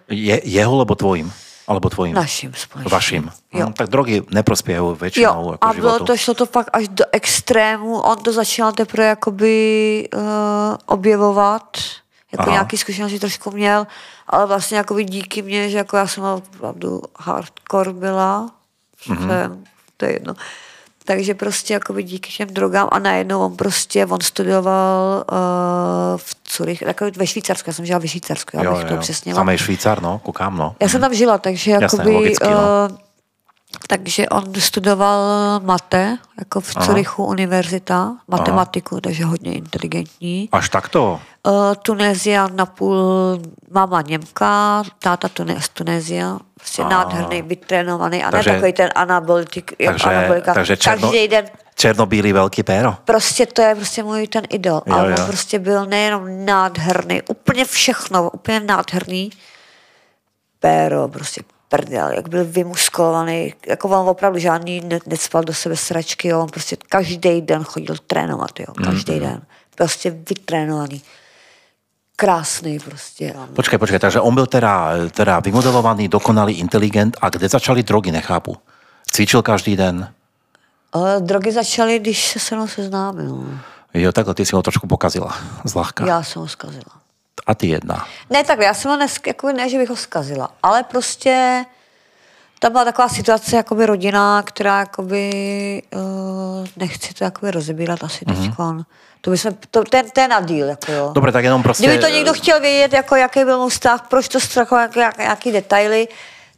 je, 0.10 0.42
jeho, 0.44 0.78
lebo 0.78 0.96
tvojim? 0.96 1.32
Alebo 1.70 1.90
tvojim? 1.90 2.18
Našim 2.18 2.50
společným. 2.58 2.90
Vašim. 2.92 3.24
Jo. 3.54 3.70
Hm, 3.70 3.74
tak 3.78 3.94
drogy 3.94 4.26
neprospievajú 4.34 4.98
väčšinou 4.98 5.42
Jo, 5.54 5.54
ako 5.54 5.62
a 5.62 5.74
bylo 5.78 5.96
životu. 6.02 6.06
to, 6.10 6.14
šlo 6.18 6.34
to 6.34 6.46
fakt 6.50 6.70
až 6.74 6.90
do 6.90 7.06
extrému. 7.14 8.02
On 8.02 8.18
to 8.18 8.34
začal 8.34 8.74
teprve 8.74 9.06
jakoby 9.14 9.54
uh, 10.10 10.22
objevovat, 10.90 11.78
jako 12.32 12.44
Aha. 12.44 12.52
nějaký 12.52 12.78
zkušenosti 12.78 13.20
trošku 13.20 13.52
měl, 13.52 13.88
ale 14.28 14.46
vlastně 14.46 14.78
jakoby 14.78 15.04
díky 15.04 15.42
mně, 15.42 15.70
že 15.70 15.78
jako 15.78 15.98
já 15.98 16.08
jsem 16.08 16.24
opravdu 16.24 17.02
hardcore 17.20 17.94
byla, 17.94 18.52
mm-hmm. 19.08 19.28
to, 19.28 19.34
je, 19.34 19.50
to 19.98 20.06
je 20.06 20.14
jedno. 20.14 20.34
Takže 21.06 21.34
prostě 21.34 21.74
jakoby 21.74 22.04
díky 22.04 22.32
těm 22.32 22.48
drogám 22.48 22.88
a 22.92 23.00
najednou 23.00 23.42
on 23.42 23.56
prostě, 23.56 24.06
on 24.06 24.22
studoval 24.22 25.26
uh, 25.32 25.38
v 26.18 26.36
Curych, 26.44 26.82
jako 26.82 27.06
ve 27.18 27.28
Švýcarsku, 27.28 27.70
já 27.70 27.74
jsem 27.74 27.86
žila 27.86 28.00
ve 28.00 28.08
Švýcarsku, 28.08 28.58
já 28.58 28.64
jo, 28.64 28.76
bych 28.76 28.84
to 28.84 28.94
jo. 28.94 29.00
přesně 29.00 29.36
Samej 29.36 29.58
Švýcar, 29.58 30.02
no, 30.02 30.20
kukám, 30.20 30.58
no. 30.58 30.76
já 30.80 30.90
jsem 30.90 31.02
tam 31.02 31.14
žila, 31.14 31.38
takže 31.38 31.72
Jasné, 31.72 31.86
jakoby, 31.86 32.16
logicky, 32.16 32.48
no. 32.48 32.60
eh, 32.92 33.09
takže 33.88 34.30
on 34.30 34.54
studoval 34.60 35.20
mate, 35.64 36.18
jako 36.40 36.62
v 36.62 36.74
Curychu 36.76 37.26
univerzita, 37.26 38.16
matematiku, 38.28 39.02
takže 39.02 39.26
hodně 39.26 39.54
inteligentní. 39.54 40.50
Až 40.52 40.70
takto? 40.70 41.22
Uh, 41.48 41.54
Tunézia 41.82 42.48
napůl, 42.48 42.98
máma 43.72 44.02
Němka, 44.02 44.84
táta 45.00 45.28
Tune, 45.30 45.62
z 45.62 45.70
Tunézia, 45.70 46.38
prostě 46.56 46.82
A. 46.84 46.90
nádherný, 46.90 47.42
vytrénovaný 47.42 48.24
a 48.24 48.32
Takže- 48.32 48.50
ne 48.50 48.56
takový 48.56 48.74
ten 48.74 48.90
anabolitik, 48.96 49.74
Takže, 49.86 50.10
anabolika. 50.10 50.54
takže 50.54 50.78
černo, 50.78 51.02
Každý 51.12 51.28
den 51.28 51.46
černobílý 51.76 52.34
veľký 52.34 52.64
péro. 52.64 52.96
prostě 53.06 53.46
to 53.46 53.62
je 53.62 53.76
prostě 53.76 54.04
můj 54.04 54.28
ten 54.28 54.44
idol. 54.50 54.82
Jo, 54.86 54.94
ale 54.94 55.12
jo. 55.12 55.16
on 55.20 55.26
prostě 55.26 55.60
byl 55.60 55.86
nejenom 55.86 56.46
nádherný, 56.46 57.22
úplně 57.22 57.66
všechno, 57.66 58.30
úplně 58.30 58.60
nádherný. 58.60 59.30
Péro, 60.60 61.08
prostě 61.08 61.42
prdel, 61.70 62.10
jak 62.12 62.30
byl 62.30 62.46
vymuskulovaný, 62.46 63.54
jako 63.68 63.88
on 63.90 64.10
opravdu 64.10 64.40
žádný 64.40 64.82
ne, 64.82 65.00
necpal 65.06 65.44
do 65.44 65.54
sebe 65.54 65.78
sračky, 65.78 66.28
jo. 66.28 66.40
on 66.42 66.50
prostě 66.50 66.78
každý 66.90 67.42
den 67.42 67.64
chodil 67.64 67.96
trénovat, 68.08 68.60
jo, 68.60 68.66
každý 68.84 69.12
Mhm. 69.14 69.22
mm-hmm. 69.22 69.30
den. 69.30 69.42
Prostě 69.76 70.10
vytrénovaný. 70.30 71.02
Krásný 72.16 72.80
prostě. 72.80 73.34
Počkaj, 73.56 73.80
počkaj, 73.80 74.00
takže 74.00 74.20
on 74.20 74.36
byl 74.36 74.46
teda, 74.46 74.92
teda 75.12 75.40
vymodelovaný, 75.40 76.08
dokonalý, 76.08 76.54
inteligent 76.60 77.18
a 77.22 77.30
kde 77.30 77.50
začali 77.50 77.84
drogy, 77.84 78.12
nechápu. 78.12 78.58
Cvičil 79.12 79.42
každý 79.42 79.76
den. 79.78 80.14
Ale 80.94 81.22
drogy 81.22 81.52
začaly, 81.52 82.00
když 82.00 82.28
se 82.28 82.40
se 82.40 82.56
mnou 82.56 82.68
seznámil. 82.68 83.44
Jo, 83.94 84.12
takhle 84.12 84.34
ty 84.34 84.46
si 84.46 84.56
ho 84.56 84.62
trošku 84.62 84.88
pokazila. 84.88 85.38
Zlahka. 85.64 86.06
Já 86.08 86.24
jsem 86.24 86.42
ho 86.42 86.48
zkazila. 86.48 86.92
A 87.50 87.56
ty 87.56 87.68
jedna. 87.68 88.08
Ne, 88.30 88.44
tak 88.44 88.60
já 88.60 88.74
jsem 88.74 88.92
ho 88.92 88.98
nes, 88.98 89.16
jako 89.28 89.52
ne, 89.52 89.70
že 89.70 89.78
bych 89.78 89.90
ho 89.90 89.96
zkazila, 89.96 90.50
ale 90.64 90.84
prostě 90.84 91.66
tam 92.60 92.72
byla 92.72 92.86
taková 92.86 93.10
situace, 93.10 93.56
jakoby 93.56 93.86
rodina, 93.86 94.44
která 94.44 94.80
jakoby, 94.80 95.32
uh, 95.96 96.68
nechci 96.78 97.14
to 97.14 97.24
jakoby 97.24 97.52
rozebírat 97.52 98.04
asi 98.04 98.26
Mhm. 98.28 98.36
mm-hmm. 98.38 98.48
teďkon. 98.48 98.84
To 99.22 99.32
bychom, 99.32 99.52
to, 99.72 99.84
ten, 99.84 100.10
ten 100.10 100.30
na 100.30 100.42
díl, 100.42 100.68
jako 100.68 100.92
jo. 100.92 101.12
Dobre, 101.14 101.32
tak 101.32 101.44
jenom 101.44 101.64
prostě... 101.64 101.88
Kdyby 101.88 102.02
to 102.02 102.10
někdo 102.10 102.34
chtěl 102.34 102.60
vědět, 102.60 102.94
jako 102.94 103.16
jaký 103.16 103.44
byl 103.46 103.60
můj 103.62 103.70
vztah, 103.70 104.06
proč 104.10 104.28
to 104.28 104.40
strachovat, 104.40 104.96
jak, 104.96 105.18
jak, 105.18 105.20
jaký 105.20 105.52
detaily, 105.52 106.08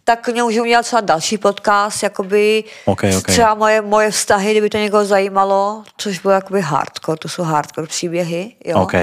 tak 0.04 0.28
mě 0.28 0.44
můžu 0.44 0.62
udělat 0.62 0.86
třeba 0.86 1.02
další 1.02 1.38
podcast, 1.38 2.04
jakoby 2.04 2.64
Ok, 2.86 3.02
ok. 3.18 3.28
třeba 3.28 3.54
moje, 3.54 3.82
moje 3.82 4.12
vztahy, 4.12 4.52
kdyby 4.52 4.70
to 4.70 4.78
někoho 4.78 5.06
zajímalo, 5.06 5.84
což 5.98 6.20
bylo 6.20 6.34
jakoby 6.34 6.62
hardcore, 6.62 7.18
to 7.18 7.30
jsou 7.30 7.44
hardcore 7.44 7.88
příběhy, 7.88 8.56
jo. 8.66 8.82
Ok. 8.82 8.94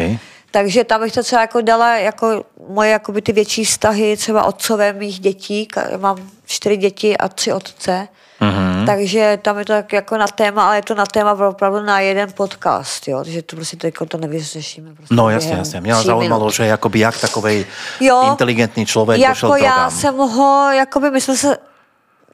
Takže 0.50 0.84
tam 0.84 1.00
bych 1.00 1.12
to 1.12 1.22
třeba 1.22 1.40
jako 1.40 1.60
dala 1.60 1.94
jako 1.96 2.44
moje 2.68 2.90
jakoby 2.90 3.22
ty 3.22 3.32
větší 3.32 3.64
vztahy, 3.64 4.16
třeba 4.16 4.44
otcové 4.44 4.92
mých 4.92 5.20
dětí, 5.20 5.68
mám 5.96 6.16
čtyři 6.46 6.76
děti 6.76 7.16
a 7.18 7.28
tři 7.28 7.52
otce, 7.52 8.08
Mhm. 8.40 8.50
mm-hmm. 8.52 8.86
takže 8.86 9.38
tam 9.42 9.58
je 9.58 9.64
to 9.64 9.72
tak 9.72 9.92
jako 9.92 10.16
na 10.16 10.26
téma, 10.26 10.66
ale 10.66 10.76
je 10.78 10.82
to 10.82 10.94
na 10.94 11.06
téma 11.06 11.32
opravdu 11.48 11.82
na 11.82 12.00
jeden 12.00 12.32
podcast, 12.32 13.08
jo, 13.08 13.24
takže 13.24 13.42
to 13.42 13.56
prostě 13.56 13.76
teďko 13.76 14.06
to 14.06 14.18
nevyřešíme. 14.18 14.94
Prostě 14.94 15.14
No 15.14 15.30
jasně, 15.30 15.52
jasně. 15.52 15.80
Mě 15.80 15.94
zaujímalo, 15.94 16.40
minut. 16.44 16.54
že 16.54 16.66
jakoby 16.66 16.98
jak 16.98 17.20
takovej 17.20 17.66
Jo. 18.00 18.22
inteligentný 18.30 18.86
člověk 18.86 19.28
došel 19.28 19.48
Jako 19.48 19.60
k 19.60 19.64
já 19.64 19.72
drogám. 19.74 19.90
jsem 19.90 20.16
ho, 20.16 20.70
jakoby 20.72 21.10
my 21.10 21.20
jsme 21.20 21.36
se, 21.36 21.58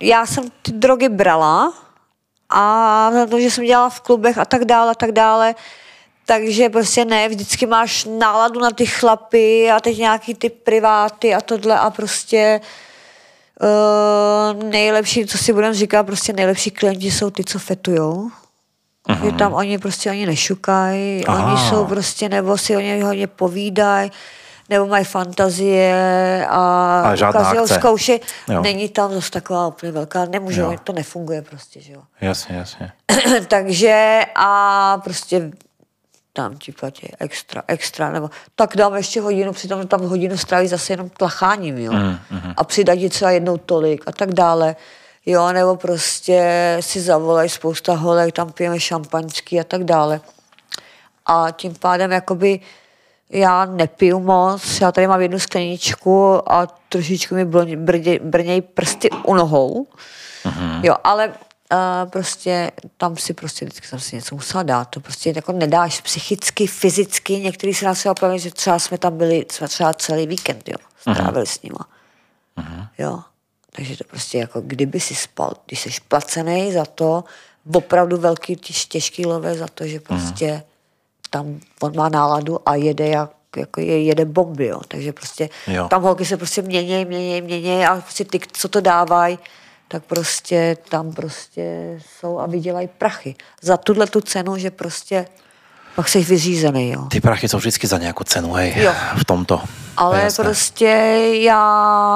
já 0.00 0.26
jsem 0.26 0.44
ty 0.62 0.72
drogy 0.72 1.08
brala 1.08 1.72
a 2.50 2.60
na 3.14 3.26
to, 3.26 3.40
že 3.40 3.50
jsem 3.50 3.64
dělala 3.64 3.88
v 3.90 4.00
klubech 4.00 4.38
a 4.38 4.44
tak 4.44 4.64
dále, 4.64 4.90
a 4.90 4.94
tak 4.94 5.12
dále, 5.12 5.54
takže 6.26 6.68
prostě 6.68 7.04
ne, 7.04 7.28
vždycky 7.28 7.66
máš 7.66 8.04
náladu 8.18 8.60
na 8.60 8.70
ty 8.70 8.86
chlapy 8.86 9.70
a 9.70 9.80
teď 9.80 9.98
nějaký 9.98 10.34
ty 10.34 10.50
priváty 10.50 11.34
a 11.34 11.40
tohle 11.40 11.78
a 11.78 11.90
prostě 11.90 12.60
uh, 13.62 14.62
nejlepší, 14.62 15.26
co 15.26 15.38
si 15.38 15.52
budeme 15.52 15.74
říkat, 15.74 16.02
prostě 16.02 16.32
nejlepší 16.32 16.70
klienti 16.70 17.10
jsou 17.10 17.30
ty, 17.30 17.44
co 17.44 17.58
fetujou. 17.58 18.30
Že 19.24 19.32
tam 19.32 19.54
oni 19.54 19.78
prostě 19.78 20.10
ani 20.10 20.26
nešukají, 20.26 21.26
Aha. 21.26 21.46
oni 21.46 21.68
jsou 21.68 21.84
prostě, 21.84 22.28
nebo 22.28 22.58
si 22.58 22.76
o 22.76 22.80
ně 22.80 23.04
hodně 23.04 23.26
povídají, 23.26 24.12
nebo 24.70 24.86
mají 24.86 25.04
fantazie 25.04 26.46
a 26.50 27.00
Ale 27.04 27.16
žádná 27.16 27.66
zkoušej. 27.66 28.20
Není 28.62 28.88
tam 28.88 29.12
zase 29.12 29.30
taková 29.30 29.66
úplně 29.66 29.92
velká, 29.92 30.24
nemůžou, 30.24 30.62
Jo. 30.62 30.76
to 30.84 30.92
nefunguje 30.92 31.42
prostě, 31.42 31.80
že 31.80 31.92
jo. 31.92 32.02
Jasně, 32.20 32.56
jasně. 32.56 32.92
Takže 33.48 34.20
a 34.34 35.00
prostě 35.04 35.50
tam 36.36 36.56
ti 36.56 36.72
platí 36.72 37.12
extra, 37.20 37.62
extra, 37.68 38.12
nebo 38.12 38.30
tak 38.54 38.76
dám 38.76 38.94
ještě 38.94 39.20
hodinu, 39.20 39.52
přitom 39.52 39.86
tam 39.86 40.00
hodinu 40.00 40.36
stráví 40.36 40.68
zase 40.68 40.92
jenom 40.92 41.08
tlacháním, 41.08 41.78
jo. 41.78 41.92
Mm, 41.92 42.18
mm. 42.30 42.54
A 42.56 42.64
přidat 42.64 42.96
ti 42.96 43.08
třeba 43.08 43.30
jednou 43.30 43.56
tolik 43.56 44.02
a 44.06 44.12
tak 44.12 44.34
dále. 44.34 44.76
Jo, 45.26 45.52
nebo 45.52 45.76
prostě 45.76 46.76
si 46.80 47.00
zavolají 47.00 47.48
spousta 47.48 47.94
holek, 47.94 48.34
tam 48.34 48.52
pijeme 48.52 48.80
šampaňský 48.80 49.60
a 49.60 49.64
tak 49.64 49.84
dále. 49.84 50.20
A 51.26 51.50
tím 51.50 51.74
pádem 51.74 52.12
jakoby 52.12 52.60
já 53.30 53.64
nepiju 53.64 54.20
moc, 54.20 54.80
já 54.80 54.92
tady 54.92 55.06
mám 55.06 55.20
jednu 55.20 55.38
skleničku 55.38 56.52
a 56.52 56.66
trošičku 56.88 57.34
mi 57.34 57.44
brnějí 58.18 58.60
prsty 58.60 59.10
u 59.10 59.34
nohou. 59.34 59.86
Mm-hmm. 60.44 60.80
Jo, 60.82 60.96
ale 61.04 61.32
uh, 61.72 62.10
prostě 62.10 62.70
tam 62.96 63.16
si 63.16 63.34
prostě 63.34 63.64
vždycky 63.64 63.86
jsem 63.86 64.00
si 64.00 64.16
něco 64.16 64.34
musela 64.34 64.62
dát. 64.62 64.84
To 64.84 65.00
prostě 65.00 65.32
jako 65.36 65.52
nedáš 65.52 66.00
psychicky, 66.00 66.66
fyzicky. 66.66 67.40
Některý 67.40 67.74
se 67.74 67.84
nás 67.84 67.98
třeba 67.98 68.14
pamatují, 68.14 68.40
že 68.40 68.50
třeba 68.50 68.78
jsme 68.78 68.98
tam 68.98 69.18
byli 69.18 69.46
jsme 69.52 69.68
třeba 69.68 69.94
celý 69.94 70.26
víkend, 70.26 70.68
jo. 70.68 70.76
Strávili 71.00 71.46
s 71.46 71.62
nima. 71.62 71.88
Jo. 72.98 73.20
Takže 73.76 73.96
to 73.96 74.04
prostě 74.04 74.38
jako 74.38 74.60
kdyby 74.60 75.00
si 75.00 75.14
spal, 75.14 75.52
když 75.66 75.80
jsi 75.80 75.90
placený 76.08 76.72
za 76.72 76.84
to, 76.84 77.24
opravdu 77.74 78.16
velký 78.16 78.56
těž- 78.56 78.88
těžký 78.88 79.26
lové 79.26 79.54
za 79.54 79.66
to, 79.74 79.86
že 79.86 80.00
prostě 80.00 80.62
tam 81.30 81.60
on 81.82 81.96
má 81.96 82.08
náladu 82.08 82.68
a 82.68 82.74
jede 82.74 83.08
jak 83.08 83.30
jako 83.56 83.80
je, 83.80 84.02
jede 84.04 84.24
bomby, 84.24 84.66
jo. 84.66 84.80
takže 84.88 85.12
prostě 85.12 85.48
Jo. 85.66 85.88
tam 85.88 86.02
holky 86.02 86.24
se 86.24 86.36
prostě 86.36 86.62
měnějí, 86.62 87.04
měnějí, 87.04 87.42
měnějí 87.42 87.84
a 87.84 87.94
prostě 87.96 88.24
ty, 88.24 88.40
co 88.52 88.68
to 88.68 88.80
dávají, 88.80 89.38
tak 89.88 90.04
prostě 90.04 90.76
tam 90.88 91.12
prostě 91.12 91.98
jsou 92.06 92.38
a 92.38 92.46
vydělají 92.46 92.88
prachy. 92.98 93.34
Za 93.62 93.76
tuhle 93.76 94.06
tu 94.06 94.20
cenu, 94.20 94.56
že 94.56 94.70
prostě 94.70 95.26
pak 95.94 96.08
jsi 96.08 96.24
vyřízený, 96.24 96.90
jo. 96.90 97.04
Ty 97.10 97.20
prachy 97.20 97.48
jsou 97.48 97.58
vždycky 97.58 97.86
za 97.86 97.98
nějakou 97.98 98.24
cenu, 98.24 98.52
hej, 98.52 98.74
Jo. 98.76 98.92
v 99.16 99.24
tomto. 99.24 99.56
To 99.56 99.64
Ale 99.96 100.22
jasné. 100.22 100.44
prostě 100.44 100.86
já 101.40 101.62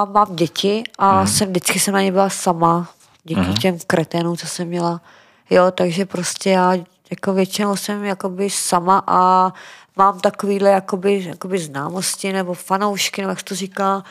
mám 0.05 0.35
děti 0.35 0.83
a 0.97 1.21
mm. 1.21 1.27
jsem 1.27 1.49
vždycky 1.49 1.79
jsem 1.79 1.93
na 1.93 2.01
ně 2.01 2.11
byla 2.11 2.29
sama, 2.29 2.89
díky 3.23 3.41
mm. 3.41 3.53
těm 3.53 3.77
kreténům, 3.87 4.37
co 4.37 4.47
jsem 4.47 4.67
měla. 4.67 5.01
Jo, 5.49 5.71
takže 5.71 6.05
prostě 6.05 6.49
já 6.49 6.73
jako 7.11 7.33
většinou 7.33 7.75
jsem 7.75 8.03
jakoby 8.03 8.49
sama 8.49 9.03
a 9.07 9.53
mám 9.95 10.19
takovýhle 10.19 10.69
jakoby, 10.69 11.23
jakoby 11.27 11.59
známosti 11.59 12.33
nebo 12.33 12.53
fanoušky, 12.53 13.21
nebo 13.21 13.29
jak 13.29 13.43
to 13.43 13.55
říká, 13.55 14.03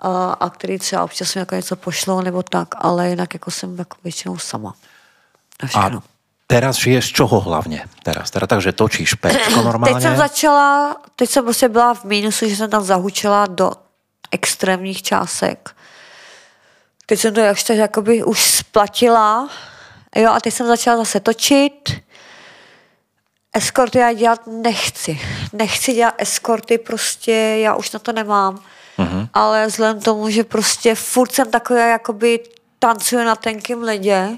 a, 0.00 0.32
a 0.32 0.50
který 0.50 0.78
třeba 0.78 1.04
občas 1.04 1.34
mi 1.34 1.38
jako 1.38 1.54
něco 1.54 1.76
pošlou 1.76 2.20
nebo 2.20 2.42
tak, 2.42 2.68
ale 2.78 3.08
jinak 3.08 3.34
jako 3.34 3.50
jsem 3.50 3.78
jako 3.78 3.96
většinou 4.04 4.38
sama. 4.38 4.74
Na 5.62 5.68
všechno. 5.68 5.98
A 5.98 6.02
teraz 6.46 6.76
žiješ 6.76 7.04
z 7.06 7.12
čoho 7.12 7.40
hlavně? 7.40 7.84
Teraz, 8.02 8.30
teda 8.30 8.46
takže 8.46 8.72
točíš 8.72 9.14
pečko 9.14 9.62
normálně? 9.64 9.94
Teď 9.94 10.02
jsem 10.02 10.16
začala, 10.16 10.96
teď 11.16 11.30
jsem 11.30 11.44
prostě 11.44 11.68
byla 11.68 11.94
v 11.94 12.04
mínusu, 12.04 12.48
že 12.48 12.56
jsem 12.56 12.70
tam 12.70 12.84
zahučela 12.84 13.46
do 13.46 13.72
extrémních 14.30 15.02
částek. 15.02 15.76
Teď 17.06 17.20
jsem 17.20 17.34
to 17.34 17.40
jakž 17.40 17.62
tak 17.62 17.76
jakoby 17.76 18.24
už 18.24 18.40
splatila, 18.44 19.48
jo, 20.16 20.30
a 20.30 20.40
teď 20.40 20.54
jsem 20.54 20.66
začala 20.66 20.96
zase 20.96 21.20
točit. 21.20 22.00
Eskorty 23.52 23.98
já 23.98 24.12
dělat 24.12 24.40
nechci. 24.46 25.20
Nechci 25.52 25.92
dělat 25.92 26.14
eskorty, 26.18 26.78
prostě 26.78 27.32
já 27.32 27.74
už 27.74 27.92
na 27.92 27.98
to 27.98 28.12
nemám. 28.12 28.62
Uh-huh. 29.00 29.28
ale 29.34 29.66
vzhledem 29.66 30.00
k 30.00 30.04
tomu, 30.04 30.30
že 30.30 30.44
prostě 30.44 30.94
furt 30.94 31.32
jsem 31.32 31.50
taková, 31.50 31.80
jakoby 31.80 32.40
tancuje 32.78 33.24
na 33.24 33.36
tenkém 33.36 33.82
ledě 33.82 34.28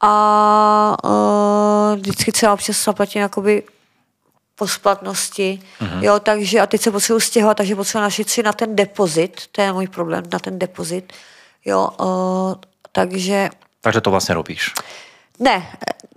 a 0.00 0.96
uh, 1.04 1.96
vždycky 1.96 2.32
třeba 2.32 2.52
občas 2.52 2.84
zaplatím 2.84 3.22
jakoby 3.22 3.62
po 4.56 4.68
splatnosti, 4.68 5.60
uh-huh. 5.80 6.02
jo, 6.02 6.20
takže 6.20 6.60
a 6.60 6.66
teď 6.66 6.80
se 6.80 6.90
potřebuji 6.90 7.20
stěhovat, 7.20 7.56
takže 7.56 7.76
potřebuji 7.76 8.02
našit 8.02 8.30
si 8.30 8.42
na 8.42 8.52
ten 8.52 8.76
depozit, 8.76 9.40
to 9.52 9.60
je 9.60 9.72
můj 9.72 9.86
problém, 9.86 10.24
na 10.32 10.38
ten 10.38 10.58
depozit, 10.58 11.12
jo, 11.64 11.88
uh, 12.00 12.54
takže... 12.92 13.50
Takže 13.80 14.00
to 14.00 14.10
vlastně 14.10 14.34
robíš? 14.34 14.72
Ne, 15.38 15.66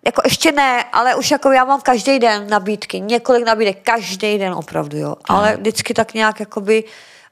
jako 0.05 0.21
ještě 0.25 0.51
ne, 0.51 0.83
ale 0.83 1.15
už 1.15 1.31
jako 1.31 1.51
já 1.51 1.65
mám 1.65 1.81
každý 1.81 2.19
den 2.19 2.49
nabídky, 2.49 2.99
několik 2.99 3.45
nabídek, 3.45 3.77
každý 3.83 4.37
den 4.37 4.53
opravdu, 4.53 4.97
jo. 4.97 5.15
Ale 5.25 5.57
vždycky 5.57 5.93
tak 5.93 6.13
nějak 6.13 6.39
jakoby, 6.39 6.83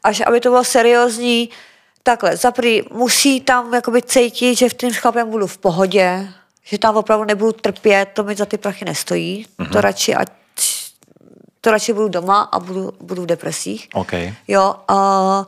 až 0.06 0.22
aby 0.26 0.40
to 0.40 0.50
bylo 0.50 0.64
seriózní, 0.64 1.50
takhle, 2.04 2.38
zaprý 2.38 2.82
musí 2.92 3.42
tam 3.42 3.74
jakoby 3.74 4.02
cítit, 4.02 4.56
že 4.56 4.70
v 4.70 4.74
tím 4.74 4.94
chlapem 4.94 5.30
budu 5.30 5.48
v 5.48 5.58
pohodě, 5.58 6.28
že 6.64 6.78
tam 6.78 6.98
opravdu 6.98 7.26
nebudu 7.26 7.52
trpět, 7.52 8.10
to 8.14 8.24
mi 8.24 8.36
za 8.36 8.46
ty 8.46 8.58
prachy 8.58 8.86
nestojí, 8.86 9.46
hmm. 9.60 9.70
to 9.70 9.82
radši, 9.82 10.16
ať 10.16 10.28
to 11.62 11.72
radši 11.72 11.94
budu 11.94 12.08
doma 12.08 12.42
a 12.42 12.60
budu, 12.60 12.94
budu 13.02 13.22
v 13.22 13.26
depresích. 13.26 13.88
Okay. 13.94 14.34
Jo, 14.48 14.76
uh, 14.90 15.46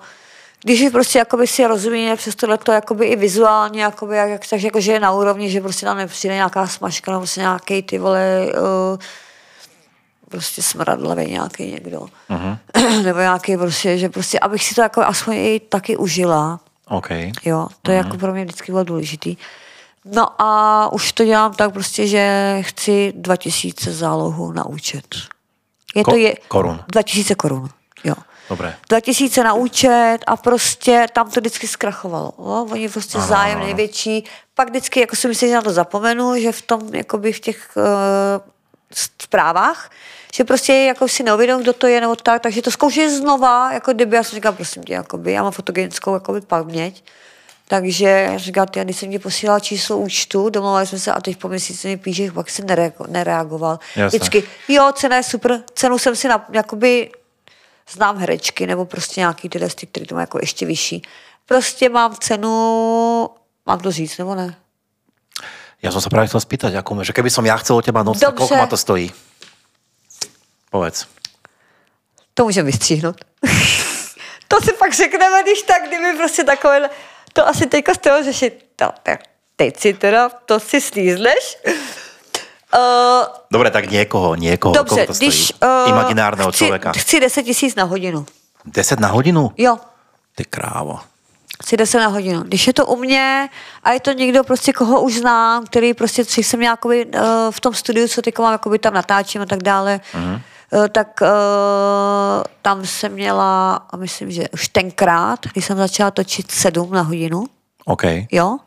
když 0.63 0.89
prostě 0.91 1.19
jakoby 1.19 1.47
si 1.47 1.67
rozumí 1.67 2.15
přes 2.15 2.35
tohle 2.35 2.57
to 2.57 2.71
jakoby 2.71 3.05
i 3.05 3.15
vizuálně, 3.15 3.81
jakoby, 3.81 4.15
jak, 4.15 4.29
jak, 4.29 4.47
takže 4.49 4.67
jako, 4.67 4.81
že 4.81 4.91
je 4.91 4.99
na 4.99 5.11
úrovni, 5.11 5.49
že 5.49 5.61
prostě 5.61 5.85
tam 5.85 5.97
nepřijde 5.97 6.35
nějaká 6.35 6.67
smažka 6.67 7.11
nebo 7.11 7.19
prostě 7.19 7.39
nějaký 7.39 7.81
ty 7.81 7.99
vole 7.99 8.47
uh, 8.47 8.97
prostě 10.29 10.61
smradlavý 10.61 11.25
nějaký 11.25 11.71
někdo. 11.71 12.05
Uh-huh. 12.29 12.57
nebo 13.03 13.19
nějaký 13.19 13.57
prostě, 13.57 13.97
že 13.97 14.09
prostě, 14.09 14.39
abych 14.39 14.63
si 14.63 14.75
to 14.75 14.81
jako 14.81 15.01
aspoň 15.01 15.35
i 15.35 15.61
taky 15.69 15.97
užila. 15.97 16.59
Okay. 16.87 17.31
Jo, 17.45 17.67
to 17.81 17.91
uh-huh. 17.91 17.93
je 17.93 17.97
jako 17.97 18.17
pro 18.17 18.33
mě 18.33 18.43
vždycky 18.43 18.71
bylo 18.71 18.83
důležitý. 18.83 19.37
No 20.05 20.41
a 20.41 20.89
už 20.93 21.11
to 21.11 21.25
dělám 21.25 21.53
tak 21.53 21.73
prostě, 21.73 22.07
že 22.07 22.57
chci 22.61 23.13
2000 23.15 23.93
zálohu 23.93 24.51
na 24.51 24.65
účet. 24.65 25.15
Je 25.95 26.03
Ko- 26.03 26.11
to 26.11 26.17
je... 26.17 26.35
Korun. 26.47 26.83
2000 26.87 27.35
korun, 27.35 27.69
jo. 28.03 28.13
Dobré. 28.49 28.75
2000 28.89 29.43
na 29.43 29.53
účet 29.53 30.19
a 30.27 30.37
prostě 30.37 31.07
tam 31.13 31.31
to 31.31 31.39
vždycky 31.39 31.67
zkrachovalo. 31.67 32.33
Jo? 32.37 32.67
Oni 32.71 32.89
prostě 32.89 33.17
ano, 33.17 33.27
zájem 33.27 33.59
největší. 33.59 34.23
Pak 34.55 34.69
vždycky, 34.69 34.99
jako 34.99 35.15
si 35.15 35.27
myslím, 35.27 35.49
že 35.49 35.55
na 35.55 35.61
to 35.61 35.73
zapomenu, 35.73 36.39
že 36.41 36.51
v 36.51 36.61
tom, 36.61 36.95
jakoby 36.95 37.33
v 37.33 37.39
těch 37.39 37.69
uh, 37.75 37.83
zprávách, 38.93 39.89
že 40.37 40.43
prostě 40.43 40.73
jako 40.73 41.07
si 41.07 41.23
neuvědomím, 41.23 41.63
kdo 41.63 41.73
to 41.73 41.87
je 41.87 42.01
nebo 42.01 42.15
tak, 42.15 42.41
takže 42.41 42.61
to 42.61 42.71
zkouší 42.71 43.09
znova, 43.09 43.73
jako 43.73 43.93
kdyby, 43.93 44.15
já 44.15 44.23
jsem 44.23 44.35
říkal, 44.35 44.53
prosím 44.53 44.83
tě, 44.83 44.93
jakoby, 44.93 45.31
já 45.31 45.43
mám 45.43 45.51
fotogenickou 45.51 46.13
jakoby 46.13 46.41
paměť, 46.41 47.03
takže 47.67 48.05
já 48.05 48.83
když 48.83 48.97
jsem 48.97 49.11
ti 49.11 49.19
posílal 49.19 49.59
číslo 49.59 49.97
účtu, 49.97 50.49
domluvili 50.49 50.87
jsme 50.87 50.99
se 50.99 51.11
a 51.11 51.21
teď 51.21 51.37
po 51.37 51.47
měsíci 51.47 51.87
mi 51.87 51.97
píše, 51.97 52.31
pak 52.31 52.49
jsem 52.49 52.65
nereagoval. 53.07 53.79
Jasne. 53.95 54.07
Vždycky, 54.07 54.43
jo, 54.67 54.91
cena 54.95 55.17
je 55.17 55.23
super, 55.23 55.63
cenu 55.73 55.97
jsem 55.97 56.15
si 56.15 56.27
na, 56.27 56.45
jakoby 56.53 57.11
znám 57.91 58.17
herečky 58.17 58.67
nebo 58.67 58.85
prostě 58.85 59.21
nějaký 59.21 59.49
tyhle, 59.49 59.69
které 59.69 60.05
to 60.05 60.15
má 60.15 60.21
jako 60.21 60.37
ještě 60.41 60.65
vyšší. 60.65 61.01
Prostě 61.45 61.89
mám 61.89 62.15
cenu, 62.15 63.29
mám 63.65 63.79
to 63.79 63.91
říct 63.91 64.17
nebo 64.17 64.35
ne? 64.35 64.55
Ja 65.77 65.93
som 65.93 66.01
sa 66.01 66.09
práve 66.09 66.25
chcel 66.25 66.41
spýtať, 66.41 66.73
ako, 66.73 67.05
že 67.05 67.13
keby 67.13 67.29
som 67.29 67.45
ja 67.45 67.53
chcel 67.61 67.77
od 67.77 67.85
teba 67.85 68.01
noc, 68.01 68.17
koľko 68.17 68.57
ma 68.57 68.65
to 68.65 68.73
stojí? 68.73 69.13
Povedz. 70.69 71.07
To 72.33 72.43
můžeme 72.43 72.65
vystříhnout. 72.65 73.25
to 74.47 74.61
si 74.61 74.73
pak 74.73 74.93
řekneme, 74.93 75.43
když 75.43 75.61
tak, 75.61 75.87
kdyby 75.87 76.17
prostě 76.17 76.43
takové, 76.43 76.89
to 77.33 77.47
asi 77.47 77.65
teďka 77.65 77.93
z 77.93 77.97
toho 77.97 78.23
řešit. 78.23 78.65
To, 78.75 78.91
teď 79.55 79.79
si 79.79 79.93
teda, 79.93 80.29
to 80.29 80.59
si 80.59 80.81
slízneš. 80.81 81.57
Uh, 82.73 83.25
Dobre, 83.51 83.71
tak 83.71 83.89
niekoho, 83.89 84.35
niekoho. 84.35 84.73
Dobře, 84.73 85.07
to 85.07 85.13
když... 85.13 85.53
Uh, 85.63 85.89
Imaginárneho 85.89 86.51
chci, 86.51 86.57
člověka. 86.57 86.91
Chci 86.91 87.19
10 87.19 87.43
tisíc 87.43 87.75
na 87.75 87.83
hodinu. 87.83 88.25
10 88.65 88.99
na 88.99 89.07
hodinu? 89.07 89.51
Jo. 89.57 89.77
Ty 90.35 90.45
krávo. 90.45 90.99
Chci 91.63 91.77
10 91.77 91.99
na 91.99 92.07
hodinu. 92.07 92.43
Když 92.43 92.67
je 92.67 92.73
to 92.73 92.85
u 92.85 92.95
mě 92.95 93.49
a 93.83 93.91
je 93.91 93.99
to 93.99 94.11
někdo 94.11 94.43
prostě, 94.43 94.73
koho 94.73 95.01
už 95.01 95.13
znám, 95.13 95.65
který 95.65 95.93
prostě, 95.93 96.25
co 96.25 96.41
jsem 96.41 96.61
jakoby, 96.61 97.05
uh, 97.05 97.21
v 97.51 97.59
tom 97.59 97.73
studiu, 97.73 98.07
co 98.07 98.21
teď 98.21 98.37
mám, 98.37 98.51
jakoby 98.51 98.79
tam 98.79 98.93
natáčím 98.93 99.41
a 99.41 99.45
tak 99.45 99.63
dále, 99.63 99.99
uh-huh. 100.13 100.41
Uh, 100.71 100.87
tak 100.87 101.21
uh, 101.21 101.27
tam 102.61 102.85
jsem 102.85 103.11
měla, 103.11 103.81
myslím, 103.95 104.31
že 104.31 104.49
už 104.49 104.67
tenkrát, 104.67 105.39
když 105.53 105.65
jsem 105.65 105.77
začala 105.77 106.11
točit 106.11 106.51
7 106.51 106.91
na 106.91 107.01
hodinu. 107.01 107.45
OK. 107.85 108.03
Jo. 108.31 108.57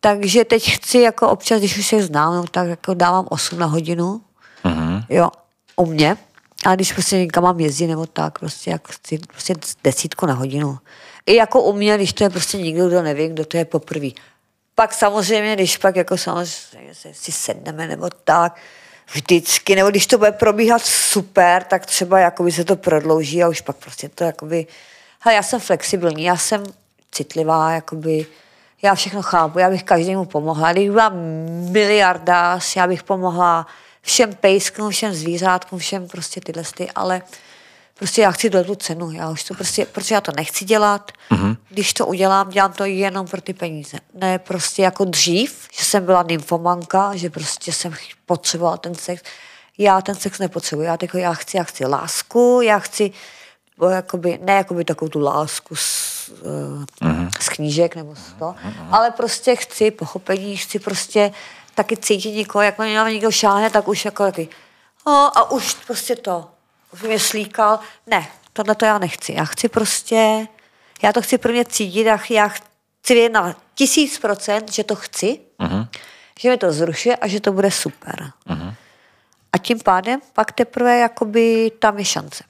Takže 0.00 0.44
teď 0.44 0.70
chci 0.70 0.98
jako 0.98 1.28
občas, 1.28 1.58
když 1.58 1.78
už 1.78 1.86
se 1.86 2.02
znám, 2.02 2.34
no, 2.34 2.44
tak 2.50 2.68
jako 2.68 2.94
dávám 2.94 3.26
8 3.30 3.58
na 3.58 3.66
hodinu. 3.66 4.20
Uh-huh. 4.64 5.04
Jo, 5.08 5.30
u 5.76 5.86
mě. 5.86 6.16
A 6.66 6.74
když 6.74 6.92
prostě 6.92 7.18
někam 7.18 7.44
mám 7.44 7.60
jezdit 7.60 7.86
nebo 7.86 8.06
tak, 8.06 8.38
prostě 8.38 8.70
jak 8.70 8.88
chci 8.88 9.18
prostě 9.18 9.54
desítku 9.84 10.26
na 10.26 10.34
hodinu. 10.34 10.78
I 11.26 11.34
jako 11.34 11.62
u 11.62 11.72
mě, 11.72 11.96
když 11.96 12.12
to 12.12 12.24
je 12.24 12.30
prostě 12.30 12.58
nikdo, 12.58 12.88
kdo 12.88 13.02
neví, 13.02 13.28
kdo 13.28 13.44
to 13.44 13.56
je 13.56 13.64
poprvé. 13.64 14.08
Pak 14.74 14.94
samozřejmě, 14.94 15.54
když 15.54 15.76
pak 15.76 15.96
jako 15.96 16.16
samozřejmě 16.16 16.94
si 17.12 17.32
sedneme 17.32 17.86
nebo 17.86 18.08
tak, 18.24 18.56
vždycky, 19.12 19.76
nebo 19.76 19.90
když 19.90 20.06
to 20.06 20.18
bude 20.18 20.32
probíhat 20.32 20.82
super, 20.82 21.64
tak 21.64 21.86
třeba 21.86 22.18
jakoby 22.18 22.52
se 22.52 22.64
to 22.64 22.76
prodlouží 22.76 23.42
a 23.42 23.48
už 23.48 23.60
pak 23.60 23.76
prostě 23.76 24.08
to 24.08 24.24
jakoby, 24.24 24.66
hele, 25.20 25.34
já 25.34 25.42
jsem 25.42 25.60
flexibilní, 25.60 26.24
já 26.24 26.36
jsem 26.36 26.64
citlivá, 27.12 27.72
jakoby, 27.72 28.26
já 28.82 28.94
všechno 28.94 29.22
chápu, 29.22 29.58
já 29.58 29.70
bych 29.70 29.82
každému 29.82 30.24
pomohla. 30.24 30.72
Když 30.72 30.88
byla 30.88 31.12
miliarda, 31.70 32.58
já 32.76 32.86
bych 32.86 33.02
pomohla 33.02 33.66
všem 34.02 34.34
pejskům, 34.34 34.90
všem 34.90 35.14
zvířátkům, 35.14 35.78
všem 35.78 36.08
prostě 36.08 36.40
tyhle 36.40 36.62
ty, 36.76 36.90
ale 36.94 37.22
prostě 38.02 38.22
já 38.22 38.30
chci 38.30 38.50
tu 38.50 38.74
cenu, 38.74 39.10
já 39.10 39.30
už 39.30 39.44
to 39.44 39.54
prostě, 39.54 39.86
protože 39.86 40.14
já 40.14 40.20
to 40.20 40.32
nechci 40.36 40.64
dělat, 40.64 41.12
mm-hmm. 41.30 41.56
když 41.68 41.92
to 41.92 42.06
udělám, 42.06 42.50
dělám 42.50 42.72
to 42.72 42.84
jenom 42.84 43.26
pro 43.26 43.40
ty 43.40 43.52
peníze. 43.52 43.98
Ne 44.14 44.38
prostě 44.38 44.82
jako 44.82 45.04
dřív, 45.04 45.68
že 45.78 45.84
jsem 45.84 46.06
byla 46.06 46.22
nymfomanka, 46.22 47.16
že 47.16 47.30
prostě 47.30 47.72
jsem 47.72 47.94
potřebovala 48.26 48.76
ten 48.76 48.94
sex. 48.94 49.22
Já 49.78 50.00
ten 50.00 50.14
sex 50.14 50.38
nepotřebuji, 50.38 50.82
já, 50.82 50.96
jako, 51.02 51.18
já 51.18 51.34
chci, 51.34 51.56
já 51.56 51.64
chci 51.64 51.86
lásku, 51.86 52.60
já 52.62 52.78
chci 52.78 53.12
jakoby, 53.90 54.38
ne 54.42 54.52
jakoby 54.52 54.84
takovou 54.84 55.08
tu 55.08 55.20
lásku 55.20 55.76
z, 55.76 56.28
uh, 56.28 57.28
z 57.40 57.48
knížek 57.48 57.96
nebo 57.96 58.14
z 58.14 58.32
to, 58.38 58.44
uh-huh. 58.44 58.88
ale 58.90 59.10
prostě 59.10 59.56
chci 59.56 59.90
pochopení, 59.90 60.56
chci 60.56 60.78
prostě 60.78 61.32
taky 61.74 61.96
cítit 61.96 62.32
někoho, 62.32 62.62
jak 62.62 62.78
mě 62.78 63.04
někdo 63.08 63.30
šáhne, 63.30 63.70
tak 63.70 63.88
už 63.88 64.04
jako 64.04 64.24
taky, 64.24 64.48
oh, 65.04 65.30
a 65.34 65.50
už 65.50 65.74
prostě 65.74 66.16
to, 66.16 66.51
už 66.92 67.02
mě 67.02 67.18
slíkal, 67.18 67.78
ne, 68.06 68.28
tohle 68.52 68.74
to 68.74 68.84
já 68.84 68.98
nechci, 68.98 69.32
já 69.32 69.44
chci 69.44 69.68
prostě, 69.68 70.46
já 71.02 71.12
to 71.12 71.22
chci 71.22 71.38
pro 71.38 71.52
mě 71.52 71.64
cítit, 71.64 72.08
a 72.08 72.18
já 72.30 72.48
chci 72.48 73.14
vědět 73.14 73.32
na 73.32 73.56
tisíc 73.74 74.18
procent, 74.18 74.72
že 74.72 74.84
to 74.84 74.96
chci, 74.96 75.40
uh-huh. 75.60 75.88
že 76.40 76.50
mi 76.50 76.56
to 76.56 76.72
zruší 76.72 77.12
a 77.12 77.26
že 77.26 77.40
to 77.40 77.52
bude 77.52 77.70
super. 77.70 78.32
Uh-huh. 78.48 78.74
A 79.52 79.58
tím 79.58 79.78
pádem 79.80 80.20
pak 80.32 80.52
teprve 80.52 80.98
jakoby 80.98 81.72
tam 81.78 81.98
je 81.98 82.04
šance. 82.04 82.44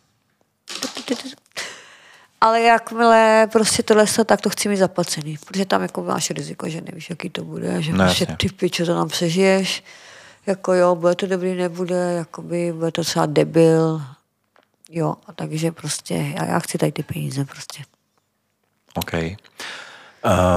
Ale 2.40 2.60
jakmile 2.60 3.48
prostě 3.52 3.82
tohle 3.82 4.06
se, 4.06 4.24
tak 4.24 4.40
to 4.40 4.50
chci 4.50 4.68
mít 4.68 4.76
zaplacený, 4.76 5.38
protože 5.46 5.66
tam 5.66 5.82
jako 5.82 6.02
máš 6.02 6.30
riziko, 6.30 6.68
že 6.68 6.80
nevíš, 6.80 7.10
jaký 7.10 7.30
to 7.30 7.44
bude, 7.44 7.82
že 7.82 7.92
no, 7.92 7.98
prostě 8.04 8.26
ty 8.26 8.48
piče 8.48 8.84
to 8.86 8.94
tam 8.94 9.08
přežiješ, 9.08 9.84
jako 10.46 10.72
jo, 10.72 10.94
bude 10.94 11.14
to 11.14 11.26
dobrý, 11.26 11.54
nebude, 11.54 12.12
jakoby 12.12 12.72
bude 12.72 12.90
to 12.92 13.04
třeba 13.04 13.26
debil, 13.26 14.02
jo, 14.92 15.14
a 15.26 15.32
takže 15.32 15.72
prostě 15.72 16.14
já, 16.14 16.44
já 16.44 16.58
chci 16.58 16.78
tady 16.78 16.92
ty 16.92 17.02
peníze 17.02 17.44
prostě. 17.44 17.82
OK. 18.94 19.12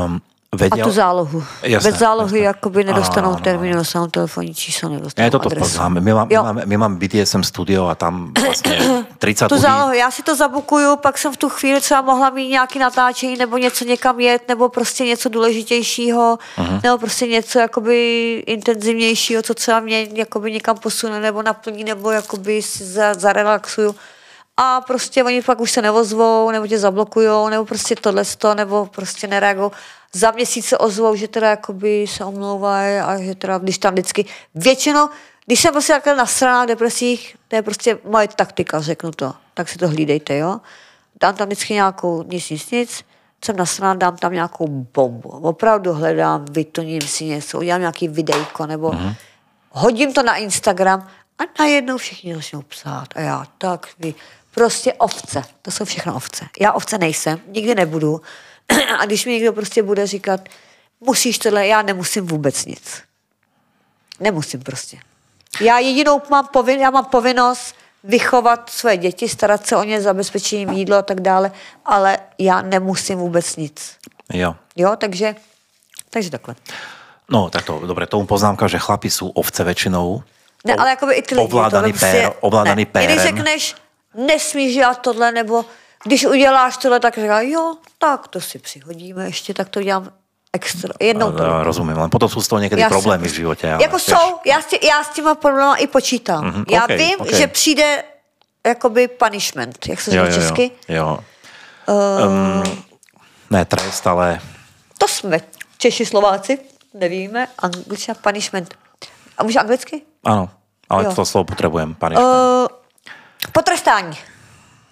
Um, 0.05 0.21
Vedel... 0.55 0.85
A 0.85 0.87
tu 0.87 0.91
zálohu. 0.91 1.43
Jasné, 1.63 1.91
Bez 1.91 1.99
zálohy 1.99 2.39
jasné. 2.39 2.39
jakoby 2.39 2.83
nedostanou 2.83 3.35
termín, 3.35 3.73
dostanou 3.73 4.07
telefonní 4.07 4.53
číslo, 4.53 4.89
nedostanou 4.89 5.25
Je 5.25 5.31
to 5.31 5.39
to 5.39 5.49
poznáme. 5.49 6.01
My, 6.01 6.13
mám, 6.13 6.27
my, 6.27 6.35
mám, 6.35 6.61
my 6.65 6.77
mám 6.77 6.95
BDSM 6.95 7.43
studio 7.43 7.85
a 7.87 7.95
tam 7.95 8.33
vlastně 8.45 8.79
30 9.17 9.47
Tu 9.47 9.57
zálohu, 9.57 9.93
já 9.93 10.11
si 10.11 10.23
to 10.23 10.35
zabukuju, 10.35 10.95
pak 10.95 11.17
jsem 11.17 11.33
v 11.33 11.37
tu 11.37 11.49
chvíli 11.49 11.81
třeba 11.81 12.01
mohla 12.01 12.29
mít 12.29 12.49
nějaký 12.49 12.79
natáčení 12.79 13.37
nebo 13.37 13.57
něco 13.57 13.85
někam 13.85 14.19
jet, 14.19 14.47
nebo 14.47 14.69
prostě 14.69 15.05
něco 15.05 15.29
důležitějšího, 15.29 16.37
uh-huh. 16.57 16.79
nebo 16.83 16.97
prostě 16.97 17.27
něco 17.27 17.59
jakoby 17.59 18.33
intenzivnějšího, 18.47 19.41
co 19.41 19.53
třeba 19.53 19.79
mě 19.79 20.07
jakoby 20.13 20.51
někam 20.51 20.77
posune 20.77 21.19
nebo 21.19 21.41
naplní, 21.41 21.83
nebo 21.83 22.11
jakoby 22.11 22.61
za, 22.61 23.13
zarelaxuju 23.13 23.95
a 24.57 24.81
prostě 24.81 25.23
oni 25.23 25.41
pak 25.41 25.61
už 25.61 25.71
se 25.71 25.81
nevozvou, 25.81 26.51
nebo 26.51 26.67
tě 26.67 26.79
zablokujou, 26.79 27.49
nebo 27.49 27.65
prostě 27.65 27.95
tohle 27.95 28.23
nebo 28.55 28.85
prostě 28.85 29.27
nereagují 29.27 29.71
za 30.15 30.31
měsíc 30.31 30.65
se 30.65 30.77
ozvou, 30.77 31.15
že 31.15 31.27
teda 31.27 31.49
jakoby 31.49 32.07
se 32.07 32.25
omlouvají 32.25 32.97
a 32.97 33.21
že 33.21 33.35
teda, 33.35 33.57
když 33.57 33.77
tam 33.77 33.93
vždycky, 33.93 34.25
většinou, 34.55 35.09
když 35.45 35.61
jsem 35.61 35.71
prostě 35.71 35.93
takhle 35.93 36.15
na 36.15 36.25
stranách, 36.25 36.67
depresích, 36.67 37.35
to 37.47 37.55
je 37.55 37.61
prostě 37.61 37.97
moje 38.03 38.27
taktika, 38.27 38.81
řeknu 38.81 39.11
to, 39.11 39.33
tak 39.53 39.69
si 39.69 39.77
to 39.77 39.87
hlídejte, 39.87 40.37
jo. 40.37 40.59
dám 41.21 41.35
tam 41.35 41.47
vždycky 41.47 41.73
nějakou 41.73 42.23
nic, 42.23 42.49
nic, 42.49 42.71
nic, 42.71 43.03
jsem 43.45 43.57
nasraná, 43.57 43.93
dám 43.93 44.17
tam 44.17 44.33
nějakou 44.33 44.67
bombu. 44.67 45.29
Opravdu 45.29 45.93
hledám, 45.93 46.45
vytoním 46.51 47.01
si 47.01 47.25
něco, 47.25 47.57
udělám 47.57 47.81
nějaký 47.81 48.07
videjko, 48.07 48.65
nebo 48.65 48.91
mm-hmm. 48.91 49.15
hodím 49.71 50.13
to 50.13 50.23
na 50.23 50.35
Instagram 50.35 51.07
a 51.39 51.43
najednou 51.59 51.97
všichni 51.97 52.35
začnou 52.35 52.61
psát. 52.61 53.07
A 53.15 53.19
já, 53.19 53.45
tak 53.57 53.87
vy, 53.99 54.13
prostě 54.55 54.93
ovce, 54.93 55.43
to 55.61 55.71
jsou 55.71 55.85
všechno 55.85 56.15
ovce. 56.15 56.45
Já 56.59 56.71
ovce 56.71 56.97
nejsem, 56.97 57.39
nikdy 57.47 57.75
nebudu. 57.75 58.21
a 58.99 59.05
když 59.05 59.25
mi 59.25 59.31
někdo 59.31 59.53
prostě 59.53 59.83
bude 59.83 60.07
říkat, 60.07 60.41
musíš 60.99 61.37
tohle, 61.39 61.67
já 61.67 61.81
nemusím 61.81 62.27
vůbec 62.27 62.65
nic. 62.65 63.01
Nemusím 64.19 64.59
prostě. 64.61 64.97
Já 65.61 65.79
jedinou 65.79 66.21
mám, 66.29 66.47
povin, 66.47 66.79
já 66.79 66.89
mám 66.89 67.05
povinnost 67.05 67.75
vychovat 68.03 68.69
své 68.69 68.97
děti, 68.97 69.29
starat 69.29 69.67
se 69.67 69.75
o 69.75 69.83
ně, 69.83 70.01
zabezpečit 70.01 70.55
jim 70.57 70.69
jídlo 70.69 70.97
a 70.97 71.01
tak 71.01 71.21
dále, 71.21 71.51
ale 71.85 72.17
já 72.39 72.61
nemusím 72.61 73.19
vůbec 73.19 73.55
nic. 73.55 73.97
Jo. 74.33 74.55
Jo, 74.75 74.95
takže, 74.97 75.35
takže 76.09 76.29
takhle. 76.29 76.55
No, 77.29 77.49
tak 77.49 77.65
to, 77.65 77.79
dobre, 77.87 78.05
tomu 78.07 78.25
poznámka, 78.29 78.67
že 78.69 78.77
chlapi 78.77 79.09
sú 79.09 79.33
ovce 79.33 79.65
väčšinou. 79.65 80.21
Ne, 80.65 80.77
ale 80.77 80.89
jakoby 80.93 81.13
i 81.13 81.21
ty 81.21 81.35
lidi. 81.35 81.45
Ovládaný, 81.45 81.93
tohle 81.93 82.11
pér, 82.11 82.33
ovládaný 82.41 82.87
ne. 82.93 83.03
I 83.03 83.05
Když 83.05 83.17
pérem. 83.17 83.35
řekneš, 83.37 83.75
nesmíš 84.15 84.73
dělat 84.73 85.01
tohle, 85.01 85.31
nebo 85.31 85.65
když 86.03 86.25
uděláš 86.25 86.77
tohle, 86.77 86.99
tak 86.99 87.15
říká, 87.17 87.41
jo, 87.41 87.75
tak 87.97 88.27
to 88.27 88.41
si 88.41 88.59
přihodíme 88.59 89.25
ještě, 89.25 89.53
tak 89.53 89.69
to 89.69 89.83
dělám 89.83 90.09
extra. 90.53 90.93
Jednou 90.99 91.31
to. 91.31 91.63
Rozumím, 91.63 91.97
len 91.97 92.09
potom 92.09 92.29
sú 92.31 92.39
z 92.41 92.47
toho 92.47 92.59
niekedy 92.63 92.81
Já 92.81 92.87
problémy 92.89 93.27
jsem- 93.27 93.33
v 93.33 93.35
živote. 93.35 93.73
Ale, 93.73 93.83
Jako 93.83 93.99
jsou, 93.99 94.39
já 94.45 94.61
s, 94.61 94.65
tě, 94.65 94.79
já 94.87 95.03
s 95.03 95.09
těma 95.09 95.35
problémy 95.35 95.79
i 95.83 95.87
počítám. 95.87 96.45
Mhm, 96.45 96.63
já 96.71 96.83
okej, 96.83 96.97
vím, 96.97 97.15
okej. 97.19 97.35
že 97.39 97.47
přijde 97.47 98.03
jakoby 98.67 99.07
punishment, 99.07 99.77
jak 99.87 100.01
se 100.01 100.11
říká 100.11 100.31
česky. 100.31 100.71
jo. 100.89 100.95
jo. 100.95 101.19
Uh, 101.87 102.25
Um, 102.25 102.63
ne 103.49 103.65
trest, 103.65 104.07
ale 104.07 104.39
To 104.97 105.07
jsme 105.07 105.39
Češi, 105.77 106.05
Slováci, 106.05 106.59
nevíme, 106.93 107.47
angličtina 107.59 108.15
punishment. 108.21 108.73
A 109.37 109.43
může 109.43 109.59
anglicky? 109.59 110.01
áno, 110.25 110.49
ale 110.89 111.03
Jo. 111.03 111.13
to 111.13 111.25
slovo 111.25 111.43
potrebujem, 111.51 111.93
punishment. 111.95 112.25
Uh, 112.25 112.67
potrestání. 113.51 114.17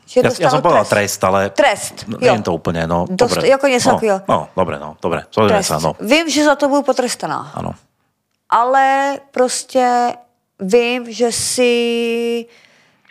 Že 0.06 0.20
ja, 0.20 0.30
ja 0.46 0.50
som 0.52 0.62
povedal 0.62 0.84
trest, 0.86 1.24
ale 1.24 1.50
Trest, 1.50 2.04
no, 2.12 2.20
jo. 2.20 2.36
to 2.44 2.52
úplne, 2.54 2.84
no, 2.88 3.08
Dost- 3.10 3.40
dobre. 3.40 3.48
jako 3.48 3.68
něco 3.68 3.90
no, 3.90 3.96
takového. 3.96 4.20
No, 4.28 4.48
dobre, 4.56 4.76
no, 4.80 4.90
dobre, 5.02 5.22
Trest. 5.32 5.68
sa, 5.70 5.80
no. 5.80 5.96
Vím, 6.00 6.30
že 6.30 6.44
za 6.46 6.56
to 6.60 6.68
budu 6.70 6.82
potrestaná. 6.84 7.52
Áno. 7.56 7.74
ale 8.50 9.18
prostě 9.32 10.14
vím, 10.60 11.12
že 11.14 11.32
si... 11.32 11.72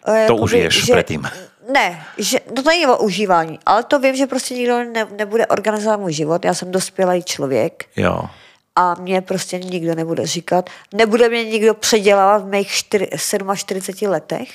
eh, 0.07 0.27
To 0.27 0.35
jakoby, 0.37 0.41
užiješ 0.43 0.85
že, 0.87 0.93
předtím. 0.93 1.23
Ne, 1.73 2.03
že, 2.19 2.39
no 2.57 2.63
to 2.63 2.69
není 2.71 2.87
o 2.87 2.99
užívání, 3.03 3.59
ale 3.67 3.83
to 3.83 3.99
vím, 3.99 4.17
že 4.17 4.27
prostě 4.27 4.55
nikdo 4.55 4.85
ne, 4.85 5.07
nebude 5.17 5.47
organizovat 5.47 6.01
můj 6.01 6.13
život. 6.13 6.45
Já 6.45 6.55
jsem 6.55 6.71
dospělý 6.71 7.23
člověk 7.23 7.85
Jo. 7.97 8.23
a 8.77 8.95
mě 8.95 9.21
prostě 9.23 9.59
nikdo 9.59 9.95
nebude 9.95 10.27
říkat, 10.27 10.71
nebude 10.95 11.29
mě 11.29 11.45
nikdo 11.45 11.75
předělávat 11.75 12.43
v 12.43 12.47
mých 12.47 12.71
čtyři, 12.71 13.09
47 13.57 14.11
letech, 14.11 14.49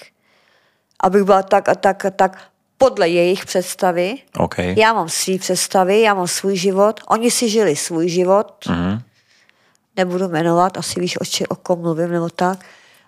abych 1.04 1.24
byla 1.24 1.44
tak 1.44 1.70
a 1.70 1.76
tak 1.76 2.06
a 2.06 2.10
tak 2.10 2.42
podle 2.78 3.10
jejich 3.10 3.46
představy. 3.46 4.16
OK. 4.38 4.56
Já 4.58 4.94
mám 4.94 5.10
svý 5.10 5.40
představy, 5.40 6.02
já 6.02 6.14
mám 6.14 6.28
svůj 6.28 6.56
život, 6.58 7.00
oni 7.08 7.32
si 7.32 7.50
žili 7.50 7.76
svůj 7.76 8.10
život, 8.10 8.54
Mhm. 8.70 9.02
nebudu 9.96 10.28
jmenovat, 10.30 10.78
asi 10.78 11.00
víš, 11.00 11.22
o, 11.22 11.26
či, 11.26 11.48
o 11.48 11.56
kom 11.56 11.80
mluvím, 11.82 12.12
nebo 12.12 12.30
tak. 12.30 12.60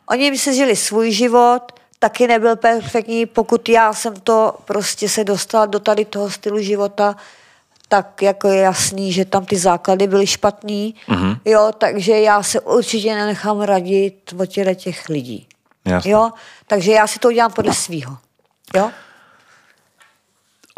Oni 0.10 0.38
si 0.38 0.54
žili 0.54 0.76
svůj 0.76 1.12
život, 1.12 1.62
taky 2.00 2.28
nebyl 2.28 2.56
perfektní, 2.56 3.26
pokud 3.26 3.70
já 3.70 3.94
jsem 3.94 4.14
to 4.16 4.56
prostě 4.66 5.10
se 5.10 5.24
dostala 5.24 5.66
do 5.66 5.80
tady 5.80 6.06
toho 6.06 6.30
stylu 6.30 6.60
života, 6.60 7.16
tak 7.88 8.22
jako 8.22 8.48
je 8.48 8.62
jasný, 8.62 9.12
že 9.14 9.26
tam 9.26 9.46
ty 9.46 9.58
základy 9.58 10.08
byly 10.08 10.28
špatný, 10.28 10.96
mm-hmm. 11.08 11.38
jo, 11.46 11.72
takže 11.78 12.20
já 12.20 12.44
se 12.44 12.60
určitě 12.60 13.16
nenechám 13.16 13.62
radit 13.62 14.34
od 14.40 14.50
těch 14.76 15.10
lidí. 15.10 15.48
Jasné. 15.86 16.12
Jo, 16.12 16.32
takže 16.68 16.92
já 16.92 17.08
si 17.08 17.20
to 17.20 17.28
udělám 17.28 17.52
podle 17.52 17.74
svýho. 17.74 18.18
Jo? 18.76 18.92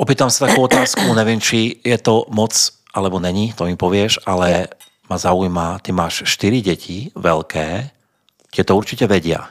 Opýtam 0.02 0.34
sa 0.34 0.50
takú 0.50 0.66
otázku, 0.66 1.14
neviem, 1.14 1.38
či 1.38 1.78
je 1.86 1.94
to 2.02 2.26
moc, 2.34 2.54
alebo 2.90 3.22
není, 3.22 3.54
to 3.54 3.70
mi 3.70 3.78
povieš, 3.78 4.26
ale 4.26 4.66
ma 5.06 5.18
zaujíma, 5.18 5.78
ty 5.86 5.92
máš 5.94 6.26
4 6.26 6.62
deti, 6.62 7.12
veľké, 7.14 7.68
tie 8.50 8.64
to 8.66 8.74
určite 8.74 9.06
vedia. 9.06 9.46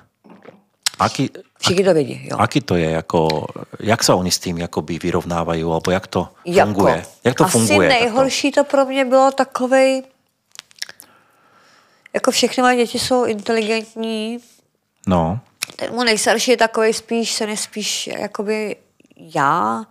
Aký, 0.99 1.31
Všichni 1.61 1.85
to 1.85 1.95
vědí, 1.95 2.17
jo. 2.33 2.37
aký 2.41 2.61
to 2.61 2.75
je, 2.77 2.97
ako, 2.99 3.47
jak 3.81 4.01
sa 4.03 4.17
oni 4.17 4.33
s 4.33 4.39
tým 4.43 4.59
akoby 4.65 4.99
vyrovnávajú, 4.99 5.67
alebo 5.71 5.89
jak 5.93 6.07
to 6.11 6.29
Jako, 6.45 6.67
funguje? 6.67 6.99
Jak 7.25 7.35
to 7.37 7.45
asi 7.45 7.53
funguje? 7.53 7.89
takto? 7.89 8.05
nejhorší 8.05 8.49
to 8.53 8.65
pro 8.65 8.85
mě 8.85 9.05
bylo 9.05 9.31
takovej, 9.31 10.03
jako 12.15 12.31
všechny 12.31 12.63
moje 12.63 12.77
děti 12.77 12.99
jsou 12.99 13.25
inteligentní, 13.25 14.39
No, 15.07 15.41
ten 15.77 15.93
můj 15.95 16.05
nejstarší 16.05 16.51
je 16.51 16.57
takový 16.57 16.93
spíš, 16.93 17.33
se 17.33 17.47
nespíš 17.47 18.07
jakoby 18.07 18.77
já, 19.17 19.85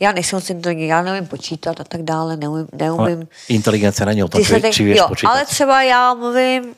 já 0.00 0.12
nejsem 0.12 0.36
moc 0.36 0.50
inteligentní, 0.50 0.88
já 0.88 1.02
nevím 1.02 1.26
počítat 1.26 1.80
a 1.80 1.84
tak 1.84 2.02
dále, 2.02 2.36
neumím, 2.36 2.68
ale 2.72 2.78
neumím 2.86 3.28
inteligencia 3.48 4.06
není 4.06 4.24
o 4.24 4.28
tom, 4.28 4.44
se 4.44 4.60
tak- 4.60 4.78
jo, 4.80 5.08
počítať. 5.08 5.30
ale 5.30 5.46
třeba 5.46 5.82
já 5.82 6.14
mluvím 6.14 6.74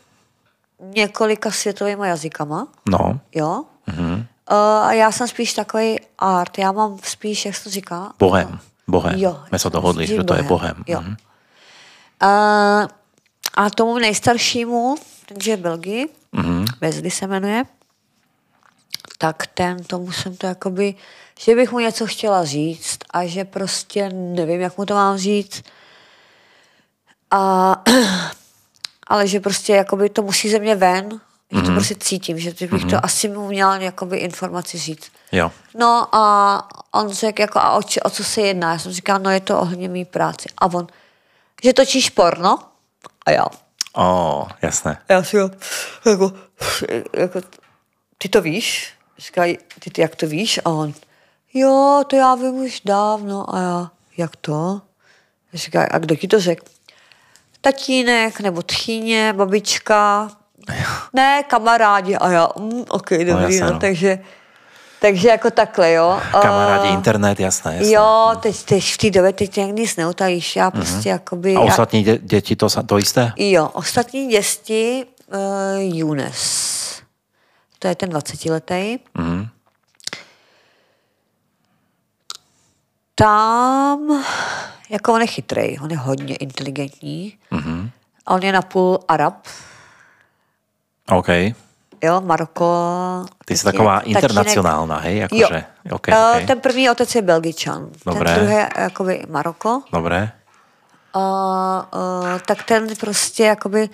několika 0.94 1.50
světovými 1.50 2.08
jazykama, 2.08 2.66
No, 2.88 3.20
jo, 3.34 3.64
mhm. 3.86 4.14
uh, 4.50 4.56
a 4.56 4.92
já 4.92 5.12
jsem 5.12 5.28
spíš 5.28 5.52
takový 5.54 5.98
art, 6.18 6.58
já 6.58 6.72
mám 6.72 6.98
spíš, 7.02 7.44
jak 7.46 7.54
se 7.56 7.64
to 7.64 7.70
říká? 7.70 8.12
bohem. 8.18 8.58
Bohem. 8.88 9.16
Jo. 9.18 9.40
My 9.52 9.56
sa 9.58 9.68
dohodli, 9.72 10.04
že 10.06 10.20
to 10.24 10.34
je 10.36 10.42
bohem. 10.44 10.84
Jo. 10.86 11.00
Mhm. 11.00 11.16
Uh, 12.20 12.84
a 13.54 13.70
tomu 13.74 13.98
nejstaršímu, 13.98 14.94
takže 15.26 15.50
je 15.50 15.56
v 15.56 15.60
Belgii, 15.60 16.08
Mhm. 16.32 16.64
Wesley 16.80 17.10
se 17.10 17.26
jmenuje, 17.26 17.64
tak 19.18 19.46
ten, 19.46 19.84
tomu 19.84 20.12
jsem 20.12 20.36
to 20.36 20.46
jakoby, 20.46 20.94
že 21.40 21.54
bych 21.54 21.72
mu 21.72 21.78
něco 21.78 22.06
chtěla 22.06 22.44
říct 22.44 22.98
a 23.10 23.26
že 23.26 23.44
prostě 23.44 24.08
nevím, 24.12 24.60
jak 24.60 24.78
mu 24.78 24.86
to 24.86 24.94
mám 24.94 25.18
říct. 25.18 25.62
A, 27.30 27.82
ale 29.06 29.26
že 29.28 29.40
prostě 29.40 29.72
jakoby 29.72 30.08
to 30.08 30.22
musí 30.22 30.50
ze 30.50 30.58
mě 30.58 30.74
ven, 30.74 31.20
že 31.52 31.62
to 31.62 31.70
prostě 31.72 31.94
cítím, 31.94 32.38
že 32.38 32.50
bych 32.50 32.84
to 32.84 33.04
asi 33.04 33.28
mu 33.28 33.48
měla 33.48 33.76
jakoby 33.76 34.16
informaci 34.18 34.78
říct. 34.78 35.12
Jo. 35.32 35.52
No 35.78 36.14
a 36.14 36.68
on 36.92 37.10
řekl, 37.12 37.40
jako, 37.40 37.58
a 37.58 37.72
o, 37.72 37.82
či, 37.82 38.00
o 38.00 38.10
co 38.10 38.24
se 38.24 38.40
jedná? 38.40 38.72
Já 38.72 38.78
jsem 38.78 38.92
říkala, 38.92 39.18
no 39.18 39.30
je 39.30 39.40
to 39.40 39.60
ohledně 39.60 39.88
mý 39.88 40.04
práci. 40.04 40.48
A 40.58 40.66
on, 40.66 40.86
že 41.64 41.72
točíš 41.72 42.10
porno? 42.10 42.58
A 43.26 43.30
já, 43.30 43.46
Ó, 43.96 44.46
jasné. 44.62 44.98
já 45.08 45.22
si 45.22 45.36
jo, 45.36 45.50
jako, 46.06 46.32
jako, 47.16 47.40
ty 48.18 48.28
to 48.28 48.42
víš? 48.42 48.92
Říkají, 49.18 49.58
ty, 49.78 49.90
ty 49.90 50.00
jak 50.00 50.16
to 50.16 50.26
víš? 50.26 50.60
A 50.64 50.70
on, 50.70 50.94
jo, 51.54 52.04
to 52.06 52.16
já 52.16 52.34
vím 52.34 52.54
už 52.54 52.80
dávno. 52.84 53.54
A 53.54 53.60
já, 53.60 53.90
jak 54.16 54.36
to? 54.36 54.80
Říkají, 55.54 55.88
a 55.88 55.98
kdo 55.98 56.16
ti 56.16 56.28
to 56.28 56.40
řekl? 56.40 56.66
Tatínek, 57.60 58.40
nebo 58.40 58.62
tchýně, 58.62 59.32
babička, 59.32 60.30
ne, 61.12 61.42
kamarádi. 61.42 62.16
A 62.16 62.30
já, 62.30 62.48
mm, 62.58 62.84
ok, 62.88 63.10
dobrý, 63.10 63.32
no, 63.32 63.40
jasně, 63.40 63.60
no, 63.60 63.72
no. 63.72 63.78
takže, 63.78 64.18
takže 65.04 65.28
jako 65.28 65.50
takhle, 65.50 65.92
jo. 65.92 66.20
Kamarádi, 66.32 66.88
A- 66.88 66.92
internet, 66.94 67.40
jasné, 67.40 67.74
jasné. 67.76 67.92
Jo, 67.92 68.32
teď, 68.40 68.62
teď 68.64 68.84
v 68.92 68.98
té 68.98 69.10
době 69.10 69.32
teď 69.32 69.58
jak 69.58 69.70
nic 69.70 69.96
neutajíš. 69.96 70.56
Já 70.56 70.70
prostě 70.70 71.08
jakoby... 71.08 71.52
Mhm. 71.52 71.62
A 71.62 71.64
ostatní 71.64 72.04
de- 72.04 72.18
deti 72.18 72.56
to, 72.56 72.68
to 72.86 72.98
isté? 72.98 73.32
jo, 73.36 73.68
ostatní 73.72 74.28
děsti, 74.28 75.06
uh, 75.34 75.96
Younes, 75.96 77.02
to 77.78 77.88
je 77.88 77.94
ten 77.94 78.10
20-letý, 78.10 78.98
Mhm. 79.14 79.48
tam, 83.14 84.24
jako 84.90 85.12
on 85.12 85.20
je 85.20 85.26
chytrý, 85.26 85.78
on 85.78 85.90
je 85.90 85.96
hodně 85.96 86.36
inteligentní 86.36 87.38
Mhm. 87.50 87.90
a 88.26 88.34
on 88.34 88.42
je 88.42 88.52
napůl 88.52 88.98
Arab, 89.08 89.46
OK. 91.10 91.28
Jo, 92.02 92.20
Maroko. 92.20 92.66
Ty 93.44 93.56
si 93.56 93.64
tatínek- 93.64 93.72
taková 93.72 94.00
tatínek- 94.00 94.08
internacionálna, 94.22 94.96
hej? 94.98 95.18
Jo. 95.32 95.46
Akože, 95.46 95.64
OK, 95.90 96.08
Eh, 96.08 96.36
OK. 96.36 96.46
Ten 96.46 96.60
první 96.60 96.90
otec 96.90 97.14
je 97.14 97.22
Belgičan, 97.22 97.88
Dobré. 98.06 98.24
ten 98.34 98.34
druhý 98.40 98.54
je 98.54 98.68
jakoby 98.78 99.24
Maroko. 99.28 99.82
Dobre. 99.92 100.32
A, 101.14 101.88
uh, 101.94 102.38
tak 102.46 102.62
ten 102.62 102.86
prostě 103.00 103.44
jakoby 103.44 103.88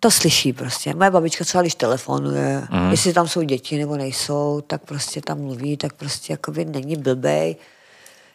to 0.00 0.10
slyší 0.10 0.52
prostě. 0.52 0.94
Moje 0.94 1.10
babička 1.10 1.44
třeba, 1.44 1.62
když 1.62 1.74
telefonuje, 1.74 2.66
mm. 2.70 2.90
jestli 2.90 3.12
tam 3.12 3.28
jsou 3.28 3.42
děti 3.42 3.78
nebo 3.78 3.96
nejsou, 3.96 4.60
tak 4.66 4.82
prostě 4.84 5.20
tam 5.20 5.38
mluví, 5.40 5.76
tak 5.76 5.92
prostě 5.92 6.32
jakoby 6.32 6.64
není 6.64 6.96
blbej. 6.96 7.56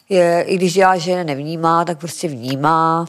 Je, 0.10 0.42
I 0.48 0.56
když 0.56 0.74
dělá, 0.74 0.98
že 0.98 1.24
nevnímá, 1.24 1.86
tak 1.86 1.98
prostě 1.98 2.28
vnímá. 2.28 3.06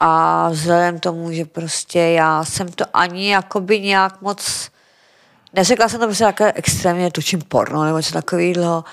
A 0.00 0.48
vzhledem 0.48 1.00
tomu, 1.00 1.32
že 1.32 1.44
prostě 1.44 1.98
já 1.98 2.44
jsem 2.44 2.68
to 2.68 2.84
ani 2.94 3.30
jakoby 3.30 3.80
nějak 3.80 4.20
moc 4.20 4.70
neřekla 5.52 5.88
jsem 5.88 6.00
to 6.00 6.06
prostě 6.06 6.24
takhle 6.24 6.52
extrémně 6.52 7.10
točím 7.10 7.40
porno 7.48 7.84
nebo 7.84 7.96
něco 7.96 8.12
takového, 8.12 8.84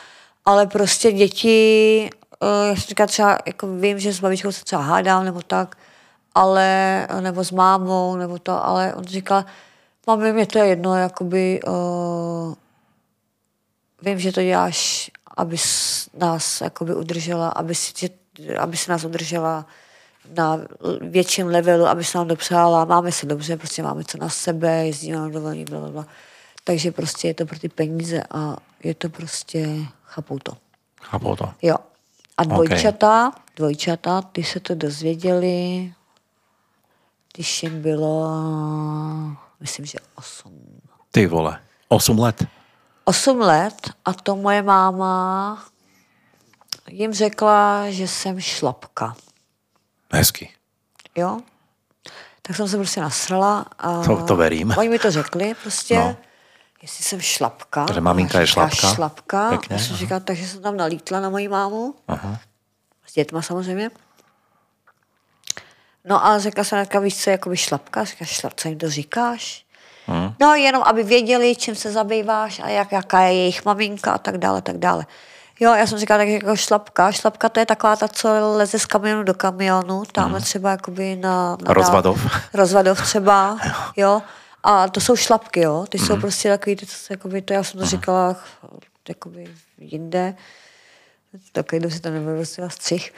ale 0.46 0.68
prostě 0.68 1.12
děti, 1.12 2.10
uh, 2.42 2.68
já 2.68 2.76
jsem 2.76 2.88
říkala 2.88 3.08
třeba, 3.08 3.38
jako 3.46 3.68
vím, 3.68 4.00
že 4.00 4.14
s 4.14 4.20
babičkou 4.20 4.52
se 4.52 4.64
třeba 4.64 4.82
hádám 4.82 5.26
nebo 5.26 5.42
tak, 5.42 5.78
ale, 6.36 7.08
nebo 7.22 7.44
s 7.44 7.52
mámou, 7.52 8.16
nebo 8.16 8.40
to, 8.40 8.66
ale 8.66 8.94
on 8.94 9.04
říkal, 9.04 9.46
mami, 10.08 10.34
mě 10.34 10.46
to 10.46 10.60
je 10.60 10.68
jedno, 10.68 10.96
jakoby, 10.96 11.60
uh, 11.68 12.54
vím, 14.02 14.20
že 14.20 14.32
to 14.32 14.44
děláš, 14.44 15.12
aby 15.38 15.58
nás 16.18 16.62
jakoby 16.62 16.96
udržela, 16.96 17.50
aby 17.50 17.76
si, 17.76 18.10
aby 18.60 18.78
si 18.78 18.92
nás 18.92 19.04
udržela 19.04 19.66
na 20.36 20.60
větším 21.02 21.48
levelu, 21.48 21.86
aby 21.86 22.04
se 22.04 22.18
nám 22.18 22.28
dopřála, 22.28 22.86
máme 22.86 23.12
se 23.12 23.26
dobře, 23.26 23.58
prostě 23.58 23.84
máme 23.84 24.04
co 24.04 24.18
na 24.18 24.30
sebe, 24.30 24.86
jezdíme 24.86 25.18
na 25.18 25.30
dovolení, 25.30 25.66
bla, 25.66 25.80
bla, 25.80 25.90
bla. 25.90 26.06
Takže 26.64 26.92
prostě 26.92 27.28
je 27.28 27.34
to 27.34 27.46
pro 27.46 27.60
ty 27.60 27.70
peníze 27.70 28.24
a 28.32 28.58
je 28.84 28.94
to 28.94 29.10
prostě, 29.10 29.68
chápou 30.04 30.40
to. 30.40 30.58
Chápou 31.02 31.36
to. 31.36 31.54
Jo. 31.62 31.76
A 32.38 32.44
dvojčata, 32.44 33.28
okay. 33.28 33.42
dvojčata, 33.56 34.22
ty 34.22 34.44
se 34.44 34.60
to 34.60 34.76
dozvěděli, 34.76 35.94
když 37.34 37.64
jim 37.64 37.82
bylo, 37.82 38.32
myslím, 39.60 39.86
že 39.86 39.98
osm. 40.16 40.82
Ty 41.12 41.28
vole, 41.28 41.60
osm 41.88 42.20
let? 42.20 42.48
Osm 43.06 43.40
let 43.40 43.90
a 44.06 44.14
to 44.14 44.36
moje 44.36 44.62
máma 44.62 45.58
jim 46.90 47.14
řekla, 47.14 47.90
že 47.90 48.08
jsem 48.08 48.40
šlapka. 48.40 49.16
Hezky. 50.14 50.54
Jo. 51.16 51.40
Tak 52.42 52.56
jsem 52.56 52.68
se 52.68 52.78
prostě 52.78 53.02
nasrala. 53.02 53.66
A 53.80 54.04
to, 54.04 54.26
to 54.26 54.36
verím. 54.36 54.74
Oni 54.78 54.90
mi 54.90 55.00
to 55.00 55.12
řekli 55.12 55.56
prostě. 55.62 55.96
No. 55.96 56.16
Jestli 56.82 57.04
jsem 57.04 57.22
šlapka. 57.22 57.86
Takže 57.86 58.02
maminka 58.02 58.40
je 58.40 58.48
šlapka. 58.48 58.94
šlapka. 58.94 59.50
Pěkně, 59.50 59.76
já 59.76 59.82
jsem 59.82 59.96
říkala, 59.96 60.20
takže 60.20 60.48
jsem 60.48 60.62
tam 60.62 60.78
nalítla 60.78 61.20
na 61.20 61.30
moji 61.30 61.48
mámu. 61.48 61.96
Aha. 62.08 62.40
S 63.06 63.14
dětma 63.14 63.42
samozřejmě. 63.42 63.92
No 66.06 66.26
a 66.26 66.40
řekla 66.40 66.64
jsem, 66.64 66.80
jaká 66.80 67.00
víš, 67.00 67.24
co 67.24 67.30
je 67.30 67.32
jakoby 67.32 67.58
šlapka? 67.58 68.04
Říká, 68.04 68.26
šlap, 68.26 68.54
co 68.56 68.68
jim 68.68 68.78
to 68.78 68.90
říkáš? 68.90 69.66
Hmm. 70.06 70.34
No 70.40 70.56
jenom, 70.56 70.84
aby 70.84 71.04
věděli, 71.04 71.56
čím 71.56 71.76
se 71.76 71.92
zabýváš 71.92 72.60
a 72.60 72.70
jak, 72.70 72.92
jaká 72.92 73.22
je 73.22 73.34
jejich 73.34 73.66
maminka 73.66 74.12
a 74.12 74.18
tak 74.18 74.38
dále, 74.38 74.62
tak 74.62 74.78
dále. 74.78 75.06
Jo, 75.60 75.74
já 75.74 75.88
jsem 75.88 76.00
říkala 76.00 76.18
tak 76.18 76.28
jako 76.28 76.56
šlapka. 76.56 77.12
Šlapka 77.12 77.50
to 77.50 77.60
je 77.60 77.66
taková 77.66 77.96
ta, 77.96 78.08
co 78.08 78.56
leze 78.56 78.80
z 78.80 78.86
kamionu 78.86 79.24
do 79.24 79.34
kamionu, 79.34 80.04
tam 80.12 80.32
hmm. 80.32 80.42
třeba 80.42 80.72
jakoby 80.72 81.16
na, 81.16 81.58
na 81.62 81.74
Rozvadov. 81.74 82.22
rozvadov 82.54 83.02
třeba, 83.02 83.58
jo. 83.98 84.22
A 84.64 84.88
to 84.88 85.02
jsou 85.02 85.16
šlapky, 85.16 85.62
jo. 85.62 85.86
Ty 85.90 85.98
hmm. 85.98 86.08
jsou 86.08 86.18
prostě 86.18 86.50
takový, 86.50 86.76
ty, 86.76 86.86
co, 86.86 86.96
jakoby, 87.10 87.42
to 87.42 87.54
já 87.54 87.64
jsem 87.64 87.72
to 87.72 87.86
hmm. 87.86 87.90
říkala 87.90 88.36
jakoby 89.10 89.48
jinde. 89.78 90.36
Takový, 91.52 91.80
kdo 91.80 91.92
si 91.92 92.00
to 92.00 92.10
nebudu 92.10 92.36
prostě 92.36 92.70
střih. 92.70 93.14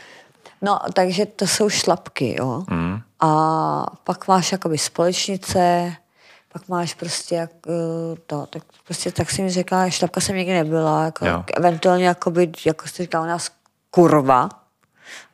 No, 0.61 0.79
takže 0.93 1.25
to 1.25 1.47
jsou 1.47 1.69
šlapky, 1.69 2.35
jo. 2.39 2.63
Mm. 2.69 3.01
A 3.19 3.85
pak 4.03 4.27
máš 4.27 4.51
jakoby 4.51 4.77
společnice, 4.77 5.93
pak 6.53 6.67
máš 6.67 6.93
prostě 6.93 7.35
jak, 7.35 7.51
eh, 7.67 8.19
to, 8.25 8.45
tak 8.45 8.63
prostě 8.85 9.11
tak 9.11 9.31
si 9.31 9.41
mi 9.41 9.49
řekla, 9.49 9.89
šlapka 9.89 10.21
jsem 10.21 10.35
nikdy 10.35 10.53
nebyla, 10.53 11.05
jako, 11.05 11.25
jo. 11.25 11.43
eventuálně 11.57 12.07
jakoby, 12.07 12.51
jako 12.65 12.87
jste 12.87 13.03
říkala 13.03 13.25
u 13.25 13.27
nás 13.27 13.51
kurva. 13.91 14.49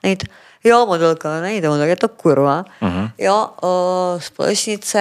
Není 0.03 0.15
to, 0.15 0.25
jo, 0.63 0.85
modelka, 0.85 1.41
není 1.41 1.61
to 1.61 1.67
modelka, 1.67 1.89
je 1.89 1.95
to 1.95 2.09
kurva. 2.09 2.65
Mm-hmm. 2.81 3.11
Jo, 3.17 3.49
o, 3.61 4.15
společnice, 4.19 4.99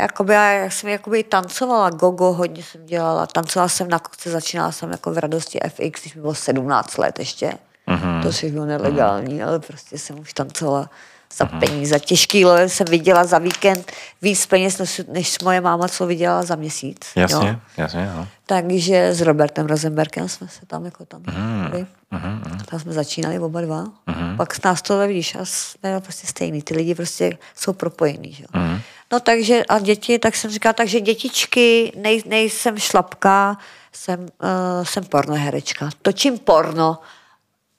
jakoby, 0.00 0.32
já 0.34 0.70
jsem 0.70 0.90
jakoby 0.90 1.24
tancovala 1.24 1.90
gogo, 1.90 2.32
hodně 2.32 2.62
jsem 2.62 2.86
dělala, 2.86 3.26
tancovala 3.26 3.68
jsem 3.68 3.88
na 3.88 3.98
kokce, 3.98 4.30
začínala 4.30 4.72
jsem 4.72 4.90
jako 4.90 5.12
v 5.12 5.18
radosti 5.18 5.60
FX, 5.68 6.00
když 6.00 6.14
mi 6.14 6.20
bylo 6.20 6.34
17 6.34 6.98
let 6.98 7.18
ještě. 7.18 7.52
Mm-hmm. 7.88 8.22
To 8.22 8.32
si 8.32 8.50
bylo 8.50 8.66
nelegální, 8.66 9.40
mm-hmm. 9.40 9.48
ale 9.48 9.58
prostě 9.58 9.98
jsem 9.98 10.18
už 10.18 10.32
tancovala 10.32 10.90
za 11.36 11.44
mm-hmm. 11.44 11.60
peníze. 11.60 12.00
Těžký 12.00 12.44
love 12.44 12.68
jsem 12.68 12.86
viděla 12.90 13.24
za 13.24 13.38
víkend 13.38 13.92
víc 14.22 14.46
peněz, 14.46 15.04
než, 15.08 15.38
moje 15.38 15.60
máma, 15.60 15.88
co 15.88 16.06
viděla 16.06 16.42
za 16.42 16.56
měsíc. 16.56 16.98
Jasně, 17.16 17.48
jo. 17.48 17.56
jasně, 17.76 18.10
jo. 18.16 18.26
Takže 18.46 19.14
s 19.14 19.20
Robertem 19.20 19.66
Rosenbergem 19.66 20.28
jsme 20.28 20.48
se 20.48 20.66
tam 20.66 20.84
jako 20.84 21.04
tam 21.04 21.22
mm-hmm. 21.22 21.86
mm-hmm. 22.12 22.64
Tam 22.64 22.80
jsme 22.80 22.92
začínali 22.92 23.38
oba 23.38 23.60
dva. 23.60 23.84
Mm-hmm. 23.84 24.36
Pak 24.36 24.54
s 24.54 24.62
nás 24.62 24.82
to 24.82 24.98
vidíš 24.98 25.34
a 25.34 25.44
jsme 25.44 26.00
prostě 26.00 26.26
stejný. 26.26 26.62
Ty 26.62 26.74
lidi 26.76 26.94
prostě 26.94 27.38
jsou 27.56 27.72
propojení. 27.72 28.32
Že? 28.32 28.44
Mm-hmm. 28.44 28.80
No 29.12 29.20
takže 29.20 29.64
a 29.64 29.78
děti, 29.78 30.18
tak 30.18 30.36
jsem 30.36 30.50
říkala, 30.50 30.72
takže 30.72 31.00
dětičky, 31.00 31.92
nej, 31.96 32.22
nejsem 32.26 32.78
šlapka, 32.78 33.58
jsem, 33.92 34.20
uh, 34.20 34.84
jsem 34.84 35.04
pornoherečka. 35.04 35.90
Točím 36.02 36.38
porno 36.38 36.98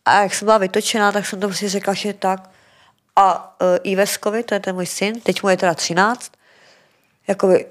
a 0.05 0.21
jak 0.21 0.33
jsem 0.33 0.45
byla 0.45 0.57
vytočená, 0.57 1.11
tak 1.11 1.25
jsem 1.25 1.39
to 1.39 1.47
prostě 1.47 1.69
řekla, 1.69 1.93
že 1.93 2.13
tak. 2.13 2.49
A 3.21 3.55
uh, 3.61 3.77
Iveskovi, 3.83 4.43
to 4.43 4.53
je 4.53 4.59
ten 4.59 4.75
můj 4.75 4.85
syn, 4.85 5.21
teď 5.21 5.43
mu 5.43 5.49
je 5.49 5.57
teda 5.57 5.73
13, 5.73 6.31
jakoby 7.27 7.65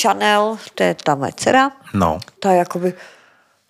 Chanel, 0.00 0.58
to 0.74 0.82
je 0.82 0.94
ta 0.94 1.14
moje 1.14 1.32
dcera, 1.36 1.72
no. 1.94 2.20
ta 2.40 2.52
jakoby, 2.52 2.94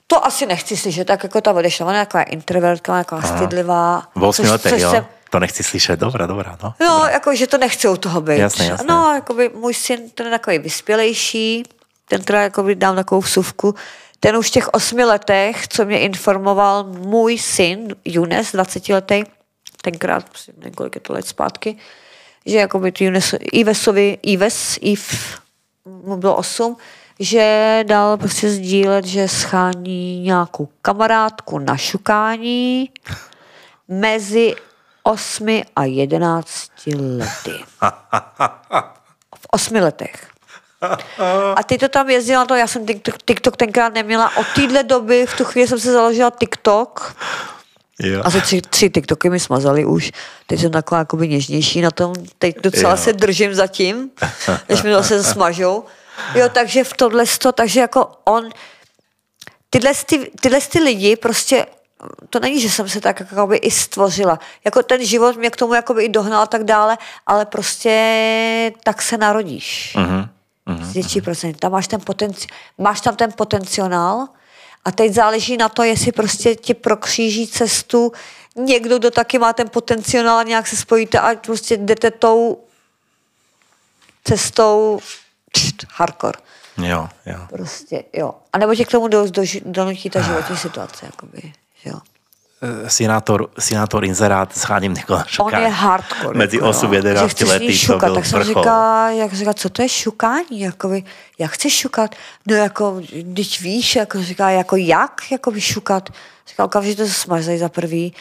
to 0.07 0.27
asi 0.27 0.47
nechci 0.47 0.77
slyšet, 0.77 1.07
tak 1.07 1.23
jako 1.23 1.41
ta 1.41 1.53
odešla, 1.53 1.87
ona 1.87 1.99
je 1.99 2.07
taková 2.07 2.23
introvertka, 2.23 2.99
taková 3.05 3.21
Aha. 3.25 3.37
stydlivá. 3.37 4.03
V 4.15 4.23
8 4.23 4.47
letech, 4.47 4.81
jo? 4.81 4.91
Jsem, 4.91 5.07
to 5.31 5.39
nechci 5.39 5.63
slyšet, 5.63 6.01
dobrá, 6.01 6.27
dobrá, 6.27 6.59
no. 6.63 6.75
No, 6.81 6.99
dobrá. 6.99 7.11
jako, 7.11 7.35
že 7.35 7.47
to 7.47 7.59
nechci 7.59 7.89
u 7.89 7.97
toho 7.97 8.21
být. 8.21 8.39
Jasně, 8.39 8.67
jasně. 8.67 8.87
No, 8.89 9.13
jakoby 9.15 9.51
můj 9.55 9.75
syn, 9.75 10.11
ten 10.11 10.27
je 10.27 10.33
takový 10.33 10.59
vyspělejší, 10.59 11.63
ten 12.09 12.23
teda 12.23 12.43
jakoby 12.43 12.75
dám 12.75 12.97
takovou 12.97 13.21
vsuvku, 13.21 13.75
ten 14.21 14.37
už 14.37 14.49
v 14.49 14.51
těch 14.51 14.69
osmi 14.69 15.05
letech, 15.05 15.69
co 15.69 15.85
mě 15.85 16.01
informoval 16.01 16.85
můj 16.85 17.39
syn, 17.39 17.89
Junes, 18.05 18.53
20 18.53 18.89
letý, 18.89 19.25
tenkrát, 19.83 20.25
několik 20.65 20.95
je 20.95 21.01
to 21.01 21.13
let 21.13 21.27
zpátky, 21.27 21.77
že 22.47 22.59
jako 22.59 22.79
by 22.79 22.93
Junes, 23.01 23.35
Ivesovi, 23.41 24.19
Ives, 24.23 24.79
Iv, 24.81 25.39
mu 25.85 26.17
bylo 26.17 26.37
8, 26.37 26.77
že 27.21 27.85
dal 27.87 28.17
prostě 28.17 28.51
sdílet, 28.51 29.05
že 29.05 29.29
schání 29.29 30.21
nějakou 30.21 30.69
kamarádku 30.83 31.59
na 31.59 31.77
šukání 31.77 32.91
mezi 33.89 34.55
8 35.03 35.63
a 35.77 35.85
11 35.85 36.71
lety. 36.87 37.65
V 39.35 39.47
8 39.51 39.75
letech. 39.75 40.33
A 41.57 41.63
ty 41.63 41.79
to 41.79 41.89
tam 41.89 42.11
jezdila 42.11 42.47
to, 42.47 42.55
já 42.55 42.67
jsem 42.67 42.87
TikTok, 42.87 43.23
TikTok 43.25 43.57
tenkrát 43.57 43.95
neměla. 43.95 44.37
Od 44.37 44.47
téhle 44.55 44.83
doby, 44.83 45.27
v 45.27 45.37
tu 45.37 45.45
chvíli 45.45 45.69
jsem 45.69 45.81
se 45.81 45.93
založila 45.93 46.31
TikTok. 46.31 47.17
Jo. 48.01 48.23
Asi 48.25 48.41
tři, 48.41 48.61
tři 48.61 48.91
TikToky 48.91 49.31
mi 49.31 49.41
smazali 49.41 49.85
už. 49.85 50.13
Teď 50.47 50.61
jsem 50.61 50.71
taková 50.71 50.99
jakoby 50.99 51.29
něžnější 51.29 51.81
na 51.81 51.91
tom. 51.91 52.13
Teď 52.39 52.57
docela 52.63 52.91
jo. 52.91 52.97
se 52.97 53.13
držím 53.13 53.55
zatím, 53.55 54.11
než 54.69 54.83
mi 54.83 54.93
zase 54.93 55.25
smažou. 55.25 55.85
Jo, 56.35 56.49
takže 56.53 56.85
v 56.85 56.93
tohle 56.93 57.25
to, 57.39 57.53
takže 57.53 57.81
jako 57.81 58.11
on, 58.25 58.51
tyhle, 59.71 59.93
ty, 60.07 60.31
tyhle 60.41 60.61
ty 60.61 60.79
lidi 60.79 61.17
prostě 61.17 61.67
to 62.31 62.41
není, 62.41 62.61
že 62.61 62.71
jsem 62.71 62.89
se 62.89 63.01
tak 63.01 63.21
jakoby 63.21 63.57
i 63.57 63.71
stvořila. 63.71 64.39
Jako 64.65 64.83
ten 64.83 65.05
život 65.05 65.37
mě 65.37 65.51
k 65.51 65.57
tomu 65.57 65.75
jakoby 65.75 66.05
i 66.05 66.09
dohnal 66.09 66.43
a 66.43 66.47
tak 66.47 66.65
dále, 66.65 66.99
ale 67.27 67.47
prostě 67.47 68.73
tak 68.85 69.03
se 69.03 69.19
narodíš. 69.19 69.97
Uh-huh. 69.97 70.29
Uh-huh. 70.67 70.85
Z 70.85 70.95
větší 70.95 71.21
procent. 71.21 71.59
Tam 71.59 71.73
máš 71.73 71.89
ten, 71.89 72.01
potenci- 72.01 72.49
máš 72.79 73.01
tam 73.01 73.17
ten 73.17 73.33
potenciál 73.33 74.29
a 74.85 74.93
teď 74.93 75.13
záleží 75.13 75.57
na 75.57 75.69
to, 75.69 75.83
jestli 75.83 76.13
prostě 76.13 76.55
ti 76.55 76.75
prokříží 76.75 77.49
cestu 77.49 78.13
někdo, 78.57 78.99
kdo 78.99 79.11
taky 79.11 79.39
má 79.39 79.53
ten 79.53 79.69
potenciál 79.69 80.39
a 80.39 80.43
nějak 80.43 80.67
se 80.67 80.77
spojíte 80.77 81.19
a 81.19 81.35
prostě 81.35 81.77
jdete 81.77 82.11
tou 82.11 82.65
cestou 84.25 85.01
pšt, 85.53 85.87
hardcore. 85.95 86.39
Jo, 86.77 87.09
jo. 87.27 87.39
Prostě, 87.49 88.05
jo. 88.13 88.35
A 88.53 88.59
nebo 88.59 88.75
tě 88.75 88.85
k 88.85 88.91
tomu 88.91 89.09
do, 89.09 89.31
do, 89.31 89.43
donutí 89.65 90.11
ta 90.11 90.21
životní 90.21 90.57
situace, 90.57 91.07
jakoby, 91.07 91.53
jo. 91.85 92.01
Eh, 92.65 92.91
sinátor, 92.91 93.49
sinátor 93.59 94.05
Inzerát 94.05 94.57
s 94.57 94.63
Cháním 94.63 94.95
Nikolášem. 94.95 95.45
On 95.45 95.55
je 95.55 95.69
hardcore. 95.69 96.39
Mezi 96.39 96.61
8 96.61 96.91
a 96.91 96.95
11 96.95 97.41
lety 97.41 97.79
šukat, 97.79 98.01
to 98.01 98.07
byl 98.07 98.15
tak 98.15 98.27
jsem 98.27 98.45
říká, 98.45 99.11
jak 99.11 99.33
říká, 99.33 99.55
co 99.55 99.69
to 99.71 99.83
je 99.83 99.89
šukání? 99.89 100.61
Jakoby, 100.61 101.05
jak 101.39 101.51
chceš 101.51 101.79
šukat? 101.79 102.15
No 102.47 102.55
jako, 102.55 103.01
když 103.23 103.61
víš, 103.61 103.97
jako 103.97 104.23
říká, 104.23 104.51
jako 104.51 104.77
jak, 104.77 105.21
jako 105.33 105.53
šukat? 105.59 106.09
Říká, 106.49 106.65
okamžitě 106.65 107.03
to 107.03 107.09
smažej 107.09 107.59
za 107.59 107.69
prvý. 107.69 108.15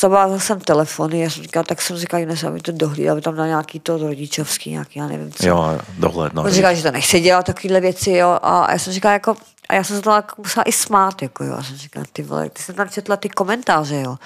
Zabával 0.00 0.40
jsem 0.40 0.60
telefony, 0.60 1.20
já 1.20 1.30
jsem 1.30 1.42
říkal, 1.42 1.64
tak 1.64 1.82
jsem 1.82 1.96
říkal, 1.96 2.20
Ines, 2.20 2.44
aby 2.44 2.60
to 2.60 2.72
dohlídal, 2.72 3.12
aby 3.12 3.20
tam 3.20 3.36
na 3.36 3.46
nějaký 3.46 3.80
to 3.80 3.98
rodičovský, 3.98 4.70
nějaký, 4.70 4.98
já 4.98 5.06
nevím 5.06 5.32
co. 5.32 5.46
Jo, 5.46 5.78
dohled, 5.98 6.34
no. 6.34 6.42
On 6.42 6.50
říkal, 6.50 6.74
že 6.74 6.82
to 6.82 6.90
nechce 6.90 7.20
dělat 7.20 7.46
takovéhle 7.46 7.80
věci, 7.80 8.10
jo, 8.10 8.38
a 8.42 8.72
já 8.72 8.78
jsem 8.78 8.92
říkal, 8.92 9.12
jako, 9.12 9.36
a 9.72 9.74
já 9.74 9.84
jsem 9.84 9.96
se 9.96 10.02
to 10.02 10.10
jako 10.10 10.34
musela 10.42 10.64
i 10.64 10.72
smát, 10.72 11.22
jako 11.22 11.44
jo. 11.44 11.54
A 11.58 11.62
jsem 11.62 11.76
říkala, 11.76 12.06
ty 12.12 12.22
vole, 12.22 12.50
ty 12.50 12.62
jsem 12.62 12.74
tam 12.74 12.88
četla 12.88 13.16
ty 13.16 13.28
komentáře, 13.28 14.00
jo. 14.00 14.16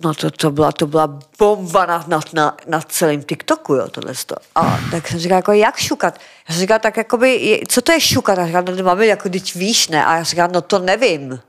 No 0.00 0.14
to, 0.14 0.30
to, 0.30 0.50
byla, 0.50 0.72
to 0.72 0.86
byla 0.86 1.18
bomba 1.38 1.86
na, 1.86 2.04
na, 2.08 2.20
na, 2.32 2.56
na 2.66 2.80
celém 2.80 3.22
TikToku, 3.22 3.74
jo, 3.74 3.88
tohle. 3.88 4.12
A 4.54 4.78
tak 4.90 5.08
jsem 5.08 5.18
říkala, 5.18 5.36
jako 5.36 5.52
jak 5.52 5.76
šukat? 5.76 6.20
Já 6.48 6.54
jsem 6.54 6.60
říkala, 6.60 6.78
tak 6.78 6.96
jakoby, 6.96 7.62
co 7.68 7.82
to 7.82 7.92
je 7.92 8.00
šukat? 8.00 8.38
A 8.38 8.46
říkala, 8.46 8.64
no 8.76 8.84
máme, 8.84 9.06
jako 9.06 9.28
teď 9.28 9.54
víš, 9.54 9.88
ne? 9.88 10.04
A 10.04 10.16
já 10.16 10.22
říkala, 10.22 10.48
no 10.52 10.60
to 10.62 10.78
nevím. 10.78 11.40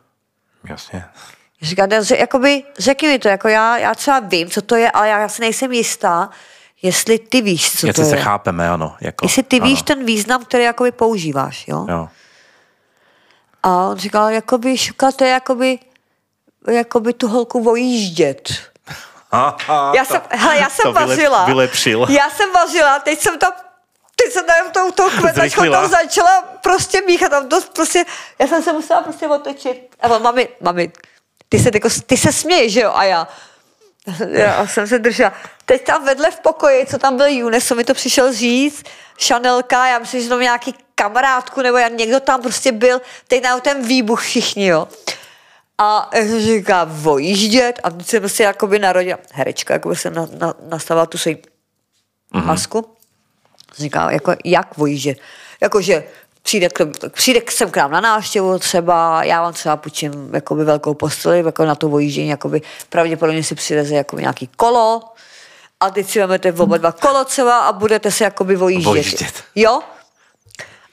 Jasně. 0.64 1.06
Já 1.62 1.68
říkala, 1.68 1.88
no, 1.88 2.16
jakoby, 2.18 2.64
řekni 2.78 3.08
mi 3.08 3.20
to, 3.20 3.28
jako 3.28 3.48
já, 3.48 3.78
já 3.78 3.96
třeba 3.96 4.20
vím, 4.20 4.50
co 4.50 4.62
to 4.62 4.76
je, 4.76 4.92
ale 4.92 5.08
já, 5.10 5.20
já 5.20 5.30
si 5.30 5.42
nejsem 5.42 5.72
jistá, 5.72 6.30
jestli 6.82 7.20
ty 7.20 7.42
víš, 7.42 7.80
co 7.80 7.88
jestli 7.88 8.04
to 8.04 8.10
se 8.10 8.16
je. 8.16 8.22
chápeme, 8.22 8.70
ano. 8.70 8.96
Jako, 9.02 9.26
Jestli 9.26 9.44
ty 9.44 9.60
ano. 9.60 9.66
víš 9.70 9.82
ten 9.82 10.06
význam, 10.06 10.46
který 10.46 10.64
jakoby 10.64 10.92
používáš, 10.92 11.68
jo? 11.68 11.86
Jo. 11.90 12.10
A 13.64 13.70
on 13.88 13.98
říkal, 13.98 14.30
jakoby 14.30 14.78
šukat, 14.78 15.16
to 15.16 15.24
je 15.24 15.30
jakoby, 15.30 15.80
jakoby 16.72 17.14
tu 17.14 17.28
holku 17.28 17.64
vojíždět. 17.64 18.50
Já 19.96 20.06
jsem, 20.06 20.22
hele, 20.30 20.58
já 20.58 20.70
jsem 20.70 20.84
to 20.84 20.94
vařila. 20.94 21.46
vylepšil. 21.46 22.06
Já 22.10 22.30
jsem 22.30 22.52
vařila, 22.52 23.00
teď 23.00 23.20
jsem 23.20 23.40
to 23.40 23.48
teď 24.24 24.34
jsem 24.34 24.46
tam 24.46 24.72
tou, 24.72 24.92
tou 24.92 25.10
Zrychlila. 25.34 25.82
tam 25.82 25.90
začala 25.90 26.42
prostě 26.42 27.02
míchat. 27.02 27.32
Tam 27.32 27.50
to 27.50 27.62
prostě, 27.76 28.06
já 28.40 28.48
jsem 28.48 28.64
se 28.64 28.74
musela 28.74 29.02
prostě 29.02 29.28
otočit. 29.28 29.96
A 30.02 30.08
mami, 30.20 30.50
mami, 30.62 30.92
ty 31.50 31.60
se, 31.60 31.70
jako, 31.74 31.90
ty 32.06 32.18
se 32.18 32.32
směješ, 32.34 32.74
že 32.74 32.82
jo? 32.82 32.92
A 32.96 33.04
já, 33.04 33.28
já 34.30 34.68
jsem 34.68 34.88
se 34.88 35.00
držela. 35.00 35.34
Teď 35.66 35.86
tam 35.86 36.06
vedle 36.06 36.32
v 36.32 36.40
pokoji, 36.40 36.86
co 36.86 36.98
tam 36.98 37.18
byl 37.18 37.28
Junes, 37.28 37.68
co 37.68 37.76
mi 37.76 37.84
to 37.84 37.94
přišel 37.94 38.34
říct, 38.34 38.84
Šanelka, 39.18 39.88
já 39.88 40.00
myslím, 40.00 40.22
že 40.22 40.28
měl 40.28 40.42
nějaký 40.42 40.76
kamarádku, 40.96 41.62
nebo 41.62 41.78
já, 41.78 41.88
někdo 41.88 42.20
tam 42.20 42.42
prostě 42.42 42.72
byl, 42.72 43.02
teď 43.28 43.44
na 43.44 43.60
ten 43.60 43.88
výbuch 43.88 44.22
všichni, 44.22 44.66
jo. 44.66 44.88
A 45.78 46.10
já 46.14 46.22
jsem 46.22 46.42
říká, 46.42 46.84
vojíždět, 46.84 47.80
a 47.84 47.90
teď 47.90 48.08
se 48.08 48.20
prostě 48.20 48.44
jakoby 48.44 48.80
narodila 48.80 49.20
herečka, 49.34 49.74
jako 49.74 49.96
jsem 49.96 50.14
na, 50.14 50.28
na, 50.40 50.54
nastavila 50.70 51.06
tu 51.06 51.18
svoji 51.18 51.36
mm-hmm. 51.36 52.46
masku. 52.46 52.96
Říká, 53.78 54.12
jako, 54.12 54.36
jak 54.46 54.78
vojíždět? 54.78 55.18
Jakože 55.62 56.04
přijde, 56.46 56.70
k, 56.70 56.86
přijde 57.10 57.42
k- 57.42 57.52
sem 57.52 57.72
k 57.72 57.78
nám 57.78 57.92
na 57.92 58.02
návštěvu 58.02 58.60
třeba, 58.60 59.24
já 59.24 59.42
vám 59.42 59.54
třeba 59.54 59.76
půjčím 59.78 60.30
jakoby 60.34 60.66
velkou 60.66 60.94
posteli, 60.94 61.44
jako 61.46 61.66
na 61.66 61.76
to 61.76 61.90
vojíždění, 61.90 62.30
jakoby 62.30 62.62
pravděpodobně 62.90 63.44
si 63.44 63.56
přiveze 63.56 63.96
jako 63.96 64.20
nějaký 64.20 64.50
kolo, 64.58 65.02
a 65.80 65.90
teď 65.90 66.10
si 66.10 66.20
vezmete 66.20 66.54
oba 66.54 66.78
dva 66.78 66.92
kolo 66.92 67.26
třeba 67.26 67.60
a 67.60 67.72
budete 67.72 68.12
se 68.12 68.24
jakoby 68.24 68.56
vojíždět. 68.56 68.86
Vojíždět. 68.86 69.44
Jo? 69.56 69.82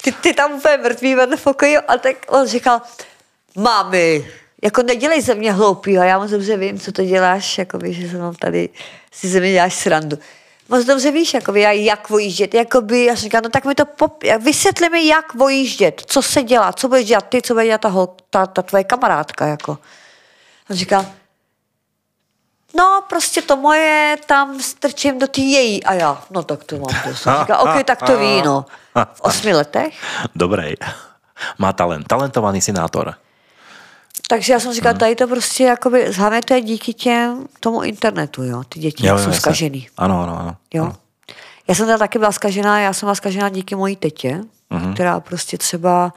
Ty, 0.02 0.12
ty 0.12 0.34
tam 0.34 0.52
úplně 0.52 0.76
mrtvý 0.76 1.14
vedle 1.14 1.36
v 1.36 1.42
pokoji 1.44 1.78
a 1.78 1.98
tak 1.98 2.16
on 2.28 2.46
říkal, 2.46 2.80
mami, 3.56 4.30
jako 4.62 4.82
nedělej 4.82 5.20
ze 5.22 5.34
mě 5.34 5.52
hloupý, 5.52 5.98
a 5.98 6.04
já 6.04 6.18
moc 6.18 6.30
dobře 6.30 6.56
vím, 6.56 6.80
co 6.80 6.92
to 6.92 7.04
děláš, 7.04 7.58
jakoby, 7.58 7.92
že 7.92 8.10
se 8.10 8.18
mám 8.18 8.34
tady, 8.34 8.68
si 9.12 9.28
ze 9.28 9.40
mě 9.40 9.52
děláš 9.52 9.74
srandu. 9.74 10.18
Moc 10.72 10.84
dobře 10.84 11.10
víš, 11.10 11.34
jakoby, 11.34 11.84
jak 11.84 12.10
vojíždět, 12.10 12.54
jakoby, 12.54 13.04
já 13.04 13.16
jsem 13.16 13.22
říkala, 13.22 13.40
no 13.44 13.48
tak 13.48 13.64
mi 13.64 13.74
to 13.74 13.84
pop, 13.84 14.24
vysvětli 14.38 14.88
mi, 14.88 15.06
jak 15.06 15.34
vojíždět, 15.34 16.02
co 16.06 16.22
se 16.22 16.42
dělá, 16.42 16.72
co 16.72 16.88
budeš 16.88 17.06
dělat 17.06 17.28
ty, 17.28 17.42
co 17.42 17.54
bude 17.54 17.64
dělat 17.64 17.80
ta, 17.80 17.88
hol, 17.88 18.16
ta, 18.30 18.46
ta 18.46 18.62
tvoje 18.62 18.84
kamarádka, 18.84 19.46
jako. 19.46 19.78
On 20.70 20.76
říká, 20.76 21.06
no 22.76 23.04
prostě 23.08 23.42
to 23.42 23.56
moje, 23.56 24.16
tam 24.26 24.60
strčím 24.60 25.18
do 25.18 25.26
té 25.26 25.40
její. 25.40 25.84
A 25.84 25.94
já, 25.94 26.22
no 26.30 26.42
tak 26.42 26.64
to 26.64 26.78
mám 26.78 27.02
to. 27.46 27.58
OK, 27.58 27.84
tak 27.84 28.02
to 28.02 28.18
ví, 28.18 28.42
no. 28.42 28.64
V 29.14 29.20
osmi 29.20 29.54
letech. 29.54 29.94
Dobrej. 30.34 30.76
Má 31.58 31.72
talent. 31.72 32.08
Talentovaný 32.08 32.60
senátor. 32.60 33.14
Takže 34.28 34.52
já 34.52 34.60
jsem 34.60 34.72
říkala, 34.72 34.94
tady 34.98 35.14
to 35.16 35.28
prostě 35.28 35.64
jakoby, 35.64 36.12
je 36.54 36.60
díky 36.60 36.94
těm, 36.94 37.46
tomu 37.60 37.82
internetu, 37.82 38.42
jo. 38.44 38.64
Ty 38.68 38.78
děti 38.80 39.06
Jo, 39.06 39.18
jsou 39.18 39.24
jasně. 39.24 39.40
zkažený. 39.40 39.88
Ano, 39.96 40.22
ano, 40.22 40.38
ano. 40.40 40.56
Jo. 40.74 40.84
Ano. 40.84 40.96
Já 41.68 41.74
jsem 41.74 41.86
teda 41.86 41.98
taky 41.98 42.18
byla 42.18 42.32
zkažená, 42.32 42.80
já 42.80 42.92
jsem 42.92 43.06
byla 43.06 43.14
zkažená 43.14 43.48
díky 43.48 43.74
mojí 43.74 43.96
tetě, 43.96 44.40
Mhm. 44.70 44.94
která 44.94 45.20
prostě 45.20 45.58
třeba 45.58 46.12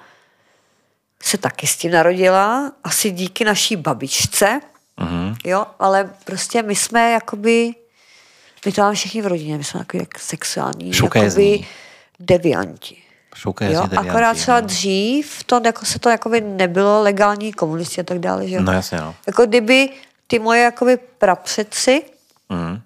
se 1.23 1.37
taky 1.37 1.67
s 1.67 1.77
tím 1.77 1.91
narodila, 1.91 2.71
asi 2.83 3.11
díky 3.11 3.45
naší 3.45 3.75
babičce, 3.75 4.59
Mhm. 4.99 5.35
jo, 5.45 5.65
ale 5.79 6.09
prostě 6.25 6.63
my 6.63 6.75
jsme 6.75 7.11
jakoby, 7.11 7.71
my 8.65 8.71
to 8.71 8.81
máme 8.81 8.95
všichni 8.95 9.21
v 9.21 9.27
rodině, 9.27 9.57
my 9.57 9.63
jsme 9.63 9.79
takový 9.79 9.99
jak 10.03 10.19
sexuální, 10.19 10.93
Šukézní. 10.93 11.51
jakoby 11.51 11.67
devianti. 12.19 12.97
Šoukézní 13.35 13.75
Jo, 13.75 13.87
akorát 13.97 14.37
třeba 14.37 14.61
no. 14.61 14.67
dřív 14.67 15.43
to, 15.43 15.61
jako 15.65 15.85
se 15.85 15.99
to 15.99 16.09
jakoby 16.09 16.41
nebylo 16.41 17.01
legální 17.01 17.53
komunisti 17.53 18.01
a 18.01 18.03
tak 18.03 18.19
dále, 18.19 18.47
že 18.47 18.55
jo. 18.55 18.61
No 18.61 18.71
jasně, 18.71 18.97
no. 18.97 19.15
Jako 19.27 19.45
kdyby 19.45 19.89
ty 20.27 20.39
moje 20.39 20.61
jakoby 20.63 20.97
prapředci 21.17 22.01
Mhm. 22.49 22.81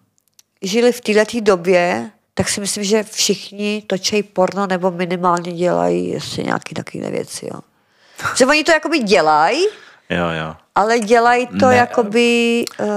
žili 0.62 0.92
v 0.92 1.02
této 1.02 1.40
době, 1.42 2.10
tak 2.34 2.50
si 2.50 2.60
myslím, 2.62 2.84
že 2.84 3.04
všichni 3.04 3.84
točejí 3.88 4.24
porno 4.24 4.68
nebo 4.68 4.92
minimálně 4.92 5.54
dělají 5.54 6.10
ještě 6.10 6.44
nějaké 6.44 6.76
takové 6.76 7.12
věci, 7.12 7.46
jo. 7.54 7.60
Že 8.38 8.46
oni 8.46 8.64
to 8.64 8.72
jakoby 8.72 9.00
dělají, 9.00 9.66
Jo, 10.10 10.26
jo. 10.30 10.56
ale 10.76 11.00
dělají 11.00 11.48
to 11.48 11.66
Ne. 11.68 11.76
jakoby 11.76 12.66
uh, 12.80 12.88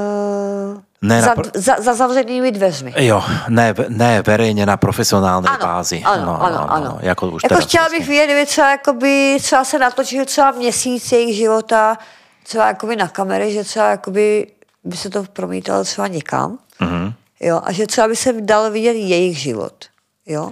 Ne, 1.03 1.17
na 1.17 1.23
za, 1.23 1.35
pr- 1.35 1.51
za, 1.55 1.77
za 1.81 1.95
zavřenými 1.95 2.53
dveřmi. 2.53 2.95
Jo, 2.97 3.23
ne, 3.49 3.75
ne 3.89 4.23
verejně 4.23 4.67
na 4.67 4.77
profesionální 4.77 5.47
Ano, 5.47 5.59
bázi. 5.67 6.03
ano, 6.05 6.25
no, 6.27 6.43
ano, 6.43 6.57
no, 6.59 6.73
ano. 6.73 6.85
No, 6.85 6.99
jako 7.03 7.31
už 7.31 7.43
jako 7.43 7.55
chtěla 7.63 7.85
vlastně. 7.85 7.99
bych 7.99 8.09
vidět, 8.09 8.25
kdyby 8.25 8.47
třeba, 8.47 8.71
jakoby, 8.71 9.37
třeba 9.43 9.65
se 9.65 9.79
natočil 9.79 10.25
třeba 10.25 10.51
měsíc 10.51 11.13
jejich 11.13 11.37
života, 11.37 11.99
třeba 12.43 12.67
jakoby 12.67 12.97
na 12.97 13.09
kamery, 13.09 13.53
že 13.53 13.65
třeba 13.65 13.91
jakoby 13.91 14.47
by 14.85 14.97
se 14.97 15.11
to 15.11 15.23
promítalo 15.33 15.85
třeba 15.85 16.07
někam. 16.07 16.59
Mhm. 16.81 17.13
Jo, 17.41 17.61
a 17.65 17.73
že 17.73 17.87
třeba 17.87 18.09
by 18.09 18.17
se 18.17 18.33
dal 18.33 18.71
vidět 18.71 18.93
jejich 18.95 19.39
život. 19.39 19.85
Jo. 20.27 20.51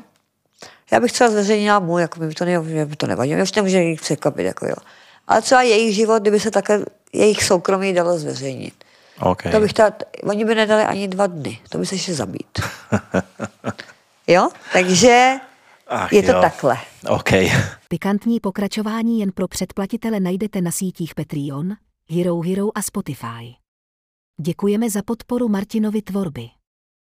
Já 0.91 1.01
bych 1.01 1.13
třeba 1.13 1.31
zveřejnila 1.31 1.79
můj, 1.79 2.01
jako 2.03 2.21
by 2.21 2.35
to, 2.35 2.45
ne, 2.45 2.59
mě 2.59 2.87
by 2.87 2.97
to 2.97 3.07
nevadilo, 3.07 3.35
mě 3.35 3.43
už 3.43 3.53
nemůže 3.55 3.83
jich 3.83 4.01
překvapit, 4.01 4.47
jako 4.47 4.67
jo. 4.67 4.75
Ale 5.29 5.43
třeba 5.43 5.63
jejich 5.63 5.95
život, 5.95 6.23
kdyby 6.23 6.41
se 6.41 6.51
také 6.51 6.81
jejich 7.13 7.45
soukromí 7.45 7.93
dalo 7.93 8.19
zveřejnit. 8.19 8.75
Okay. 9.21 9.53
To 9.53 9.61
bych 9.61 9.73
ta, 9.73 9.93
oni 10.25 10.45
by 10.45 10.55
nedali 10.55 10.83
ani 10.83 11.09
dva 11.09 11.27
dny, 11.27 11.59
to 11.69 11.79
by 11.79 11.87
se 11.87 11.99
šli 11.99 12.15
zabít. 12.15 12.61
jo, 14.27 14.49
takže 14.73 15.35
Ach, 15.87 16.13
je 16.13 16.23
to 16.23 16.33
jo. 16.33 16.41
takhle. 16.41 16.77
OK. 17.09 17.31
Pikantní 17.89 18.41
pokračování 18.41 19.21
jen 19.21 19.33
pro 19.33 19.49
předplatitele 19.49 20.21
najdete 20.21 20.61
na 20.61 20.71
sítích 20.71 21.15
Patreon, 21.15 21.77
Hero 22.11 22.41
Hero 22.41 22.69
a 22.75 22.83
Spotify. 22.83 23.55
Děkujeme 24.41 24.91
za 24.91 25.03
podporu 25.03 25.49
Martinovy 25.49 26.03
tvorby. 26.03 26.49